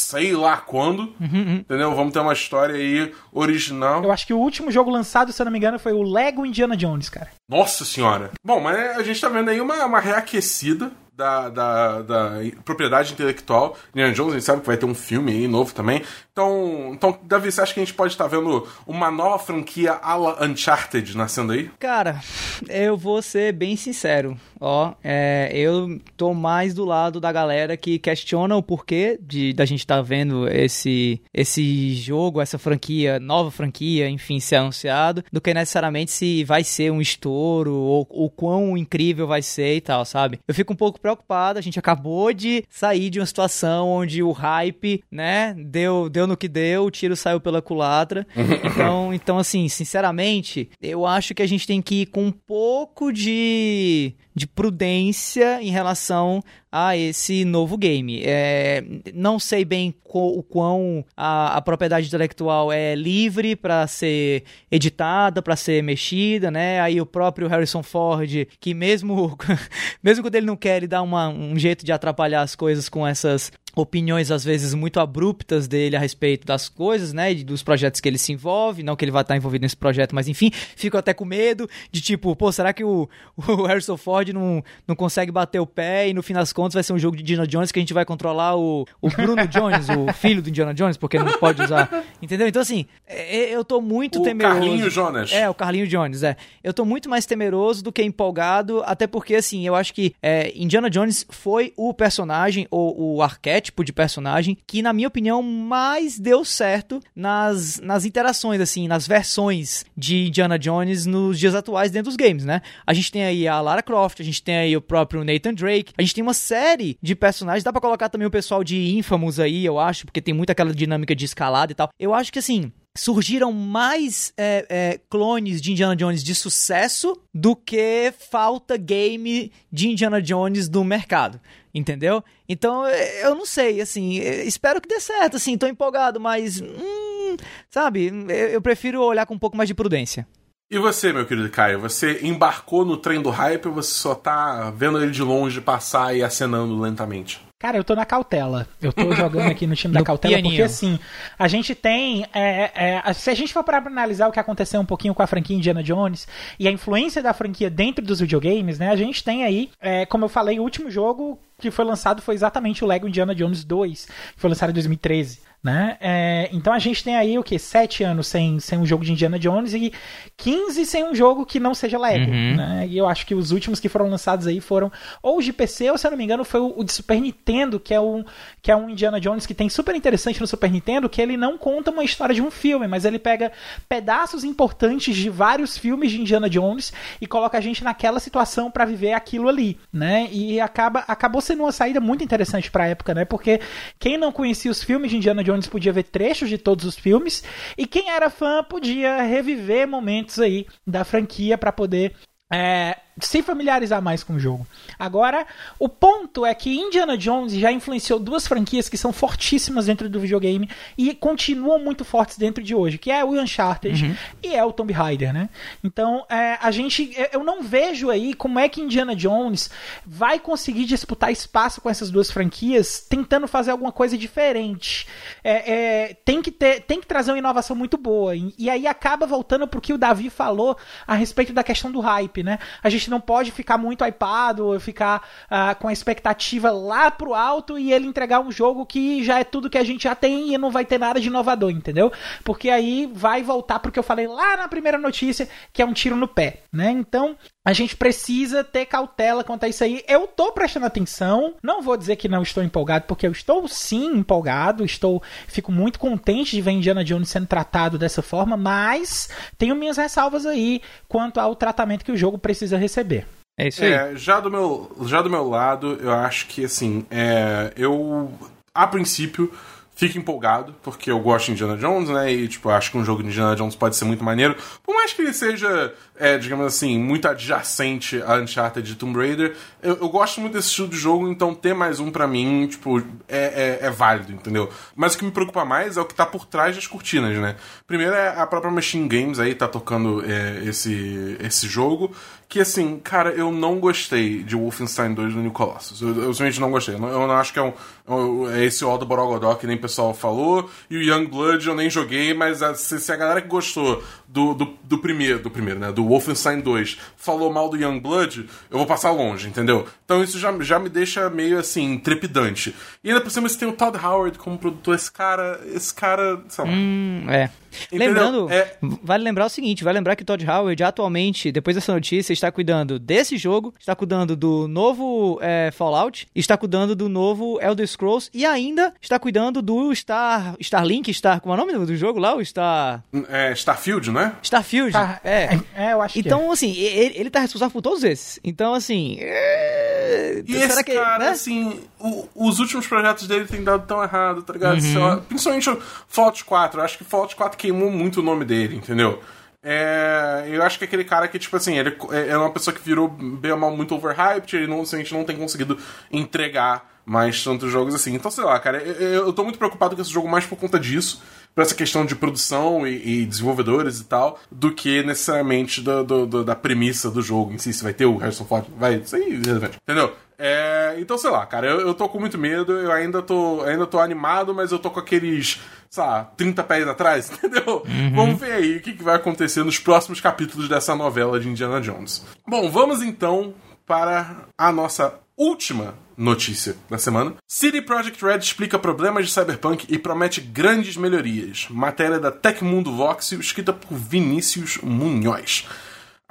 sei 0.09 0.33
lá 0.33 0.57
quando. 0.57 1.13
Entendeu? 1.21 1.93
Vamos 1.93 2.11
ter 2.13 2.19
uma 2.19 2.33
história 2.33 2.75
aí 2.75 3.13
original. 3.31 4.03
Eu 4.03 4.11
acho 4.11 4.25
que 4.25 4.33
o 4.33 4.39
último 4.39 4.71
jogo 4.71 4.89
lançado, 4.89 5.31
se 5.31 5.39
eu 5.39 5.45
não 5.45 5.51
me 5.51 5.59
engano, 5.59 5.77
foi 5.77 5.93
o 5.93 6.01
Lego 6.01 6.45
Indiana 6.45 6.75
Jones, 6.75 7.09
cara. 7.09 7.29
Nossa 7.47 7.85
senhora. 7.85 8.31
Bom, 8.43 8.59
mas 8.59 8.97
a 8.97 9.03
gente 9.03 9.21
tá 9.21 9.29
vendo 9.29 9.49
aí 9.49 9.61
uma, 9.61 9.85
uma 9.85 9.99
reaquecida 9.99 10.91
da, 11.19 11.49
da, 11.49 12.01
da 12.01 12.31
propriedade 12.63 13.11
intelectual. 13.11 13.75
Indiana 13.89 14.13
Jones, 14.13 14.31
a 14.31 14.35
gente 14.37 14.45
sabe 14.45 14.61
que 14.61 14.67
vai 14.67 14.77
ter 14.77 14.85
um 14.85 14.95
filme 14.95 15.33
aí 15.33 15.47
novo 15.49 15.73
também. 15.73 16.01
Então, 16.31 16.91
então 16.93 17.19
Davi, 17.23 17.51
você 17.51 17.59
acha 17.59 17.73
que 17.73 17.81
a 17.81 17.83
gente 17.83 17.93
pode 17.93 18.13
estar 18.13 18.27
vendo 18.27 18.65
uma 18.87 19.11
nova 19.11 19.37
franquia 19.37 19.91
à 20.01 20.15
la 20.15 20.41
Uncharted 20.45 21.17
nascendo 21.17 21.51
aí? 21.51 21.69
Cara, 21.77 22.21
eu 22.69 22.95
vou 22.95 23.21
ser 23.21 23.51
bem 23.51 23.75
sincero. 23.75 24.37
Ó, 24.61 24.93
é, 25.03 25.51
eu 25.53 25.99
tô 26.15 26.33
mais 26.33 26.73
do 26.73 26.85
lado 26.85 27.19
da 27.19 27.31
galera 27.31 27.75
que 27.75 27.99
questiona 27.99 28.55
o 28.55 28.63
porquê 28.63 29.17
de 29.21 29.53
da 29.53 29.65
gente 29.65 29.79
estar 29.79 30.01
vendo 30.01 30.47
esse 30.47 31.21
esse 31.33 31.93
jogo, 31.95 32.41
essa 32.41 32.57
franquia, 32.57 33.19
nova 33.19 33.51
franquia, 33.51 34.09
enfim, 34.09 34.39
ser 34.39 34.57
anunciado, 34.57 35.23
do 35.31 35.41
que 35.41 35.53
necessariamente 35.53 36.11
se 36.11 36.43
vai 36.43 36.63
ser 36.63 36.91
um 36.91 37.01
estouro 37.01 37.73
ou 37.73 38.07
o 38.09 38.29
quão 38.29 38.77
incrível 38.77 39.27
vai 39.27 39.41
ser 39.41 39.75
e 39.75 39.81
tal, 39.81 40.05
sabe? 40.05 40.39
Eu 40.47 40.53
fico 40.53 40.73
um 40.73 40.75
pouco 40.75 40.99
preocupado. 41.09 41.59
A 41.59 41.61
gente 41.61 41.79
acabou 41.79 42.33
de 42.33 42.63
sair 42.69 43.09
de 43.09 43.19
uma 43.19 43.25
situação 43.25 43.89
onde 43.89 44.21
o 44.21 44.31
hype, 44.31 45.03
né, 45.11 45.55
deu, 45.57 46.09
deu 46.09 46.27
no 46.27 46.37
que 46.37 46.47
deu, 46.47 46.85
o 46.85 46.91
tiro 46.91 47.15
saiu 47.15 47.39
pela 47.39 47.61
culatra. 47.61 48.27
então, 48.63 49.13
então, 49.13 49.37
assim, 49.37 49.67
sinceramente, 49.67 50.69
eu 50.81 51.05
acho 51.05 51.33
que 51.33 51.41
a 51.41 51.47
gente 51.47 51.65
tem 51.65 51.81
que 51.81 52.01
ir 52.01 52.05
com 52.07 52.25
um 52.25 52.31
pouco 52.31 53.11
de 53.11 54.15
de 54.39 54.47
prudência 54.47 55.61
em 55.61 55.69
relação 55.69 56.41
a 56.71 56.95
esse 56.95 57.43
novo 57.45 57.77
game. 57.77 58.21
É, 58.23 58.83
não 59.13 59.39
sei 59.39 59.65
bem 59.65 59.93
o 60.05 60.43
quão 60.43 61.05
a, 61.15 61.57
a, 61.57 61.61
propriedade 61.61 62.07
intelectual 62.07 62.71
é 62.71 62.95
livre 62.95 63.55
para 63.55 63.85
ser 63.87 64.43
editada, 64.71 65.41
para 65.41 65.55
ser 65.55 65.83
mexida, 65.83 66.49
né? 66.49 66.79
Aí 66.81 66.99
o 66.99 67.05
próprio 67.05 67.47
Harrison 67.47 67.83
Ford, 67.83 68.47
que 68.59 68.73
mesmo, 68.73 69.37
mesmo 70.03 70.23
quando 70.23 70.35
ele 70.35 70.45
não 70.45 70.55
quer, 70.55 70.77
ele 70.77 70.87
dá 70.87 71.01
uma, 71.01 71.29
um 71.29 71.57
jeito 71.57 71.85
de 71.85 71.91
atrapalhar 71.91 72.41
as 72.41 72.55
coisas 72.55 72.89
com 72.89 73.05
essas 73.05 73.51
opiniões 73.81 74.31
às 74.31 74.43
vezes 74.43 74.73
muito 74.73 74.99
abruptas 74.99 75.67
dele 75.67 75.95
a 75.95 75.99
respeito 75.99 76.45
das 76.45 76.69
coisas, 76.69 77.13
né, 77.13 77.31
e 77.31 77.43
dos 77.43 77.63
projetos 77.63 78.01
que 78.01 78.07
ele 78.07 78.17
se 78.17 78.31
envolve, 78.31 78.83
não 78.83 78.95
que 78.95 79.05
ele 79.05 79.11
vai 79.11 79.21
estar 79.21 79.35
envolvido 79.35 79.63
nesse 79.63 79.77
projeto, 79.77 80.13
mas 80.13 80.27
enfim, 80.27 80.51
fico 80.75 80.97
até 80.97 81.13
com 81.13 81.25
medo 81.25 81.69
de 81.91 82.01
tipo, 82.01 82.35
pô, 82.35 82.51
será 82.51 82.73
que 82.73 82.83
o, 82.83 83.09
o 83.37 83.63
Harrison 83.63 83.97
Ford 83.97 84.29
não, 84.29 84.63
não 84.87 84.95
consegue 84.95 85.31
bater 85.31 85.59
o 85.59 85.65
pé 85.65 86.09
e 86.09 86.13
no 86.13 86.23
fim 86.23 86.33
das 86.33 86.53
contas 86.53 86.73
vai 86.73 86.83
ser 86.83 86.93
um 86.93 86.99
jogo 86.99 87.15
de 87.15 87.23
Indiana 87.23 87.47
Jones 87.47 87.71
que 87.71 87.79
a 87.79 87.81
gente 87.81 87.93
vai 87.93 88.05
controlar 88.05 88.55
o, 88.55 88.85
o 89.01 89.09
Bruno 89.09 89.45
Jones, 89.47 89.87
o 89.89 90.11
filho 90.13 90.41
do 90.41 90.49
Indiana 90.49 90.73
Jones, 90.73 90.97
porque 90.97 91.17
não 91.17 91.37
pode 91.39 91.61
usar, 91.61 92.05
entendeu? 92.21 92.47
Então 92.47 92.61
assim, 92.61 92.85
é, 93.07 93.37
é, 93.37 93.55
eu 93.55 93.63
tô 93.63 93.81
muito 93.81 94.19
o 94.19 94.23
temeroso. 94.23 94.57
O 94.57 94.59
Carlinho 94.59 94.89
Jones. 94.89 95.31
É, 95.31 95.49
o 95.49 95.53
Carlinho 95.53 95.87
Jones, 95.87 96.23
é. 96.23 96.35
Eu 96.63 96.73
tô 96.73 96.85
muito 96.85 97.09
mais 97.09 97.25
temeroso 97.25 97.83
do 97.83 97.91
que 97.91 98.03
empolgado, 98.03 98.83
até 98.85 99.07
porque 99.07 99.35
assim, 99.35 99.65
eu 99.65 99.75
acho 99.75 99.93
que 99.93 100.13
é, 100.21 100.51
Indiana 100.55 100.89
Jones 100.89 101.25
foi 101.29 101.73
o 101.75 101.93
personagem 101.93 102.67
ou 102.69 103.15
o 103.15 103.21
arquétipo 103.21 103.68
arquétipo 103.69 103.83
de 103.83 103.93
personagem 103.93 104.57
que, 104.65 104.81
na 104.81 104.91
minha 104.91 105.07
opinião, 105.07 105.41
mais 105.41 106.19
deu 106.19 106.43
certo 106.43 106.99
nas, 107.15 107.79
nas 107.79 108.05
interações, 108.05 108.59
assim, 108.59 108.87
nas 108.87 109.07
versões 109.07 109.85
de 109.95 110.27
Indiana 110.27 110.57
Jones 110.57 111.05
nos 111.05 111.39
dias 111.39 111.55
atuais 111.55 111.91
dentro 111.91 112.09
dos 112.09 112.17
games, 112.17 112.43
né? 112.43 112.61
A 112.85 112.93
gente 112.93 113.11
tem 113.11 113.23
aí 113.23 113.47
a 113.47 113.61
Lara 113.61 113.83
Croft, 113.83 114.19
a 114.19 114.25
gente 114.25 114.41
tem 114.43 114.57
aí 114.57 114.75
o 114.75 114.81
próprio 114.81 115.23
Nathan 115.23 115.53
Drake, 115.53 115.93
a 115.97 116.01
gente 116.01 116.15
tem 116.15 116.23
uma 116.23 116.33
série 116.33 116.97
de 117.01 117.15
personagens, 117.15 117.63
dá 117.63 117.71
pra 117.71 117.81
colocar 117.81 118.09
também 118.09 118.27
o 118.27 118.31
pessoal 118.31 118.63
de 118.63 118.97
Infamous 118.97 119.39
aí, 119.39 119.65
eu 119.65 119.79
acho, 119.79 120.05
porque 120.05 120.21
tem 120.21 120.33
muito 120.33 120.49
aquela 120.49 120.73
dinâmica 120.73 121.15
de 121.15 121.25
escalada 121.25 121.71
e 121.71 121.75
tal. 121.75 121.89
Eu 121.99 122.13
acho 122.13 122.31
que, 122.33 122.39
assim, 122.39 122.71
surgiram 122.97 123.51
mais 123.51 124.33
é, 124.37 124.65
é, 124.69 124.99
clones 125.09 125.61
de 125.61 125.71
Indiana 125.71 125.95
Jones 125.95 126.23
de 126.23 126.35
sucesso 126.35 127.15
do 127.33 127.55
que 127.55 128.13
falta 128.29 128.75
game 128.77 129.51
de 129.71 129.89
Indiana 129.89 130.21
Jones 130.21 130.67
no 130.69 130.83
mercado. 130.83 131.39
Entendeu? 131.79 132.21
Então, 132.47 132.85
é, 132.85 133.25
eu 133.25 133.33
não 133.33 133.45
sei, 133.45 133.79
assim, 133.79 134.19
é, 134.19 134.43
espero 134.43 134.81
que 134.81 134.89
dê 134.89 134.99
certo, 134.99 135.37
assim, 135.37 135.57
tô 135.57 135.65
empolgado, 135.65 136.19
mas, 136.19 136.59
hum, 136.61 137.37
sabe, 137.69 138.11
eu 138.51 138.61
prefiro 138.61 139.01
olhar 139.01 139.25
com 139.25 139.33
um 139.33 139.39
pouco 139.39 139.55
mais 139.55 139.67
de 139.67 139.73
prudência. 139.73 140.27
E 140.71 140.77
você, 140.77 141.11
meu 141.11 141.25
querido 141.25 141.49
Caio, 141.49 141.79
você 141.79 142.19
embarcou 142.21 142.85
no 142.85 142.97
trem 142.97 143.21
do 143.21 143.31
hype 143.31 143.67
ou 143.67 143.73
você 143.73 143.91
só 143.91 144.13
tá 144.13 144.69
vendo 144.69 145.01
ele 145.01 145.11
de 145.11 145.23
longe 145.23 145.59
passar 145.59 146.15
e 146.15 146.21
acenando 146.21 146.79
lentamente? 146.79 147.41
Cara, 147.57 147.75
eu 147.75 147.83
tô 147.83 147.95
na 147.95 148.05
cautela. 148.05 148.67
Eu 148.81 148.93
tô 148.93 149.11
jogando 149.11 149.49
aqui 149.49 149.65
no 149.65 149.75
time 149.75 149.91
da 149.97 150.03
cautela 150.03 150.35
pianinho. 150.35 150.53
porque 150.53 150.63
assim, 150.63 150.99
a 151.39 151.47
gente 151.47 151.73
tem. 151.73 152.23
É, 152.33 153.01
é, 153.05 153.13
se 153.13 153.31
a 153.31 153.33
gente 153.33 153.51
for 153.51 153.63
para 153.63 153.79
analisar 153.79 154.27
o 154.27 154.31
que 154.31 154.39
aconteceu 154.39 154.79
um 154.79 154.85
pouquinho 154.85 155.15
com 155.15 155.23
a 155.23 155.27
franquia 155.27 155.57
Indiana 155.57 155.83
Jones 155.83 156.27
e 156.59 156.67
a 156.67 156.71
influência 156.71 157.21
da 157.21 157.33
franquia 157.33 157.69
dentro 157.69 158.05
dos 158.05 158.19
videogames, 158.19 158.77
né? 158.77 158.89
A 158.91 158.95
gente 158.95 159.23
tem 159.23 159.43
aí, 159.43 159.69
é, 159.81 160.05
como 160.05 160.25
eu 160.25 160.29
falei, 160.29 160.59
o 160.59 160.63
último 160.63 160.89
jogo 160.91 161.37
que 161.59 161.71
foi 161.71 161.85
lançado 161.85 162.21
foi 162.21 162.35
exatamente 162.35 162.83
o 162.83 162.87
Lego 162.87 163.07
Indiana 163.07 163.35
Jones 163.35 163.63
2, 163.63 164.05
que 164.05 164.39
foi 164.39 164.49
lançado 164.49 164.69
em 164.69 164.73
2013 164.73 165.48
né? 165.61 165.97
É, 165.99 166.49
então 166.53 166.71
a 166.71 166.79
gente 166.79 167.03
tem 167.03 167.15
aí 167.15 167.37
o 167.37 167.43
que? 167.43 167.59
Sete 167.59 168.03
anos 168.03 168.27
sem, 168.27 168.59
sem 168.59 168.79
um 168.79 168.85
jogo 168.85 169.03
de 169.03 169.11
Indiana 169.11 169.37
Jones 169.37 169.73
e 169.73 169.91
15 170.37 170.85
sem 170.85 171.03
um 171.03 171.13
jogo 171.13 171.45
que 171.45 171.59
não 171.59 171.73
seja 171.73 171.99
Lego, 171.99 172.31
uhum. 172.31 172.55
né? 172.55 172.87
E 172.87 172.97
eu 172.97 173.05
acho 173.07 173.25
que 173.25 173.35
os 173.35 173.51
últimos 173.51 173.79
que 173.79 173.89
foram 173.89 174.09
lançados 174.09 174.47
aí 174.47 174.61
foram 174.61 174.89
ou 175.21 175.41
de 175.41 175.51
PC 175.51 175.91
ou, 175.91 175.97
se 175.97 176.07
eu 176.07 176.11
não 176.11 176.17
me 176.17 176.23
engano, 176.23 176.45
foi 176.45 176.61
o, 176.61 176.73
o 176.77 176.83
de 176.83 176.93
Super 176.93 177.19
Nintendo, 177.19 177.79
que 177.79 177.93
é, 177.93 177.99
um, 177.99 178.23
que 178.61 178.71
é 178.71 178.75
um 178.75 178.89
Indiana 178.89 179.19
Jones 179.19 179.45
que 179.45 179.53
tem 179.53 179.67
super 179.67 179.93
interessante 179.95 180.39
no 180.39 180.47
Super 180.47 180.71
Nintendo, 180.71 181.09
que 181.09 181.21
ele 181.21 181.35
não 181.35 181.57
conta 181.57 181.91
uma 181.91 182.03
história 182.03 182.33
de 182.33 182.41
um 182.41 182.49
filme, 182.49 182.87
mas 182.87 183.03
ele 183.03 183.19
pega 183.19 183.51
pedaços 183.89 184.45
importantes 184.45 185.15
de 185.15 185.29
vários 185.29 185.77
filmes 185.77 186.11
de 186.11 186.21
Indiana 186.21 186.49
Jones 186.49 186.93
e 187.19 187.27
coloca 187.27 187.57
a 187.57 187.61
gente 187.61 187.83
naquela 187.83 188.19
situação 188.19 188.71
para 188.71 188.85
viver 188.85 189.11
aquilo 189.11 189.49
ali, 189.49 189.77
né? 189.91 190.29
E 190.31 190.61
acaba, 190.61 191.03
acabou 191.05 191.41
sendo 191.41 191.63
uma 191.63 191.71
saída 191.73 191.99
muito 191.99 192.23
interessante 192.23 192.71
pra 192.71 192.87
época, 192.87 193.13
né? 193.13 193.25
Porque 193.25 193.59
quem 193.99 194.17
não 194.17 194.31
conhecia 194.31 194.71
os 194.71 194.81
filmes 194.81 195.11
de 195.11 195.17
Indiana 195.17 195.43
Jones 195.43 195.48
podia 195.67 195.91
ver 195.91 196.03
trechos 196.03 196.49
de 196.49 196.57
todos 196.57 196.85
os 196.85 196.95
filmes 196.95 197.43
e 197.77 197.87
quem 197.87 198.09
era 198.09 198.29
fã 198.29 198.63
podia 198.63 199.21
reviver 199.23 199.87
momentos 199.87 200.39
aí 200.39 200.65
da 200.85 201.03
franquia 201.03 201.57
para 201.57 201.71
poder 201.71 202.15
é, 202.51 202.97
se 203.21 203.41
familiarizar 203.41 204.01
mais 204.01 204.23
com 204.23 204.33
o 204.33 204.39
jogo. 204.39 204.65
Agora, 204.97 205.45
o 205.77 205.87
ponto 205.87 206.45
é 206.45 206.53
que 206.53 206.75
Indiana 206.75 207.17
Jones 207.17 207.53
já 207.53 207.71
influenciou 207.71 208.19
duas 208.19 208.47
franquias 208.47 208.89
que 208.89 208.97
são 208.97 209.11
fortíssimas 209.11 209.85
dentro 209.85 210.09
do 210.09 210.19
videogame 210.19 210.69
e 210.97 211.13
continuam 211.13 211.79
muito 211.79 212.03
fortes 212.05 212.37
dentro 212.37 212.63
de 212.63 212.75
hoje, 212.75 212.97
que 212.97 213.11
é 213.11 213.23
o 213.23 213.39
Uncharted 213.39 214.05
uhum. 214.05 214.15
e 214.43 214.55
é 214.55 214.63
o 214.63 214.71
Tomb 214.71 214.93
Raider, 214.93 215.33
né? 215.33 215.49
Então, 215.83 216.25
é, 216.29 216.57
a 216.61 216.71
gente, 216.71 217.11
eu 217.31 217.43
não 217.43 217.61
vejo 217.61 218.09
aí 218.09 218.33
como 218.33 218.59
é 218.59 218.67
que 218.69 218.81
Indiana 218.81 219.15
Jones 219.15 219.69
vai 220.05 220.39
conseguir 220.39 220.85
disputar 220.85 221.31
espaço 221.31 221.81
com 221.81 221.89
essas 221.89 222.11
duas 222.11 222.31
franquias, 222.31 223.01
tentando 223.01 223.47
fazer 223.47 223.71
alguma 223.71 223.91
coisa 223.91 224.17
diferente. 224.17 225.07
É, 225.43 225.73
é, 225.73 226.13
tem 226.25 226.41
que 226.41 226.51
ter, 226.51 226.81
tem 226.81 226.99
que 226.99 227.07
trazer 227.07 227.31
uma 227.31 227.37
inovação 227.37 227.75
muito 227.75 227.97
boa 227.97 228.35
e, 228.35 228.53
e 228.57 228.69
aí 228.69 228.87
acaba 228.87 229.25
voltando 229.25 229.67
pro 229.67 229.81
que 229.81 229.93
o 229.93 229.97
Davi 229.97 230.29
falou 230.29 230.77
a 231.05 231.15
respeito 231.15 231.53
da 231.53 231.63
questão 231.63 231.91
do 231.91 231.99
hype, 231.99 232.43
né? 232.43 232.59
A 232.83 232.89
gente 232.89 233.08
não 233.09 233.19
pode 233.19 233.51
ficar 233.51 233.77
muito 233.77 234.03
hypado 234.03 234.79
ficar 234.79 235.27
uh, 235.45 235.75
com 235.79 235.87
a 235.87 235.93
expectativa 235.93 236.71
lá 236.71 237.11
pro 237.11 237.33
alto 237.33 237.77
e 237.77 237.91
ele 237.91 238.07
entregar 238.07 238.39
um 238.39 238.51
jogo 238.51 238.85
que 238.85 239.23
já 239.23 239.39
é 239.39 239.43
tudo 239.43 239.69
que 239.69 239.77
a 239.77 239.83
gente 239.83 240.03
já 240.03 240.15
tem 240.15 240.53
e 240.53 240.57
não 240.57 240.71
vai 240.71 240.85
ter 240.85 240.97
nada 240.97 241.19
de 241.19 241.27
inovador, 241.27 241.71
entendeu? 241.71 242.11
Porque 242.43 242.69
aí 242.69 243.09
vai 243.13 243.43
voltar 243.43 243.79
pro 243.79 243.91
que 243.91 243.99
eu 243.99 244.03
falei 244.03 244.27
lá 244.27 244.57
na 244.57 244.67
primeira 244.67 244.97
notícia, 244.97 245.47
que 245.71 245.81
é 245.81 245.85
um 245.85 245.93
tiro 245.93 246.15
no 246.15 246.27
pé, 246.27 246.63
né? 246.71 246.91
Então, 246.91 247.37
a 247.69 247.73
gente 247.73 247.95
precisa 247.95 248.63
ter 248.63 248.87
cautela 248.87 249.43
quanto 249.43 249.63
a 249.63 249.67
isso 249.67 249.83
aí. 249.83 250.03
Eu 250.07 250.25
tô 250.25 250.51
prestando 250.51 250.87
atenção. 250.87 251.53
Não 251.61 251.83
vou 251.83 251.95
dizer 251.95 252.15
que 252.15 252.27
não 252.27 252.41
estou 252.41 252.63
empolgado, 252.63 253.05
porque 253.07 253.27
eu 253.27 253.31
estou 253.31 253.67
sim 253.67 254.17
empolgado. 254.17 254.83
Estou, 254.83 255.21
fico 255.47 255.71
muito 255.71 255.99
contente 255.99 256.55
de 256.55 256.63
ver 256.63 256.71
Indiana 256.71 257.03
Jones 257.03 257.29
sendo 257.29 257.45
tratado 257.45 257.99
dessa 257.99 258.23
forma, 258.23 258.57
mas 258.57 259.29
tenho 259.55 259.75
minhas 259.75 259.97
ressalvas 259.97 260.47
aí 260.47 260.81
quanto 261.07 261.39
ao 261.39 261.55
tratamento 261.55 262.03
que 262.03 262.11
o 262.11 262.17
jogo 262.17 262.39
precisa 262.39 262.75
receber. 262.75 263.27
É 263.55 263.67
isso 263.67 263.83
aí. 263.83 263.91
É, 263.91 264.15
já 264.15 264.39
do 264.39 264.49
meu, 264.49 264.91
já 265.05 265.21
do 265.21 265.29
meu 265.29 265.47
lado, 265.47 265.99
eu 266.01 266.11
acho 266.11 266.47
que 266.47 266.65
assim, 266.65 267.05
é, 267.11 267.71
eu 267.77 268.33
a 268.73 268.87
princípio 268.87 269.53
fico 269.99 270.17
empolgado, 270.17 270.73
porque 270.81 271.11
eu 271.11 271.19
gosto 271.19 271.47
de 271.47 271.51
Indiana 271.51 271.75
Jones, 271.75 272.07
né? 272.07 272.31
E, 272.31 272.47
tipo, 272.47 272.69
acho 272.69 272.89
que 272.89 272.97
um 272.97 273.03
jogo 273.03 273.21
de 273.21 273.27
Indiana 273.27 273.53
Jones 273.53 273.75
pode 273.75 273.97
ser 273.97 274.05
muito 274.05 274.23
maneiro. 274.23 274.55
Por 274.81 274.95
mais 274.95 275.11
que 275.11 275.21
ele 275.21 275.33
seja, 275.33 275.93
é, 276.17 276.37
digamos 276.37 276.65
assim, 276.65 276.97
muito 276.97 277.27
adjacente 277.27 278.21
a 278.25 278.35
Uncharted 278.35 278.87
de 278.87 278.95
Tomb 278.95 279.19
Raider, 279.19 279.57
eu, 279.83 279.97
eu, 279.97 280.07
gosto 280.07 280.39
muito 280.39 280.53
desse 280.53 280.69
estilo 280.69 280.87
de 280.87 280.95
jogo, 280.95 281.27
então 281.27 281.53
ter 281.53 281.73
mais 281.73 281.99
um 281.99 282.09
para 282.11 282.25
mim, 282.25 282.65
tipo, 282.67 282.99
é, 283.27 283.79
é, 283.81 283.87
é, 283.87 283.89
válido, 283.89 284.31
entendeu? 284.31 284.69
Mas 284.95 285.15
o 285.15 285.17
que 285.17 285.25
me 285.25 285.31
preocupa 285.31 285.65
mais 285.65 285.97
é 285.97 286.01
o 286.01 286.05
que 286.05 286.15
tá 286.15 286.25
por 286.25 286.45
trás 286.45 286.77
das 286.77 286.87
cortinas, 286.87 287.37
né? 287.37 287.57
Primeiro 287.85 288.15
é 288.15 288.29
a 288.39 288.47
própria 288.47 288.71
Machine 288.71 289.05
Games 289.05 289.37
aí, 289.37 289.53
tá 289.53 289.67
tocando 289.67 290.23
é, 290.25 290.63
esse, 290.63 291.35
esse 291.41 291.67
jogo 291.67 292.15
que 292.49 292.59
assim, 292.59 292.97
cara, 292.97 293.29
eu 293.29 293.51
não 293.51 293.79
gostei 293.79 294.41
de 294.41 294.55
Wolfenstein 294.55 295.13
2 295.13 295.35
do 295.35 295.39
New 295.39 295.51
Colossus. 295.51 296.01
Eu, 296.01 296.07
eu 296.07 296.33
simplesmente 296.33 296.59
não 296.59 296.71
gostei. 296.71 296.95
Eu 296.95 296.99
não, 296.99 297.07
eu 297.07 297.27
não 297.27 297.35
acho 297.35 297.53
que 297.53 297.59
é, 297.59 297.61
um, 297.61 298.49
é 298.49 298.65
esse 298.65 298.83
O 298.83 298.97
do 298.97 299.05
Borogodó 299.05 299.53
que 299.53 299.67
nem 299.67 299.77
pessoal 299.89 300.13
falou. 300.13 300.69
E 300.89 300.97
o 300.97 301.01
Young 301.01 301.25
Blood 301.25 301.67
eu 301.67 301.75
nem 301.75 301.89
joguei, 301.89 302.33
mas 302.33 302.59
se, 302.79 302.99
se, 302.99 303.11
a 303.11 303.15
galera 303.15 303.41
que 303.41 303.47
gostou 303.47 304.03
do, 304.27 304.53
do, 304.53 304.73
do, 304.83 304.97
primeiro, 304.99 305.39
do 305.39 305.49
primeiro, 305.49 305.79
né? 305.79 305.91
Do 305.91 306.05
Wolfenstein 306.05 306.61
2 306.61 306.99
falou 307.17 307.51
mal 307.51 307.67
do 307.67 307.75
Young 307.75 307.99
Blood, 307.99 308.47
eu 308.69 308.77
vou 308.77 308.85
passar 308.85 309.11
longe, 309.11 309.47
entendeu? 309.47 309.87
Então 310.05 310.23
isso 310.23 310.39
já, 310.39 310.57
já 310.61 310.79
me 310.79 310.87
deixa 310.87 311.29
meio 311.29 311.57
assim, 311.57 311.97
trepidante. 311.97 312.75
E 313.03 313.09
ainda 313.09 313.21
por 313.21 313.31
cima 313.31 313.49
você 313.49 313.57
tem 313.57 313.67
o 313.67 313.73
Todd 313.73 313.97
Howard 313.97 314.37
como 314.37 314.57
produtor. 314.57 314.95
Esse 314.95 315.11
cara, 315.11 315.59
esse 315.73 315.93
cara, 315.93 316.41
sei 316.47 316.65
lá. 316.65 316.71
Hum, 316.71 317.25
é. 317.27 317.49
Entendeu? 317.87 318.07
Lembrando, 318.07 318.51
é... 318.51 318.75
vale 319.03 319.23
lembrar 319.23 319.45
o 319.45 319.49
seguinte, 319.49 319.83
vale 319.83 319.97
lembrar 319.97 320.15
que 320.15 320.23
o 320.23 320.25
Todd 320.25 320.45
Howard 320.45 320.83
atualmente, 320.83 321.51
depois 321.51 321.75
dessa 321.75 321.93
notícia, 321.93 322.33
está 322.33 322.51
cuidando 322.51 322.99
desse 322.99 323.37
jogo, 323.37 323.73
está 323.79 323.95
cuidando 323.95 324.35
do 324.35 324.67
novo 324.67 325.39
é, 325.41 325.71
Fallout, 325.71 326.27
está 326.35 326.57
cuidando 326.57 326.95
do 326.95 327.09
novo 327.09 327.59
Elder 327.61 327.87
Scrolls 327.87 328.29
e 328.33 328.45
ainda 328.45 328.93
está 329.01 329.19
cuidando 329.19 329.61
do 329.61 329.93
Star 329.95 330.55
Starlink, 330.59 331.13
Star, 331.13 331.41
como 331.41 331.53
é 331.53 331.57
o 331.57 331.65
nome 331.65 331.85
do 331.85 331.95
jogo 331.95 332.19
lá? 332.19 332.35
O 332.35 332.43
Star... 332.45 333.03
É, 333.29 333.51
Starfield, 333.53 334.11
né? 334.11 334.33
Starfield, 334.41 334.95
ah, 334.95 335.19
é. 335.23 335.59
É, 335.75 335.93
eu 335.93 336.01
acho 336.01 336.17
então, 336.19 336.39
que 336.39 336.45
é. 336.45 336.51
assim, 336.51 336.71
ele, 336.77 337.17
ele 337.17 337.29
tá 337.29 337.39
responsável 337.39 337.71
por 337.71 337.81
todos 337.81 338.03
esses. 338.03 338.39
Então, 338.43 338.73
assim... 338.73 339.17
É 339.19 339.99
É, 340.09 340.43
E 340.45 340.53
será 340.53 340.65
esse 340.65 340.83
que, 340.83 340.93
cara, 340.93 341.25
né? 341.25 341.29
assim, 341.31 341.81
o- 341.99 342.29
os 342.35 342.59
últimos 342.59 342.87
projetos 342.87 343.27
dele 343.27 343.45
têm 343.45 343.63
dado 343.63 343.85
tão 343.85 344.01
errado, 344.03 344.41
tá 344.41 344.53
ligado? 344.53 344.77
Lá, 344.99 345.17
principalmente 345.17 345.69
o 345.69 345.81
Fallout 346.07 346.43
4. 346.45 346.79
Eu 346.79 346.85
acho 346.85 346.97
que 346.97 347.03
Fallout 347.03 347.35
4 347.35 347.57
queimou 347.57 347.91
muito 347.91 348.19
o 348.21 348.23
nome 348.23 348.45
dele, 348.45 348.75
entendeu? 348.77 349.21
É, 349.61 350.45
eu 350.49 350.63
acho 350.63 350.77
que 350.79 350.85
aquele 350.85 351.03
cara 351.03 351.27
que, 351.27 351.37
tipo 351.37 351.55
assim, 351.57 351.77
ele 351.77 351.89
é 352.11 352.29
é 352.29 352.37
uma 352.37 352.49
pessoa 352.49 352.73
que 352.73 352.81
virou 352.81 353.09
bem 353.09 353.53
mal 353.57 353.75
muito 353.75 353.93
overhyped, 353.93 354.55
ele 354.55 354.67
não, 354.67 354.81
a 354.81 354.85
gente 354.85 355.13
não 355.13 355.25
tem 355.25 355.35
conseguido 355.35 355.77
entregar 356.09 356.89
mais 357.05 357.43
tantos 357.43 357.69
jogos 357.71 357.93
assim. 357.93 358.13
Então, 358.15 358.31
sei 358.31 358.43
lá, 358.43 358.57
cara, 358.59 358.77
eu 358.81 359.25
eu 359.27 359.33
tô 359.33 359.43
muito 359.43 359.59
preocupado 359.59 359.95
com 359.95 360.01
esse 360.01 360.11
jogo 360.11 360.29
mais 360.29 360.45
por 360.45 360.57
conta 360.57 360.79
disso, 360.79 361.21
por 361.55 361.61
essa 361.61 361.75
questão 361.75 362.05
de 362.05 362.15
produção 362.15 362.87
e, 362.87 363.21
e 363.21 363.25
desenvolvedores 363.25 363.99
e 363.99 364.05
tal, 364.05 364.39
do 364.51 364.71
que 364.73 365.03
necessariamente 365.03 365.81
do, 365.81 366.03
do- 366.03 366.25
do- 366.25 366.43
da 366.43 366.55
premissa 366.55 367.09
do 367.11 367.21
jogo 367.21 367.51
em 367.53 367.57
si, 367.57 367.73
se 367.73 367.83
vai 367.83 367.93
ter 367.93 368.05
o 368.05 368.17
Harrison 368.17 368.45
Ford, 368.45 368.65
vai, 368.77 368.95
isso 368.95 369.15
aí, 369.15 369.33
é 369.33 369.65
entendeu? 369.83 370.13
É, 370.41 370.95
então, 370.99 371.17
sei 371.17 371.29
lá, 371.29 371.45
cara, 371.45 371.67
eu, 371.67 371.81
eu 371.81 371.93
tô 371.93 372.07
com 372.07 372.17
muito 372.17 372.37
medo, 372.37 372.71
eu 372.71 372.91
ainda 372.93 373.21
tô, 373.21 373.61
ainda 373.63 373.85
tô 373.85 373.99
animado, 373.99 374.55
mas 374.55 374.71
eu 374.71 374.79
tô 374.79 374.89
com 374.89 374.99
aqueles, 375.01 375.59
sei 375.89 376.01
lá, 376.01 376.31
30 376.37 376.63
pés 376.63 376.87
atrás, 376.87 377.29
entendeu? 377.43 377.83
Vamos 378.15 378.39
ver 378.39 378.53
aí 378.53 378.77
o 378.77 378.81
que, 378.81 378.93
que 378.93 379.03
vai 379.03 379.15
acontecer 379.15 379.65
nos 379.65 379.77
próximos 379.77 380.21
capítulos 380.21 380.69
dessa 380.69 380.95
novela 380.95 381.41
de 381.41 381.49
Indiana 381.49 381.81
Jones. 381.81 382.25
Bom, 382.47 382.71
vamos 382.71 383.01
então 383.01 383.53
para 383.85 384.45
a 384.57 384.71
nossa 384.71 385.15
última 385.35 385.93
notícia 386.19 386.75
da 386.89 386.97
semana. 386.97 387.35
CD 387.47 387.81
Projekt 387.81 388.23
Red 388.23 388.39
explica 388.39 388.77
problemas 388.77 389.27
de 389.27 389.33
Cyberpunk 389.33 389.85
e 389.87 389.97
promete 389.97 390.41
grandes 390.41 390.97
melhorias. 390.97 391.67
Matéria 391.69 392.19
da 392.19 392.29
Tecmundo 392.29 392.93
Voxel, 392.93 393.39
escrita 393.39 393.71
por 393.71 393.97
Vinícius 393.97 394.77
Munhoz. 394.83 395.65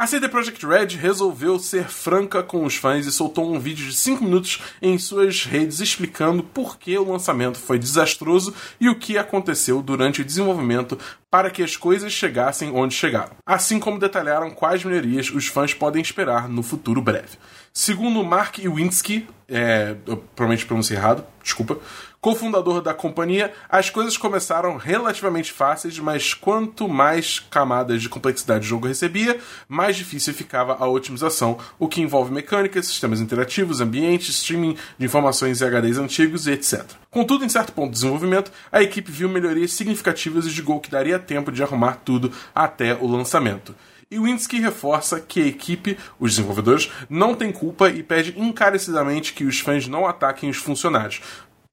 A 0.00 0.06
CD 0.06 0.28
Projekt 0.28 0.64
Red 0.64 0.96
resolveu 0.96 1.58
ser 1.58 1.88
franca 1.88 2.40
com 2.40 2.64
os 2.64 2.76
fãs 2.76 3.04
e 3.04 3.10
soltou 3.10 3.52
um 3.52 3.58
vídeo 3.58 3.84
de 3.84 3.96
5 3.96 4.22
minutos 4.22 4.60
em 4.80 4.96
suas 4.96 5.44
redes 5.44 5.80
explicando 5.80 6.44
por 6.44 6.78
que 6.78 6.96
o 6.96 7.10
lançamento 7.10 7.58
foi 7.58 7.80
desastroso 7.80 8.54
e 8.80 8.88
o 8.88 8.96
que 8.96 9.18
aconteceu 9.18 9.82
durante 9.82 10.20
o 10.20 10.24
desenvolvimento 10.24 10.96
para 11.28 11.50
que 11.50 11.64
as 11.64 11.76
coisas 11.76 12.12
chegassem 12.12 12.70
onde 12.70 12.94
chegaram. 12.94 13.32
Assim 13.44 13.80
como 13.80 13.98
detalharam 13.98 14.52
quais 14.52 14.84
melhorias 14.84 15.30
os 15.30 15.48
fãs 15.48 15.74
podem 15.74 16.00
esperar 16.00 16.48
no 16.48 16.62
futuro 16.62 17.02
breve. 17.02 17.36
Segundo 17.80 18.24
Mark 18.24 18.58
Iwinski, 18.58 19.24
é, 19.48 19.94
provavelmente 20.34 20.66
pronunciei 20.66 20.98
errado, 20.98 21.24
desculpa, 21.40 21.78
cofundador 22.20 22.82
da 22.82 22.92
companhia, 22.92 23.54
as 23.68 23.88
coisas 23.88 24.16
começaram 24.16 24.76
relativamente 24.76 25.52
fáceis, 25.52 25.96
mas 26.00 26.34
quanto 26.34 26.88
mais 26.88 27.38
camadas 27.38 28.02
de 28.02 28.08
complexidade 28.08 28.66
o 28.66 28.68
jogo 28.68 28.88
recebia, 28.88 29.38
mais 29.68 29.94
difícil 29.94 30.34
ficava 30.34 30.74
a 30.74 30.88
otimização, 30.88 31.56
o 31.78 31.86
que 31.86 32.00
envolve 32.00 32.32
mecânicas, 32.32 32.84
sistemas 32.84 33.20
interativos, 33.20 33.80
ambientes, 33.80 34.30
streaming 34.30 34.76
de 34.98 35.06
informações 35.06 35.60
e 35.60 35.64
HDs 35.64 35.98
antigos 35.98 36.48
e 36.48 36.54
etc. 36.54 36.84
Contudo, 37.12 37.44
em 37.44 37.48
certo 37.48 37.72
ponto 37.72 37.90
do 37.90 37.94
desenvolvimento, 37.94 38.50
a 38.72 38.82
equipe 38.82 39.12
viu 39.12 39.28
melhorias 39.28 39.72
significativas 39.72 40.46
e 40.46 40.50
digou 40.50 40.80
que 40.80 40.90
daria 40.90 41.16
tempo 41.16 41.52
de 41.52 41.62
arrumar 41.62 42.00
tudo 42.04 42.32
até 42.52 42.96
o 42.96 43.06
lançamento. 43.06 43.72
E 44.10 44.18
Winsky 44.18 44.58
reforça 44.58 45.20
que 45.20 45.42
a 45.42 45.46
equipe, 45.46 45.98
os 46.18 46.30
desenvolvedores, 46.30 46.90
não 47.10 47.34
tem 47.34 47.52
culpa 47.52 47.90
e 47.90 48.02
pede 48.02 48.38
encarecidamente 48.40 49.34
que 49.34 49.44
os 49.44 49.60
fãs 49.60 49.86
não 49.86 50.06
ataquem 50.06 50.48
os 50.48 50.56
funcionários. 50.56 51.20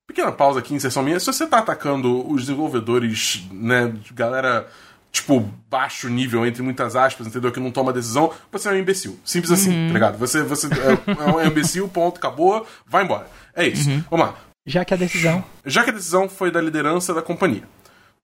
Pequena 0.06 0.32
pausa 0.32 0.60
aqui, 0.60 0.74
inserção 0.74 1.02
minha. 1.02 1.20
Se 1.20 1.26
você 1.26 1.48
tá 1.48 1.60
atacando 1.60 2.30
os 2.30 2.42
desenvolvedores, 2.42 3.48
né, 3.52 3.94
galera, 4.14 4.68
tipo, 5.12 5.50
baixo 5.70 6.10
nível, 6.10 6.46
entre 6.46 6.62
muitas 6.62 6.96
aspas, 6.96 7.26
entendeu? 7.26 7.52
Que 7.54 7.60
não 7.60 7.72
toma 7.72 7.94
decisão, 7.94 8.32
você 8.52 8.68
é 8.68 8.72
um 8.74 8.78
imbecil. 8.78 9.18
Simples 9.24 9.52
assim, 9.52 9.88
tá 9.88 9.94
ligado? 9.94 10.18
Você, 10.18 10.44
você 10.44 10.68
é, 10.68 11.24
é 11.26 11.32
um 11.32 11.42
imbecil, 11.42 11.88
ponto, 11.88 12.18
acabou, 12.18 12.68
vai 12.86 13.06
embora. 13.06 13.28
É 13.56 13.66
isso. 13.66 13.90
Vamos 14.12 14.28
lá. 14.28 14.36
Já 14.66 14.84
que 14.84 14.94
a 14.94 14.98
decisão. 14.98 15.44
Já 15.66 15.84
que 15.84 15.90
a 15.90 15.94
decisão 15.94 16.28
foi 16.28 16.52
da 16.52 16.60
liderança 16.60 17.14
da 17.14 17.22
companhia. 17.22 17.64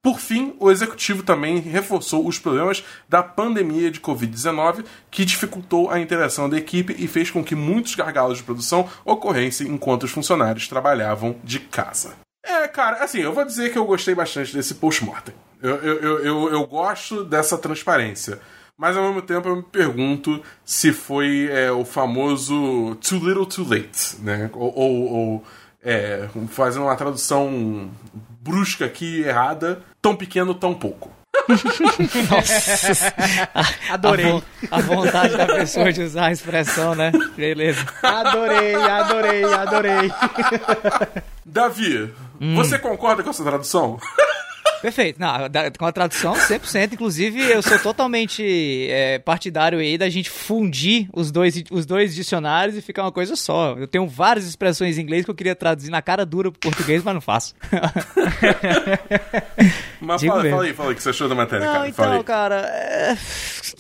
Por 0.03 0.19
fim, 0.19 0.55
o 0.59 0.71
executivo 0.71 1.21
também 1.21 1.59
reforçou 1.59 2.27
os 2.27 2.39
problemas 2.39 2.83
da 3.07 3.21
pandemia 3.21 3.91
de 3.91 3.99
Covid-19, 3.99 4.83
que 5.11 5.23
dificultou 5.23 5.91
a 5.91 5.99
interação 5.99 6.49
da 6.49 6.57
equipe 6.57 6.95
e 6.97 7.07
fez 7.07 7.29
com 7.29 7.43
que 7.43 7.53
muitos 7.53 7.93
gargalos 7.93 8.39
de 8.39 8.43
produção 8.43 8.89
ocorressem 9.05 9.67
enquanto 9.67 10.03
os 10.03 10.11
funcionários 10.11 10.67
trabalhavam 10.67 11.35
de 11.43 11.59
casa. 11.59 12.15
É, 12.43 12.67
cara, 12.67 13.03
assim, 13.03 13.19
eu 13.19 13.31
vou 13.31 13.45
dizer 13.45 13.71
que 13.71 13.77
eu 13.77 13.85
gostei 13.85 14.15
bastante 14.15 14.51
desse 14.51 14.73
post-mortem. 14.75 15.35
Eu, 15.61 15.75
eu, 15.75 16.19
eu, 16.19 16.49
eu, 16.49 16.65
gosto 16.65 17.23
dessa 17.23 17.55
transparência. 17.55 18.39
Mas 18.75 18.97
ao 18.97 19.03
mesmo 19.03 19.21
tempo 19.21 19.47
eu 19.47 19.57
me 19.57 19.63
pergunto 19.63 20.41
se 20.65 20.91
foi 20.91 21.47
é, 21.51 21.71
o 21.71 21.85
famoso 21.85 22.95
too 22.95 23.19
little 23.19 23.45
too 23.45 23.63
late, 23.63 24.17
né? 24.21 24.49
Ou, 24.53 24.73
ou, 24.75 25.13
ou, 25.13 25.43
é, 25.83 26.27
fazendo 26.49 26.85
uma 26.85 26.95
tradução 26.95 27.91
brusca 28.41 28.85
aqui 28.85 29.21
errada, 29.21 29.81
tão 30.01 30.15
pequeno, 30.15 30.53
tão 30.55 30.73
pouco. 30.73 31.11
Nossa. 32.29 33.13
Adorei. 33.91 34.25
A, 34.25 34.31
vo- 34.31 34.43
a 34.71 34.79
vontade 34.81 35.37
da 35.37 35.45
pessoa 35.45 35.91
de 35.91 36.01
usar 36.01 36.25
a 36.27 36.31
expressão, 36.31 36.93
né? 36.95 37.11
Beleza. 37.35 37.85
Adorei, 38.03 38.75
adorei, 38.75 39.43
adorei. 39.45 40.11
Davi, 41.45 42.13
você 42.55 42.77
concorda 42.79 43.23
com 43.23 43.29
essa 43.29 43.43
tradução? 43.43 43.99
Perfeito. 44.81 45.19
Não, 45.19 45.47
da- 45.49 45.69
com 45.71 45.85
a 45.85 45.91
tradução, 45.91 46.33
100%. 46.33 46.93
Inclusive, 46.93 47.39
eu 47.39 47.61
sou 47.61 47.77
totalmente 47.79 48.87
é, 48.89 49.19
partidário 49.19 49.79
aí 49.79 49.97
da 49.97 50.09
gente 50.09 50.29
fundir 50.29 51.07
os 51.13 51.31
dois, 51.31 51.63
os 51.69 51.85
dois 51.85 52.15
dicionários 52.15 52.75
e 52.77 52.81
ficar 52.81 53.03
uma 53.03 53.11
coisa 53.11 53.35
só. 53.35 53.75
Eu 53.77 53.87
tenho 53.87 54.07
várias 54.07 54.45
expressões 54.45 54.97
em 54.97 55.01
inglês 55.01 55.23
que 55.25 55.31
eu 55.31 55.35
queria 55.35 55.55
traduzir 55.55 55.91
na 55.91 56.01
cara 56.01 56.25
dura 56.25 56.51
pro 56.51 56.59
português, 56.59 57.03
mas 57.03 57.13
não 57.13 57.21
faço. 57.21 57.53
Mas 59.99 60.23
fala, 60.23 60.49
fala 60.49 60.63
aí, 60.63 60.73
fala 60.73 60.89
aí 60.89 60.93
o 60.93 60.95
que 60.95 61.03
você 61.03 61.09
achou 61.09 61.29
da 61.29 61.35
matéria, 61.35 61.65
Não, 61.65 61.73
cara. 61.73 61.87
Então, 61.87 62.23
cara, 62.23 62.55
é, 62.55 63.15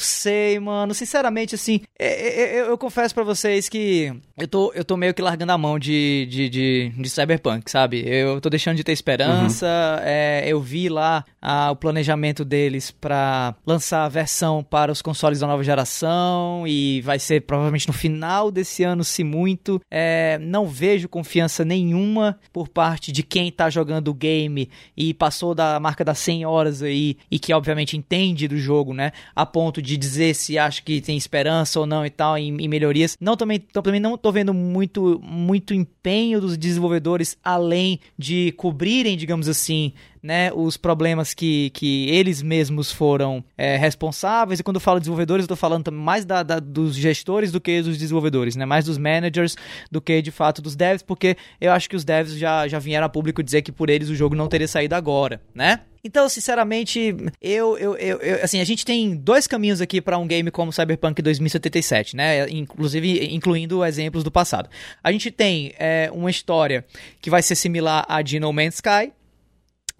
sei, 0.01 0.59
mano. 0.59 0.93
Sinceramente, 0.93 1.55
assim, 1.55 1.81
é, 1.97 2.07
é, 2.07 2.61
eu, 2.61 2.65
eu 2.65 2.77
confesso 2.77 3.13
pra 3.13 3.23
vocês 3.23 3.69
que 3.69 4.13
eu 4.37 4.47
tô, 4.47 4.71
eu 4.73 4.83
tô 4.83 4.97
meio 4.97 5.13
que 5.13 5.21
largando 5.21 5.51
a 5.51 5.57
mão 5.57 5.79
de, 5.79 6.27
de, 6.29 6.49
de, 6.49 6.89
de 6.97 7.09
Cyberpunk, 7.09 7.69
sabe? 7.69 8.03
Eu 8.05 8.41
tô 8.41 8.49
deixando 8.49 8.75
de 8.75 8.83
ter 8.83 8.91
esperança. 8.91 9.67
é, 10.03 10.43
eu 10.47 10.59
vi 10.59 10.89
lá 10.89 11.23
ah, 11.41 11.71
o 11.71 11.75
planejamento 11.75 12.43
deles 12.43 12.91
pra 12.91 13.55
lançar 13.65 14.05
a 14.05 14.09
versão 14.09 14.63
para 14.63 14.91
os 14.91 15.01
consoles 15.01 15.39
da 15.39 15.47
nova 15.47 15.63
geração 15.63 16.65
e 16.67 17.01
vai 17.01 17.19
ser 17.19 17.41
provavelmente 17.41 17.87
no 17.87 17.93
final 17.93 18.51
desse 18.51 18.83
ano, 18.83 19.03
se 19.03 19.23
muito. 19.23 19.81
É, 19.89 20.37
não 20.41 20.67
vejo 20.67 21.07
confiança 21.07 21.63
nenhuma 21.63 22.39
por 22.51 22.67
parte 22.67 23.11
de 23.11 23.23
quem 23.23 23.51
tá 23.51 23.69
jogando 23.69 24.09
o 24.09 24.13
game 24.13 24.69
e 24.97 25.13
passou 25.13 25.53
da 25.53 25.79
marca 25.79 26.03
das 26.03 26.19
100 26.19 26.45
horas 26.45 26.81
aí 26.81 27.17
e 27.29 27.37
que 27.37 27.53
obviamente 27.53 27.95
entende 27.95 28.47
do 28.47 28.57
jogo, 28.57 28.93
né? 28.93 29.11
A 29.35 29.45
ponto 29.45 29.81
de 29.81 29.90
dizer 29.97 30.33
se 30.35 30.57
acha 30.57 30.81
que 30.81 31.01
tem 31.01 31.17
esperança 31.17 31.79
ou 31.79 31.85
não 31.85 32.05
e 32.05 32.09
tal 32.09 32.37
em, 32.37 32.55
em 32.61 32.67
melhorias. 32.67 33.17
Não 33.19 33.35
também, 33.37 33.59
também 33.59 33.99
não 33.99 34.17
tô 34.17 34.31
vendo 34.31 34.53
muito 34.53 35.19
muito 35.23 35.73
empenho 35.73 36.39
dos 36.41 36.57
desenvolvedores 36.57 37.37
além 37.43 37.99
de 38.17 38.51
cobrirem, 38.53 39.17
digamos 39.17 39.47
assim, 39.47 39.93
né, 40.23 40.51
os 40.53 40.77
problemas 40.77 41.33
que, 41.33 41.71
que 41.71 42.07
eles 42.09 42.41
mesmos 42.43 42.91
foram 42.91 43.43
é, 43.57 43.75
responsáveis. 43.77 44.59
E 44.59 44.63
quando 44.63 44.75
eu 44.75 44.81
falo 44.81 44.99
desenvolvedores, 44.99 45.43
eu 45.45 45.47
tô 45.47 45.55
falando 45.55 45.91
mais 45.91 46.25
da, 46.25 46.43
da- 46.43 46.59
dos 46.59 46.95
gestores 46.95 47.51
do 47.51 47.59
que 47.59 47.81
dos 47.81 47.97
desenvolvedores, 47.97 48.55
né? 48.55 48.63
Mais 48.65 48.85
dos 48.85 48.97
managers 48.99 49.55
do 49.89 49.99
que 49.99 50.21
de 50.21 50.29
fato 50.31 50.61
dos 50.61 50.75
devs, 50.75 51.01
porque 51.01 51.35
eu 51.59 51.71
acho 51.71 51.89
que 51.89 51.95
os 51.95 52.03
devs 52.03 52.37
já, 52.37 52.67
já 52.67 52.77
vieram 52.77 53.07
a 53.07 53.09
público 53.09 53.41
dizer 53.41 53.61
que 53.63 53.71
por 53.71 53.89
eles 53.89 54.09
o 54.09 54.15
jogo 54.15 54.35
não 54.35 54.47
teria 54.47 54.67
saído 54.67 54.93
agora, 54.95 55.41
né? 55.55 55.81
Então, 56.03 56.27
sinceramente, 56.27 57.15
eu, 57.39 57.77
eu, 57.77 57.95
eu, 57.97 58.17
eu- 58.17 58.43
assim, 58.43 58.59
a 58.59 58.63
gente 58.63 58.83
tem 58.85 59.15
dois 59.15 59.45
caminhos 59.45 59.81
aqui 59.81 60.01
para 60.01 60.17
um 60.17 60.25
game 60.25 60.49
como 60.49 60.71
Cyberpunk 60.73 61.21
2077, 61.21 62.15
né? 62.15 62.49
Inclusive, 62.49 63.33
incluindo 63.33 63.85
exemplos 63.85 64.23
do 64.23 64.31
passado. 64.31 64.69
A 65.03 65.11
gente 65.11 65.29
tem 65.29 65.73
é, 65.77 66.09
uma 66.11 66.31
história 66.31 66.83
que 67.21 67.29
vai 67.29 67.41
ser 67.43 67.55
similar 67.55 68.05
a 68.09 68.21
de 68.21 68.39
No 68.39 68.51
Man's 68.51 68.75
Sky, 68.75 69.11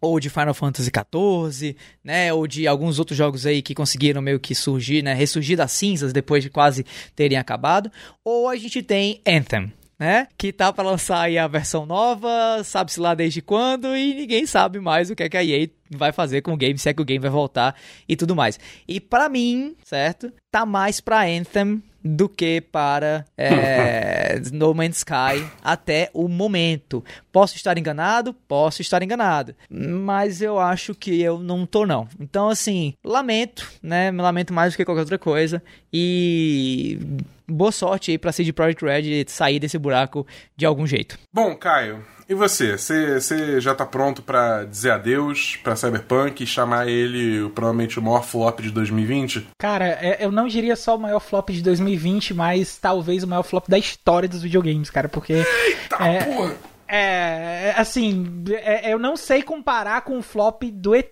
ou 0.01 0.19
de 0.19 0.31
Final 0.31 0.55
Fantasy 0.55 0.89
XIV, 0.89 1.75
né, 2.03 2.33
ou 2.33 2.47
de 2.47 2.65
alguns 2.65 2.97
outros 2.97 3.15
jogos 3.15 3.45
aí 3.45 3.61
que 3.61 3.75
conseguiram 3.75 4.19
meio 4.19 4.39
que 4.39 4.55
surgir, 4.55 5.03
né, 5.03 5.13
ressurgir 5.13 5.55
das 5.55 5.71
cinzas 5.73 6.11
depois 6.11 6.41
de 6.43 6.49
quase 6.49 6.83
terem 7.15 7.37
acabado, 7.37 7.91
ou 8.25 8.49
a 8.49 8.55
gente 8.55 8.81
tem 8.81 9.21
Anthem, 9.27 9.71
né, 10.01 10.27
que 10.35 10.51
tá 10.51 10.73
pra 10.73 10.83
lançar 10.83 11.21
aí 11.21 11.37
a 11.37 11.47
versão 11.47 11.85
nova, 11.85 12.63
sabe-se 12.63 12.99
lá 12.99 13.13
desde 13.13 13.39
quando, 13.39 13.95
e 13.95 14.15
ninguém 14.15 14.47
sabe 14.47 14.79
mais 14.79 15.11
o 15.11 15.15
que 15.15 15.21
é 15.21 15.29
que 15.29 15.37
a 15.37 15.45
EA 15.45 15.69
vai 15.91 16.11
fazer 16.11 16.41
com 16.41 16.53
o 16.53 16.57
game, 16.57 16.75
se 16.79 16.89
é 16.89 16.93
que 16.93 17.03
o 17.03 17.05
game 17.05 17.21
vai 17.21 17.29
voltar 17.29 17.75
e 18.09 18.15
tudo 18.15 18.35
mais. 18.35 18.59
E 18.87 18.99
pra 18.99 19.29
mim, 19.29 19.75
certo, 19.83 20.33
tá 20.49 20.65
mais 20.65 20.99
pra 20.99 21.27
Anthem 21.27 21.83
do 22.03 22.27
que 22.27 22.61
para 22.61 23.25
é, 23.37 24.39
No 24.51 24.73
Man's 24.73 24.97
Sky 24.97 25.45
até 25.63 26.09
o 26.13 26.27
momento. 26.27 27.03
Posso 27.31 27.55
estar 27.55 27.77
enganado? 27.77 28.33
Posso 28.47 28.81
estar 28.81 29.01
enganado. 29.03 29.55
Mas 29.69 30.41
eu 30.41 30.59
acho 30.59 30.93
que 30.95 31.21
eu 31.21 31.39
não 31.39 31.65
tô, 31.65 31.85
não. 31.85 32.07
Então, 32.19 32.49
assim, 32.49 32.93
lamento, 33.03 33.67
né? 33.81 34.11
Me 34.11 34.21
lamento 34.21 34.53
mais 34.53 34.73
do 34.73 34.77
que 34.77 34.85
qualquer 34.85 35.01
outra 35.01 35.19
coisa. 35.19 35.61
E 35.93 36.99
boa 37.47 37.71
sorte 37.71 38.11
aí 38.11 38.17
pra 38.17 38.31
CD 38.31 38.53
Projekt 38.53 38.83
Red 38.83 39.25
sair 39.27 39.59
desse 39.59 39.77
buraco 39.77 40.25
de 40.55 40.65
algum 40.65 40.87
jeito. 40.87 41.17
Bom, 41.33 41.55
Caio, 41.55 42.03
e 42.31 42.33
você? 42.33 42.77
Você 42.77 43.59
já 43.59 43.75
tá 43.75 43.85
pronto 43.85 44.21
para 44.21 44.63
dizer 44.63 44.91
adeus 44.91 45.59
pra 45.61 45.75
Cyberpunk 45.75 46.41
e 46.41 46.47
chamar 46.47 46.87
ele 46.87 47.49
provavelmente 47.49 47.99
o 47.99 48.01
maior 48.01 48.23
flop 48.23 48.61
de 48.61 48.71
2020? 48.71 49.49
Cara, 49.57 49.85
é, 50.01 50.17
eu 50.21 50.31
não 50.31 50.47
diria 50.47 50.77
só 50.77 50.95
o 50.95 50.99
maior 50.99 51.19
flop 51.19 51.49
de 51.49 51.61
2020, 51.61 52.33
mas 52.33 52.77
talvez 52.77 53.23
o 53.23 53.27
maior 53.27 53.43
flop 53.43 53.67
da 53.67 53.77
história 53.77 54.29
dos 54.29 54.41
videogames, 54.41 54.89
cara, 54.89 55.09
porque. 55.09 55.33
Eita, 55.33 55.97
é, 55.99 56.23
porra! 56.23 56.55
É, 56.87 57.73
assim, 57.77 58.43
é, 58.49 58.93
eu 58.93 58.99
não 58.99 59.15
sei 59.15 59.41
comparar 59.41 60.01
com 60.01 60.17
o 60.17 60.21
flop 60.21 60.63
do 60.63 60.95
ET 60.95 61.07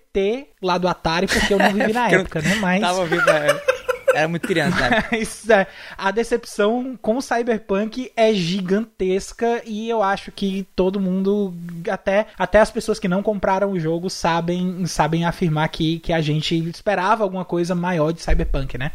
lá 0.62 0.76
do 0.76 0.88
Atari, 0.88 1.26
porque 1.26 1.52
eu 1.52 1.58
não 1.58 1.72
vivi 1.72 1.92
na 1.92 2.08
época, 2.12 2.40
né? 2.40 2.54
Mas. 2.56 2.80
Tava 2.80 3.04
vivo 3.04 3.26
na 3.26 3.38
época. 3.38 3.79
Era 4.14 4.28
muito 4.28 4.46
criança, 4.46 4.88
né? 4.88 5.04
É, 5.50 5.66
a 5.96 6.10
decepção 6.10 6.98
com 7.00 7.16
o 7.16 7.22
Cyberpunk 7.22 8.12
é 8.16 8.32
gigantesca 8.32 9.62
e 9.64 9.88
eu 9.88 10.02
acho 10.02 10.30
que 10.30 10.66
todo 10.76 11.00
mundo, 11.00 11.54
até, 11.90 12.26
até 12.38 12.60
as 12.60 12.70
pessoas 12.70 12.98
que 12.98 13.08
não 13.08 13.22
compraram 13.22 13.72
o 13.72 13.80
jogo, 13.80 14.08
sabem, 14.08 14.86
sabem 14.86 15.24
afirmar 15.24 15.68
que, 15.68 15.98
que 15.98 16.12
a 16.12 16.20
gente 16.20 16.56
esperava 16.68 17.24
alguma 17.24 17.44
coisa 17.44 17.74
maior 17.74 18.12
de 18.12 18.22
Cyberpunk, 18.22 18.78
né? 18.78 18.92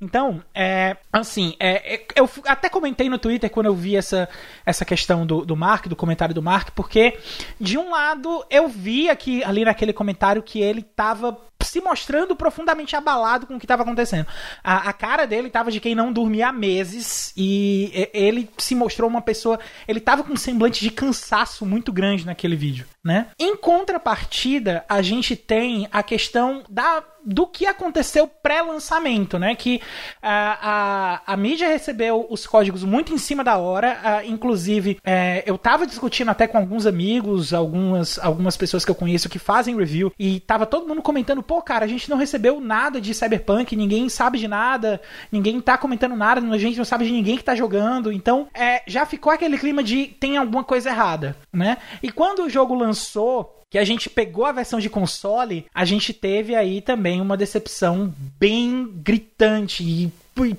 Então, 0.00 0.42
é, 0.54 0.96
assim, 1.12 1.54
é, 1.58 1.94
é, 1.94 2.06
eu 2.14 2.28
até 2.46 2.68
comentei 2.68 3.08
no 3.08 3.18
Twitter 3.18 3.50
quando 3.50 3.66
eu 3.66 3.74
vi 3.74 3.96
essa, 3.96 4.28
essa 4.66 4.84
questão 4.84 5.26
do, 5.26 5.44
do 5.44 5.56
Mark, 5.56 5.86
do 5.86 5.96
comentário 5.96 6.34
do 6.34 6.42
Mark, 6.42 6.70
porque 6.74 7.18
de 7.60 7.78
um 7.78 7.90
lado 7.90 8.44
eu 8.50 8.68
vi 8.68 9.08
aqui 9.08 9.42
ali 9.44 9.64
naquele 9.64 9.92
comentário 9.92 10.42
que 10.42 10.60
ele 10.60 10.82
tava 10.82 11.38
se 11.74 11.80
mostrando 11.80 12.36
profundamente 12.36 12.94
abalado 12.94 13.48
com 13.48 13.56
o 13.56 13.58
que 13.58 13.64
estava 13.64 13.82
acontecendo. 13.82 14.26
A, 14.62 14.88
a, 14.90 14.92
cara 14.92 15.26
dele 15.26 15.48
estava 15.48 15.72
de 15.72 15.80
quem 15.80 15.92
não 15.92 16.12
dormia 16.12 16.48
há 16.48 16.52
meses 16.52 17.32
e 17.36 18.08
ele 18.14 18.48
se 18.58 18.76
mostrou 18.76 19.10
uma 19.10 19.20
pessoa. 19.20 19.58
Ele 19.88 19.98
estava 19.98 20.22
com 20.22 20.34
um 20.34 20.36
semblante 20.36 20.80
de 20.80 20.90
cansaço 20.90 21.66
muito 21.66 21.92
grande 21.92 22.24
naquele 22.24 22.54
vídeo, 22.54 22.86
né? 23.02 23.26
Em 23.40 23.56
contrapartida, 23.56 24.84
a 24.88 25.02
gente 25.02 25.34
tem 25.34 25.88
a 25.90 26.00
questão 26.00 26.62
da 26.70 27.02
do 27.24 27.46
que 27.46 27.64
aconteceu 27.64 28.26
pré-lançamento, 28.26 29.38
né? 29.38 29.54
Que 29.54 29.80
a, 30.22 31.22
a, 31.26 31.32
a, 31.32 31.36
mídia 31.36 31.66
recebeu 31.66 32.26
os 32.28 32.46
códigos 32.46 32.84
muito 32.84 33.14
em 33.14 33.18
cima 33.18 33.42
da 33.42 33.56
hora. 33.56 33.98
Uh, 34.24 34.30
inclusive, 34.30 34.98
é, 35.02 35.42
eu 35.46 35.56
tava 35.56 35.86
discutindo 35.86 36.30
até 36.30 36.46
com 36.46 36.58
alguns 36.58 36.84
amigos, 36.86 37.54
algumas, 37.54 38.18
algumas 38.18 38.56
pessoas 38.56 38.84
que 38.84 38.90
eu 38.90 38.94
conheço 38.94 39.28
que 39.28 39.38
fazem 39.38 39.76
review, 39.76 40.12
e 40.18 40.40
tava 40.40 40.66
todo 40.66 40.86
mundo 40.86 41.00
comentando, 41.00 41.42
pô, 41.42 41.62
cara, 41.64 41.84
a 41.84 41.88
gente 41.88 42.08
não 42.08 42.16
recebeu 42.16 42.60
nada 42.60 43.00
de 43.00 43.14
Cyberpunk, 43.14 43.74
ninguém 43.74 44.08
sabe 44.08 44.38
de 44.38 44.46
nada, 44.46 45.00
ninguém 45.32 45.60
tá 45.60 45.76
comentando 45.76 46.14
nada, 46.14 46.40
a 46.40 46.58
gente 46.58 46.78
não 46.78 46.84
sabe 46.84 47.06
de 47.06 47.12
ninguém 47.12 47.36
que 47.36 47.44
tá 47.44 47.54
jogando. 47.54 48.12
Então, 48.12 48.46
é, 48.54 48.82
já 48.86 49.04
ficou 49.06 49.32
aquele 49.32 49.58
clima 49.58 49.82
de 49.82 50.06
tem 50.06 50.36
alguma 50.36 50.62
coisa 50.62 50.90
errada, 50.90 51.36
né? 51.52 51.78
E 52.02 52.12
quando 52.12 52.44
o 52.44 52.50
jogo 52.50 52.74
lançou, 52.74 53.62
que 53.74 53.78
a 53.78 53.84
gente 53.84 54.08
pegou 54.08 54.44
a 54.44 54.52
versão 54.52 54.78
de 54.78 54.88
console, 54.88 55.66
a 55.74 55.84
gente 55.84 56.12
teve 56.12 56.54
aí 56.54 56.80
também 56.80 57.20
uma 57.20 57.36
decepção 57.36 58.14
bem 58.38 58.88
gritante 59.02 59.82
e 59.82 60.12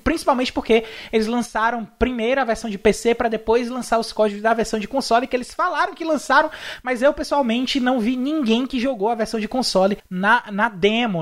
principalmente 0.03 0.53
porque 0.53 0.85
eles 1.11 1.27
lançaram 1.27 1.85
primeiro 1.99 2.39
a 2.39 2.45
versão 2.45 2.69
de 2.69 2.77
PC 2.77 3.13
para 3.13 3.29
depois 3.29 3.69
lançar 3.69 3.99
os 3.99 4.11
códigos 4.11 4.41
da 4.41 4.53
versão 4.53 4.79
de 4.79 4.87
console 4.87 5.27
que 5.27 5.35
eles 5.35 5.53
falaram 5.53 5.93
que 5.93 6.05
lançaram, 6.05 6.49
mas 6.81 7.01
eu 7.01 7.13
pessoalmente 7.13 7.79
não 7.79 7.99
vi 7.99 8.15
ninguém 8.15 8.65
que 8.65 8.79
jogou 8.79 9.09
a 9.09 9.15
versão 9.15 9.39
de 9.39 9.47
console 9.47 9.97
na, 10.09 10.43
na 10.51 10.69
demo, 10.69 11.21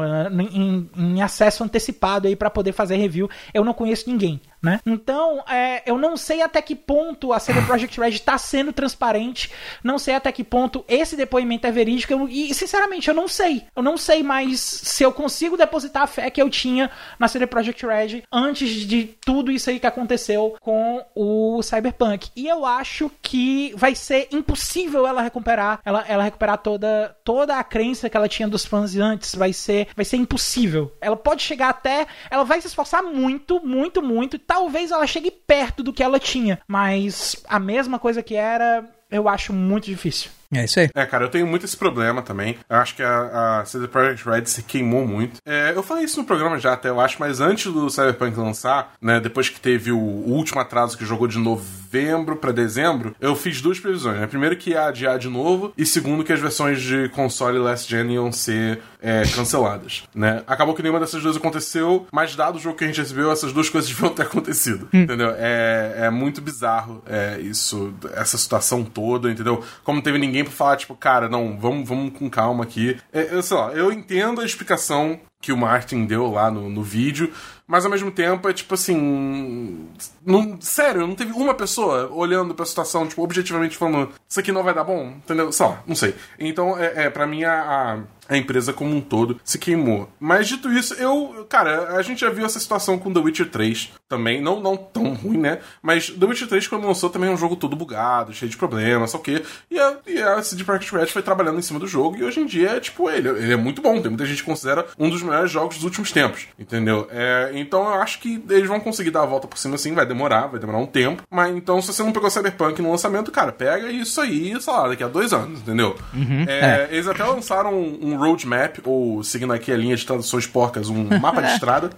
em, 0.52 0.90
em 0.96 1.22
acesso 1.22 1.64
antecipado 1.64 2.28
aí 2.28 2.36
para 2.36 2.50
poder 2.50 2.72
fazer 2.72 2.96
review. 2.98 3.30
Eu 3.54 3.64
não 3.64 3.74
conheço 3.74 4.10
ninguém. 4.10 4.40
Né? 4.64 4.80
Então, 4.86 5.44
é, 5.46 5.84
eu 5.86 5.98
não 5.98 6.16
sei 6.16 6.42
até 6.42 6.62
que 6.62 6.74
ponto 6.74 7.34
a 7.34 7.40
CD 7.40 7.62
Projekt 7.68 8.00
Red 8.00 8.12
está 8.12 8.38
sendo 8.38 8.72
transparente, 8.72 9.52
não 9.84 10.00
sei 10.00 10.16
até 10.16 10.32
que 10.32 10.44
ponto 10.44 10.86
esse 10.88 11.18
depoimento 11.18 11.68
é 11.68 11.72
verídico, 11.72 12.14
eu, 12.14 12.30
e 12.30 12.54
sinceramente 12.54 13.10
eu 13.10 13.14
não 13.14 13.28
sei. 13.28 13.64
Eu 13.76 13.84
não 13.84 13.98
sei 13.98 14.24
mais 14.24 14.62
se 14.62 15.04
eu 15.04 15.12
consigo 15.12 15.58
depositar 15.58 16.04
a 16.04 16.08
fé 16.08 16.30
que 16.30 16.42
eu 16.42 16.50
tinha 16.50 16.90
na 17.20 17.28
CD 17.28 17.46
Projekt 17.46 17.86
Red 17.86 18.24
antes 18.32 18.70
de 18.70 19.04
tudo 19.26 19.52
isso 19.52 19.70
aí 19.70 19.82
que 19.82 19.88
aconteceu 19.88 20.56
com 20.62 21.04
o 21.14 21.62
Cyberpunk. 21.62 22.30
E 22.34 22.48
eu 22.48 22.66
acho 22.66 23.12
que 23.22 23.74
vai 23.76 23.96
ser 23.96 24.30
impossível 24.32 25.06
ela 25.06 25.22
recuperar, 25.22 25.82
ela, 25.84 26.06
ela 26.08 26.24
recuperar 26.24 26.58
toda, 26.60 27.16
toda 27.26 27.58
a 27.58 27.64
crença 27.66 28.10
que 28.10 28.16
ela 28.16 28.30
tinha 28.30 28.48
dos 28.48 28.66
fãs 28.66 28.96
antes. 28.96 29.36
Vai 29.36 29.52
ser, 29.52 29.88
vai 29.94 30.06
ser 30.06 30.18
impossível. 30.18 30.96
Ela 31.02 31.18
pode 31.18 31.42
chegar 31.42 31.70
até, 31.70 32.08
ela 32.30 32.46
vai 32.46 32.62
se 32.62 32.68
esforçar 32.68 33.04
muito, 33.04 33.60
muito, 33.66 34.02
muito 34.02 34.38
talvez 34.54 34.92
ela 34.92 35.08
chegue 35.08 35.32
perto 35.32 35.82
do 35.82 35.92
que 35.92 36.04
ela 36.04 36.20
tinha, 36.20 36.62
mas 36.68 37.36
a 37.48 37.58
mesma 37.58 37.98
coisa 37.98 38.22
que 38.22 38.36
era, 38.36 38.88
eu 39.10 39.28
acho 39.28 39.52
muito 39.52 39.86
difícil. 39.86 40.30
É 40.56 40.66
isso 40.66 40.80
aí. 40.80 40.90
É, 40.96 41.06
cara, 41.06 41.26
eu 41.26 41.30
tenho 41.30 41.48
muito 41.48 41.66
esse 41.66 41.78
problema 41.78 42.22
também. 42.22 42.58
Eu 42.70 42.78
acho 42.78 42.96
que 42.96 43.04
a, 43.04 43.60
a 43.60 43.66
CD 43.66 43.88
Projekt 43.88 44.28
Red 44.28 44.46
se 44.46 44.64
queimou 44.64 45.06
muito. 45.08 45.40
É, 45.46 45.74
eu 45.76 45.84
falei 45.84 46.06
isso 46.06 46.20
no 46.20 46.26
programa 46.26 46.60
já 46.60 46.74
até, 46.74 46.90
eu 46.90 47.00
acho, 47.00 47.18
mas 47.20 47.40
antes 47.40 47.72
do 47.72 47.90
Cyberpunk 47.90 48.38
lançar, 48.38 48.94
né, 49.02 49.20
depois 49.20 49.50
que 49.50 49.60
teve 49.60 49.92
o, 49.92 50.24
último 50.34 50.60
atraso 50.60 50.98
que 50.98 51.06
jogou 51.06 51.28
de 51.28 51.38
novembro 51.38 52.36
para 52.36 52.52
dezembro, 52.52 53.16
eu 53.20 53.36
fiz 53.36 53.62
duas 53.62 53.80
previsões, 53.80 54.20
né? 54.20 54.28
Primeiro 54.28 54.58
que 54.58 54.72
ia 54.72 54.88
adiar 54.88 55.18
de 55.20 55.30
novo 55.30 55.74
e 55.78 55.86
segundo 55.86 56.24
que 56.24 56.34
as 56.34 56.40
versões 56.40 56.82
de 56.82 57.10
console 57.10 57.60
Last 57.60 57.90
Gen 57.90 58.12
iam 58.12 58.32
ser 58.32 58.82
é, 59.02 59.24
canceladas, 59.36 60.04
né? 60.16 60.42
Acabou 60.48 60.74
que 60.74 60.82
nenhuma 60.82 61.00
dessas 61.00 61.22
duas 61.22 61.36
aconteceu, 61.36 62.08
mas 62.12 62.36
dado 62.36 62.56
o 62.56 62.60
jogo 62.60 62.78
que 62.78 62.84
a 62.84 62.88
gente 62.88 63.00
recebeu, 63.00 63.32
essas 63.32 63.52
duas 63.52 63.70
coisas 63.70 63.90
deviam 63.92 64.14
ter 64.14 64.24
acontecido, 64.24 64.88
hum. 64.94 65.02
entendeu? 65.02 65.34
É, 65.38 66.06
é 66.06 66.10
muito 66.10 66.42
bizarro 66.42 67.04
é, 67.06 67.40
isso, 67.40 67.94
essa 68.16 68.38
situação 68.38 68.84
toda, 68.84 69.30
entendeu? 69.30 69.64
Como 69.84 70.02
teve 70.02 70.18
ninguém 70.18 70.43
pra 70.44 70.54
falar, 70.54 70.78
tipo, 70.78 70.96
cara, 70.96 71.30
não, 71.30 71.58
vamos, 71.58 71.88
vamos 71.88 72.18
com 72.18 72.30
calma 72.30 72.64
aqui. 72.64 72.98
É, 73.12 73.34
eu, 73.34 73.42
sei 73.42 73.58
lá, 73.58 73.72
eu 73.74 73.92
entendo 73.92 74.42
a 74.42 74.46
explicação 74.46 75.20
que 75.42 75.52
o 75.52 75.58
Martin 75.58 76.06
deu 76.06 76.32
lá 76.32 76.50
no, 76.50 76.70
no 76.70 76.82
vídeo, 76.82 77.32
mas 77.68 77.84
ao 77.86 77.92
mesmo 77.92 78.12
tempo 78.12 78.48
é 78.50 78.54
tipo 78.54 78.74
assim. 78.74 79.88
Não, 80.26 80.60
sério, 80.62 81.06
não 81.06 81.16
teve 81.16 81.32
uma 81.34 81.54
pessoa 81.54 82.10
olhando 82.12 82.54
pra 82.56 82.66
situação, 82.66 83.08
tipo, 83.08 83.24
objetivamente 83.24 83.78
falando, 83.78 84.12
isso 84.28 84.40
aqui 84.40 84.52
não 84.52 84.64
vai 84.64 84.74
dar 84.74 84.84
bom, 84.84 85.14
entendeu? 85.18 85.52
Só, 85.52 85.80
não 85.86 85.96
sei. 85.96 86.16
Então, 86.40 86.78
é, 86.78 87.06
é 87.06 87.10
para 87.10 87.28
mim, 87.28 87.44
a, 87.44 88.04
a 88.28 88.38
empresa 88.38 88.74
como 88.74 88.96
um 88.96 89.02
todo 89.02 89.40
se 89.44 89.58
queimou. 89.58 90.10
Mas 90.20 90.48
dito 90.48 90.72
isso, 90.72 90.94
eu, 90.96 91.46
cara, 91.50 91.98
a 91.98 92.02
gente 92.02 92.22
já 92.22 92.30
viu 92.30 92.46
essa 92.46 92.60
situação 92.60 92.98
com 92.98 93.12
The 93.12 93.20
Witcher 93.20 93.50
3 93.50 93.92
também, 94.08 94.42
não, 94.42 94.60
não 94.60 94.78
tão 94.78 95.14
ruim, 95.14 95.38
né? 95.38 95.60
Mas 95.82 96.10
The 96.10 96.26
Witcher 96.26 96.48
3 96.48 96.68
quando 96.68 96.88
lançou 96.88 97.10
também 97.10 97.30
é 97.30 97.34
um 97.34 97.38
jogo 97.38 97.56
todo 97.56 97.76
bugado, 97.76 98.34
cheio 98.34 98.50
de 98.50 98.58
problemas, 98.58 99.12
só 99.12 99.18
o 99.18 99.22
quê. 99.22 99.44
E 99.70 99.80
a, 99.80 99.98
e 100.08 100.22
a 100.22 100.42
CD 100.42 100.64
Projekt 100.64 100.96
Red 100.96 101.08
foi 101.08 101.22
trabalhando 101.22 101.60
em 101.60 101.62
cima 101.62 101.80
do 101.80 101.88
jogo 101.88 102.18
e 102.18 102.24
hoje 102.24 102.40
em 102.40 102.46
dia, 102.46 102.80
tipo, 102.80 103.10
ele, 103.10 103.30
ele 103.30 103.54
é 103.54 103.58
muito 103.58 103.82
bom. 103.82 104.02
Tem 104.02 104.10
muita 104.10 104.26
gente 104.26 104.42
que 104.42 104.50
considera 104.50 104.86
um 104.98 105.10
dos 105.10 105.22
melhores 105.22 105.52
jogos 105.52 105.76
dos 105.76 105.86
últimos 105.86 106.12
tempos, 106.12 106.48
entendeu? 106.58 107.08
É, 107.12 107.52
então 107.56 107.84
eu 107.84 108.02
acho 108.02 108.20
que 108.20 108.44
eles 108.50 108.68
vão 108.68 108.80
conseguir 108.80 109.12
dar 109.12 109.24
a 109.24 109.26
volta 109.26 109.48
por 109.48 109.58
cima 109.58 109.76
assim, 109.76 109.94
vai 109.94 110.06
demorar, 110.14 110.48
vai 110.48 110.60
demorar 110.60 110.78
um 110.78 110.86
tempo. 110.86 111.24
Mas 111.30 111.56
então, 111.56 111.82
se 111.82 111.92
você 111.92 112.04
não 112.04 112.12
pegou 112.12 112.30
Cyberpunk 112.30 112.82
no 112.82 112.92
lançamento, 112.92 113.32
cara, 113.32 113.52
pega 113.52 113.92
isso 113.92 114.22
aí, 114.22 114.56
sei 114.62 114.74
lá, 114.74 114.88
daqui 114.88 115.04
a 115.04 115.08
dois 115.08 115.34
anos, 115.34 115.60
entendeu? 115.60 115.96
Uhum, 116.14 116.46
é, 116.48 116.60
é. 116.60 116.88
Eles 116.92 117.08
até 117.08 117.24
lançaram 117.24 117.74
um 117.74 118.14
um 118.14 118.18
roadmap, 118.18 118.80
ou 118.84 119.24
seguindo 119.24 119.54
aqui 119.54 119.72
a 119.72 119.78
linha 119.78 119.96
de 119.96 120.06
traduções 120.06 120.46
porcas, 120.46 120.90
um 120.90 121.08
mapa 121.20 121.42
de 121.42 121.52
estrada. 121.54 121.90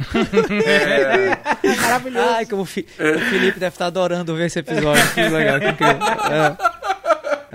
é... 0.66 1.76
Maravilhoso. 1.82 2.30
Ai, 2.30 2.45
como 2.45 2.61
o, 2.61 2.66
Fi 2.66 2.86
é... 2.97 3.11
o 3.11 3.20
Felipe 3.20 3.59
deve 3.59 3.76
estar 3.76 3.88
adorando 3.88 4.36
ver 4.36 4.45
esse 4.45 4.59
episódio. 4.59 5.03
Que 5.13 5.28
legal, 5.28 5.59
que 5.59 5.68
incrível. 5.68 6.07
É. 6.32 6.76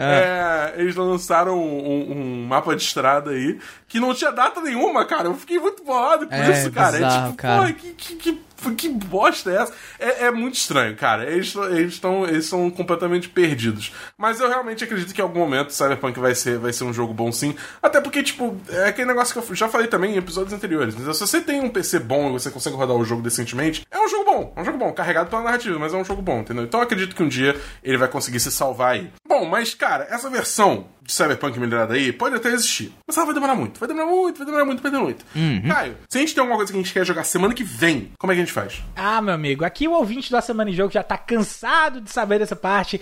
É, 0.03 0.73
eles 0.77 0.97
lançaram 0.97 1.59
um, 1.59 2.13
um, 2.13 2.47
mapa 2.47 2.75
de 2.75 2.83
estrada 2.83 3.33
aí 3.33 3.59
que 3.87 4.01
não 4.01 4.15
tinha 4.15 4.33
data 4.33 4.59
nenhuma, 4.63 5.05
cara. 5.05 5.25
Eu 5.25 5.35
fiquei 5.35 5.59
muito 5.59 5.85
bolado 5.85 6.27
com 6.27 6.35
é, 6.35 6.51
isso, 6.53 6.73
cara. 6.73 6.93
Bizarro, 6.93 7.17
é 7.17 7.27
tipo, 7.27 7.37
cara. 7.37 7.67
pô, 7.67 7.75
que, 7.75 7.93
que, 7.93 8.17
que 8.17 8.41
que 8.77 8.89
bosta 8.89 9.51
é 9.51 9.57
essa? 9.57 9.73
É, 9.99 10.27
é 10.27 10.31
muito 10.31 10.55
estranho, 10.55 10.97
cara. 10.97 11.31
Eles 11.31 11.55
estão 11.89 12.25
eles 12.25 12.45
estão 12.45 12.71
completamente 12.71 13.29
perdidos. 13.29 13.93
Mas 14.17 14.41
eu 14.41 14.49
realmente 14.49 14.85
acredito 14.85 15.15
que 15.15 15.21
em 15.21 15.25
algum 15.25 15.39
momento 15.39 15.73
Cyberpunk 15.73 16.19
vai 16.19 16.35
ser, 16.35 16.59
vai 16.59 16.73
ser 16.73 16.85
um 16.85 16.93
jogo 16.93 17.13
bom 17.13 17.31
sim. 17.33 17.55
Até 17.83 18.01
porque, 18.01 18.23
tipo, 18.23 18.57
é 18.69 18.89
aquele 18.89 19.09
negócio 19.09 19.33
que 19.33 19.53
eu 19.53 19.57
já 19.57 19.69
falei 19.69 19.87
também 19.87 20.15
em 20.15 20.19
episódios 20.19 20.53
anteriores. 20.53 20.95
Então, 20.95 21.13
se 21.13 21.21
você 21.21 21.41
tem 21.41 21.61
um 21.61 21.69
PC 21.69 21.99
bom 22.01 22.29
e 22.29 22.33
você 22.33 22.51
consegue 22.51 22.77
rodar 22.77 22.97
o 22.97 23.05
jogo 23.05 23.23
decentemente, 23.23 23.87
é 23.91 23.99
um 23.99 24.09
jogo 24.09 24.25
bom. 24.25 24.53
É 24.57 24.61
um 24.61 24.65
jogo 24.65 24.79
bom, 24.79 24.93
carregado 24.93 25.31
pela 25.31 25.43
narrativa, 25.43 25.79
mas 25.79 25.93
é 25.93 25.97
um 25.97 26.05
jogo 26.05 26.23
bom, 26.23 26.41
entendeu? 26.41 26.65
Então 26.65 26.81
eu 26.81 26.85
acredito 26.85 27.15
que 27.15 27.23
um 27.23 27.29
dia 27.29 27.59
ele 27.83 27.97
vai 27.97 28.09
conseguir 28.09 28.41
se 28.41 28.51
salvar 28.51 28.93
aí. 28.93 29.11
Bom, 29.27 29.45
mas, 29.45 29.75
cara, 29.75 30.07
essa 30.11 30.29
versão 30.29 30.87
Cyberpunk 31.13 31.59
melhorada 31.59 31.95
aí 31.95 32.13
pode 32.13 32.37
até 32.37 32.49
existir. 32.51 32.93
Mas 33.07 33.17
ela 33.17 33.27
vai 33.27 33.35
demorar 33.35 33.55
muito. 33.55 33.79
Vai 33.79 33.89
demorar 33.89 34.07
muito, 34.07 34.37
vai 34.39 34.47
demorar 34.47 34.65
muito, 34.65 34.83
vai 34.83 34.91
demorar 34.91 35.07
muito. 35.07 35.27
Uhum. 35.35 35.69
Caio, 35.69 35.97
se 36.09 36.19
a 36.19 36.21
gente 36.21 36.35
tem 36.35 36.41
alguma 36.41 36.57
coisa 36.57 36.73
que 36.73 36.79
a 36.79 36.83
gente 36.83 36.93
quer 36.93 37.05
jogar 37.05 37.25
semana 37.25 37.55
que 37.55 37.65
vem, 37.65 38.13
como 38.19 38.33
é 38.33 38.37
que 38.37 38.43
a 38.43 38.45
gente 38.45 38.53
faz? 38.53 38.83
Ah, 38.97 39.21
meu 39.21 39.35
amigo, 39.35 39.65
aqui 39.65 39.89
o 39.89 39.93
ouvinte 39.93 40.31
da 40.31 40.41
Semana 40.41 40.71
em 40.71 40.75
Jogo 40.75 40.93
já 40.93 41.03
tá 41.03 41.19
cansado 41.19 42.01
de 42.01 42.11
saber 42.11 42.39
dessa 42.39 42.57
parte. 42.57 43.01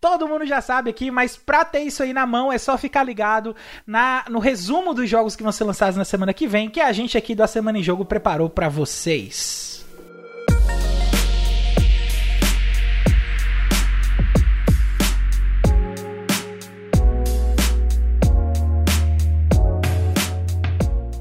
Todo 0.00 0.28
mundo 0.28 0.46
já 0.46 0.60
sabe 0.60 0.90
aqui, 0.90 1.10
mas 1.10 1.36
pra 1.36 1.64
ter 1.64 1.80
isso 1.80 2.02
aí 2.02 2.12
na 2.12 2.26
mão 2.26 2.52
é 2.52 2.58
só 2.58 2.76
ficar 2.78 3.02
ligado 3.02 3.54
na, 3.86 4.24
no 4.28 4.38
resumo 4.38 4.94
dos 4.94 5.08
jogos 5.08 5.36
que 5.36 5.42
vão 5.42 5.52
ser 5.52 5.64
lançados 5.64 5.96
na 5.96 6.04
semana 6.04 6.32
que 6.32 6.46
vem, 6.46 6.68
que 6.68 6.80
a 6.80 6.92
gente 6.92 7.16
aqui 7.16 7.34
da 7.34 7.46
Semana 7.46 7.78
em 7.78 7.82
Jogo 7.82 8.04
preparou 8.04 8.48
pra 8.48 8.68
vocês. 8.68 9.77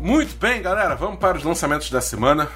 Muito 0.07 0.37
bem, 0.37 0.61
galera, 0.61 0.95
vamos 0.95 1.19
para 1.19 1.37
os 1.37 1.43
lançamentos 1.43 1.91
da 1.91 1.99
semana. 1.99 2.49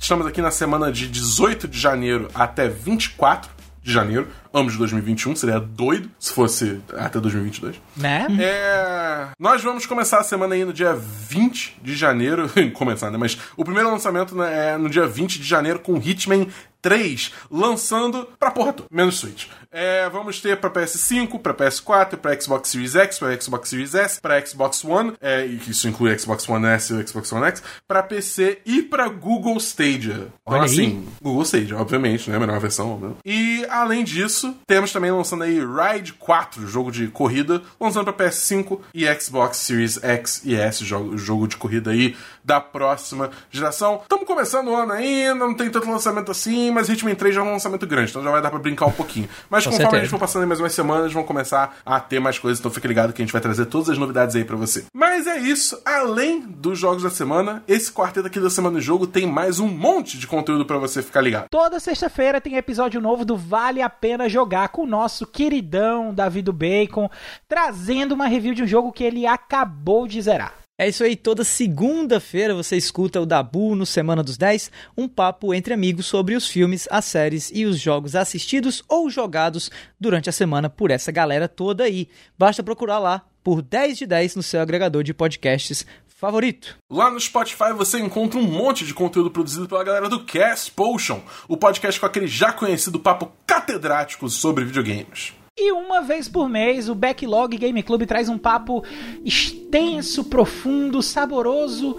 Estamos 0.00 0.26
aqui 0.26 0.40
na 0.40 0.50
semana 0.50 0.90
de 0.90 1.06
18 1.06 1.68
de 1.68 1.78
janeiro 1.78 2.26
até 2.34 2.70
24 2.70 3.50
de 3.82 3.92
janeiro, 3.92 4.28
ambos 4.52 4.72
de 4.72 4.78
2021. 4.78 5.36
Seria 5.36 5.60
doido 5.60 6.10
se 6.18 6.32
fosse 6.32 6.80
até 6.96 7.20
2022. 7.20 7.76
Né? 7.98 8.26
É, 8.40 9.28
nós 9.38 9.62
vamos 9.62 9.84
começar 9.84 10.20
a 10.20 10.24
semana 10.24 10.54
aí 10.54 10.64
no 10.64 10.72
dia 10.72 10.94
20 10.94 11.80
de 11.82 11.94
janeiro. 11.94 12.50
começar, 12.72 13.10
né? 13.10 13.18
Mas 13.18 13.36
o 13.58 13.62
primeiro 13.62 13.90
lançamento 13.90 14.34
né, 14.34 14.70
é 14.70 14.78
no 14.78 14.88
dia 14.88 15.06
20 15.06 15.38
de 15.38 15.46
janeiro 15.46 15.78
com 15.80 15.98
Hitman 15.98 16.48
3 16.86 17.32
lançando 17.50 18.28
pra 18.38 18.52
porra 18.52 18.72
toda, 18.72 18.88
menos 18.92 19.18
Switch. 19.18 19.46
É, 19.72 20.08
vamos 20.08 20.40
ter 20.40 20.56
pra 20.56 20.70
PS5, 20.70 21.40
pra 21.40 21.52
PS4, 21.52 22.16
pra 22.16 22.40
Xbox 22.40 22.68
Series 22.68 22.94
X, 22.94 23.18
pra 23.18 23.38
Xbox 23.40 23.68
Series 23.68 23.94
S, 23.94 24.20
pra 24.20 24.46
Xbox 24.46 24.84
One, 24.84 25.14
é, 25.20 25.44
e 25.44 25.56
isso 25.68 25.88
inclui 25.88 26.16
Xbox 26.16 26.48
One 26.48 26.64
S 26.66 26.94
e 26.94 27.06
Xbox 27.06 27.32
One 27.32 27.46
X, 27.46 27.62
pra 27.88 28.04
PC 28.04 28.60
e 28.64 28.82
pra 28.82 29.08
Google 29.08 29.56
Stadia. 29.56 30.14
Então, 30.14 30.30
Olha 30.46 30.60
aí. 30.62 30.64
assim, 30.66 31.08
Google 31.20 31.42
Stadia, 31.42 31.76
obviamente, 31.76 32.30
né? 32.30 32.36
A 32.36 32.40
menor 32.40 32.60
versão, 32.60 32.92
óbvio. 32.92 33.16
E 33.24 33.66
além 33.68 34.04
disso, 34.04 34.54
temos 34.66 34.92
também 34.92 35.10
lançando 35.10 35.42
aí 35.42 35.58
Ride 35.58 36.12
4, 36.12 36.66
jogo 36.68 36.92
de 36.92 37.08
corrida, 37.08 37.60
lançando 37.80 38.12
pra 38.12 38.26
PS5 38.28 38.78
e 38.94 39.04
Xbox 39.20 39.56
Series 39.58 40.02
X 40.02 40.42
e 40.44 40.54
S, 40.54 40.84
jogo, 40.84 41.18
jogo 41.18 41.48
de 41.48 41.56
corrida 41.56 41.90
aí 41.90 42.16
da 42.46 42.60
próxima 42.60 43.30
geração. 43.50 43.98
Estamos 44.02 44.24
começando 44.24 44.68
o 44.68 44.76
ano 44.76 44.92
ainda, 44.92 45.34
não 45.34 45.54
tem 45.54 45.68
tanto 45.68 45.90
lançamento 45.90 46.30
assim, 46.30 46.70
mas 46.70 46.88
Hitman 46.88 47.16
3 47.16 47.34
já 47.34 47.40
é 47.40 47.44
um 47.44 47.50
lançamento 47.50 47.84
grande, 47.86 48.10
então 48.10 48.22
já 48.22 48.30
vai 48.30 48.40
dar 48.40 48.50
pra 48.50 48.60
brincar 48.60 48.86
um 48.86 48.92
pouquinho. 48.92 49.28
Mas 49.50 49.64
Com 49.64 49.70
conforme 49.70 49.86
a 49.86 49.90
certeza. 49.90 50.02
gente 50.04 50.10
for 50.10 50.20
passando 50.20 50.46
mais 50.46 50.60
umas 50.60 50.72
semanas, 50.72 51.12
vão 51.12 51.24
começar 51.24 51.76
a 51.84 51.98
ter 51.98 52.20
mais 52.20 52.38
coisas, 52.38 52.60
então 52.60 52.70
fique 52.70 52.86
ligado 52.86 53.12
que 53.12 53.20
a 53.20 53.24
gente 53.24 53.32
vai 53.32 53.42
trazer 53.42 53.66
todas 53.66 53.90
as 53.90 53.98
novidades 53.98 54.36
aí 54.36 54.44
pra 54.44 54.54
você. 54.54 54.84
Mas 54.94 55.26
é 55.26 55.38
isso, 55.38 55.80
além 55.84 56.40
dos 56.40 56.78
jogos 56.78 57.02
da 57.02 57.10
semana, 57.10 57.64
esse 57.66 57.90
quarteto 57.90 58.28
aqui 58.28 58.38
da 58.38 58.48
Semana 58.48 58.76
do 58.76 58.80
Jogo 58.80 59.08
tem 59.08 59.26
mais 59.26 59.58
um 59.58 59.66
monte 59.66 60.16
de 60.16 60.26
conteúdo 60.28 60.64
pra 60.64 60.78
você 60.78 61.02
ficar 61.02 61.22
ligado. 61.22 61.46
Toda 61.50 61.80
sexta-feira 61.80 62.40
tem 62.40 62.56
episódio 62.56 63.00
novo 63.00 63.24
do 63.24 63.36
Vale 63.36 63.82
a 63.82 63.90
Pena 63.90 64.28
Jogar 64.28 64.68
com 64.68 64.82
o 64.82 64.86
nosso 64.86 65.26
queridão 65.26 66.14
Davi 66.14 66.42
do 66.42 66.52
Bacon, 66.52 67.10
trazendo 67.48 68.12
uma 68.12 68.28
review 68.28 68.54
de 68.54 68.62
um 68.62 68.66
jogo 68.66 68.92
que 68.92 69.02
ele 69.02 69.26
acabou 69.26 70.06
de 70.06 70.22
zerar. 70.22 70.65
É 70.78 70.86
isso 70.86 71.02
aí, 71.02 71.16
toda 71.16 71.42
segunda-feira 71.42 72.54
você 72.54 72.76
escuta 72.76 73.18
o 73.18 73.24
Dabu 73.24 73.74
no 73.74 73.86
Semana 73.86 74.22
dos 74.22 74.36
10, 74.36 74.70
um 74.94 75.08
papo 75.08 75.54
entre 75.54 75.72
amigos 75.72 76.04
sobre 76.04 76.34
os 76.34 76.46
filmes, 76.46 76.86
as 76.90 77.06
séries 77.06 77.50
e 77.54 77.64
os 77.64 77.80
jogos 77.80 78.14
assistidos 78.14 78.82
ou 78.86 79.08
jogados 79.08 79.70
durante 79.98 80.28
a 80.28 80.32
semana 80.32 80.68
por 80.68 80.90
essa 80.90 81.10
galera 81.10 81.48
toda 81.48 81.84
aí. 81.84 82.10
Basta 82.38 82.62
procurar 82.62 82.98
lá 82.98 83.22
por 83.42 83.62
10 83.62 83.96
de 83.96 84.06
10 84.06 84.36
no 84.36 84.42
seu 84.42 84.60
agregador 84.60 85.02
de 85.02 85.14
podcasts 85.14 85.86
favorito. 86.06 86.76
Lá 86.92 87.10
no 87.10 87.18
Spotify 87.18 87.72
você 87.74 87.98
encontra 87.98 88.38
um 88.38 88.46
monte 88.46 88.84
de 88.84 88.92
conteúdo 88.92 89.30
produzido 89.30 89.66
pela 89.66 89.82
galera 89.82 90.10
do 90.10 90.24
Cast 90.26 90.72
Potion, 90.72 91.22
o 91.48 91.56
podcast 91.56 91.98
com 91.98 92.04
aquele 92.04 92.26
já 92.26 92.52
conhecido 92.52 93.00
papo 93.00 93.32
catedrático 93.46 94.28
sobre 94.28 94.66
videogames. 94.66 95.32
E 95.58 95.72
uma 95.72 96.02
vez 96.02 96.28
por 96.28 96.50
mês, 96.50 96.86
o 96.86 96.94
Backlog 96.94 97.56
Game 97.56 97.82
Club 97.82 98.04
traz 98.04 98.28
um 98.28 98.36
papo 98.36 98.84
extenso, 99.24 100.24
profundo, 100.24 101.00
saboroso, 101.00 101.96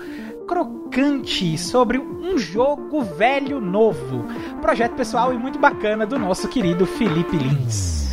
crocante 0.47 1.57
sobre 1.57 1.97
um 1.97 2.37
jogo 2.37 3.01
velho 3.01 3.59
novo. 3.59 4.25
Projeto 4.61 4.93
pessoal 4.93 5.33
e 5.33 5.39
muito 5.39 5.57
bacana 5.57 6.05
do 6.05 6.19
nosso 6.19 6.47
querido 6.47 6.85
Felipe 6.85 7.35
Lins. 7.35 8.06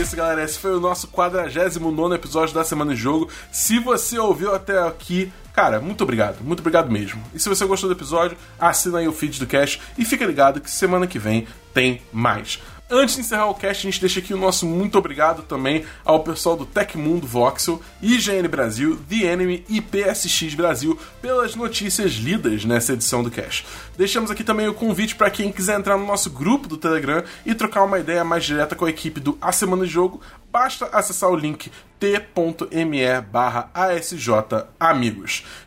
Isso, 0.00 0.16
galera. 0.16 0.42
Esse 0.42 0.58
foi 0.58 0.74
o 0.74 0.80
nosso 0.80 1.08
49 1.08 2.14
episódio 2.14 2.54
da 2.54 2.64
Semana 2.64 2.94
de 2.94 3.00
Jogo. 3.00 3.28
Se 3.52 3.78
você 3.78 4.18
ouviu 4.18 4.54
até 4.54 4.78
aqui, 4.78 5.30
cara, 5.52 5.78
muito 5.78 6.02
obrigado. 6.02 6.42
Muito 6.42 6.60
obrigado 6.60 6.90
mesmo. 6.90 7.22
E 7.34 7.38
se 7.38 7.48
você 7.48 7.66
gostou 7.66 7.88
do 7.88 7.94
episódio, 7.94 8.36
assina 8.58 8.98
aí 8.98 9.08
o 9.08 9.12
feed 9.12 9.38
do 9.38 9.46
Cash 9.46 9.78
e 9.98 10.04
fica 10.04 10.24
ligado 10.24 10.60
que 10.60 10.70
semana 10.70 11.06
que 11.06 11.18
vem 11.18 11.46
tem 11.74 12.00
mais. 12.12 12.60
Antes 12.92 13.14
de 13.14 13.20
encerrar 13.20 13.46
o 13.46 13.54
cast, 13.54 13.86
a 13.86 13.90
gente 13.90 14.00
deixa 14.00 14.18
aqui 14.18 14.34
o 14.34 14.36
nosso 14.36 14.66
muito 14.66 14.98
obrigado 14.98 15.42
também 15.42 15.84
ao 16.04 16.24
pessoal 16.24 16.56
do 16.56 16.66
Tecmundo 16.66 17.24
Voxel, 17.24 17.80
IGN 18.02 18.48
Brasil, 18.48 18.98
The 19.08 19.26
Enemy 19.26 19.64
e 19.68 19.80
PSX 19.80 20.54
Brasil 20.54 20.98
pelas 21.22 21.54
notícias 21.54 22.14
lidas 22.14 22.64
nessa 22.64 22.94
edição 22.94 23.22
do 23.22 23.30
cast. 23.30 23.64
Deixamos 23.96 24.28
aqui 24.28 24.42
também 24.42 24.66
o 24.66 24.74
convite 24.74 25.14
para 25.14 25.30
quem 25.30 25.52
quiser 25.52 25.78
entrar 25.78 25.96
no 25.96 26.04
nosso 26.04 26.30
grupo 26.30 26.66
do 26.66 26.76
Telegram 26.76 27.22
e 27.46 27.54
trocar 27.54 27.84
uma 27.84 28.00
ideia 28.00 28.24
mais 28.24 28.44
direta 28.44 28.74
com 28.74 28.84
a 28.84 28.90
equipe 28.90 29.20
do 29.20 29.38
A 29.40 29.52
Semana 29.52 29.86
de 29.86 29.92
Jogo, 29.92 30.20
basta 30.50 30.86
acessar 30.86 31.30
o 31.30 31.36
link 31.36 31.70
t.me 32.00 33.20
barra. 33.30 33.70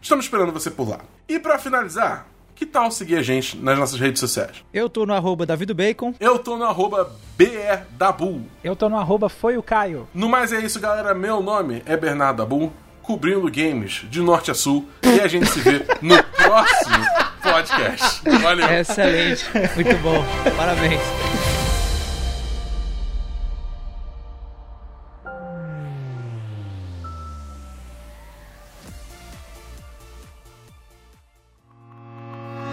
Estamos 0.02 0.26
esperando 0.26 0.52
você 0.52 0.70
por 0.70 0.90
lá. 0.90 1.00
E 1.30 1.40
para 1.40 1.58
finalizar, 1.58 2.28
que 2.64 2.66
tal 2.66 2.90
seguir 2.90 3.18
a 3.18 3.22
gente 3.22 3.58
nas 3.58 3.78
nossas 3.78 4.00
redes 4.00 4.22
sociais? 4.22 4.64
Eu 4.74 4.90
tô 4.90 5.06
no 5.06 5.14
arroba 5.14 5.46
DavidoBacon. 5.46 6.14
Eu 6.18 6.40
tô 6.40 6.56
no 6.56 6.64
arroba 6.64 7.12
BRDabu. 7.38 8.42
Eu 8.64 8.74
tô 8.74 8.88
no 8.88 8.98
arroba 8.98 9.28
foi 9.28 9.58
o 9.58 9.64
Caio. 9.64 10.08
No 10.14 10.30
mais 10.30 10.54
é 10.54 10.62
isso, 10.62 10.80
galera. 10.80 11.14
Meu 11.14 11.42
nome 11.42 11.84
é 11.86 11.98
Bernardo 11.98 12.38
Dabu, 12.38 12.72
cobrindo 13.02 13.52
games 13.52 14.06
de 14.10 14.22
norte 14.22 14.50
a 14.50 14.54
sul. 14.54 14.88
E 15.04 15.20
a 15.20 15.28
gente 15.28 15.48
se 15.48 15.60
vê 15.60 15.86
no 16.02 16.24
próximo 16.24 17.06
podcast. 17.42 18.22
Valeu. 18.42 18.70
Excelente, 18.72 19.46
muito 19.76 19.98
bom, 20.02 20.24
parabéns. 20.56 21.43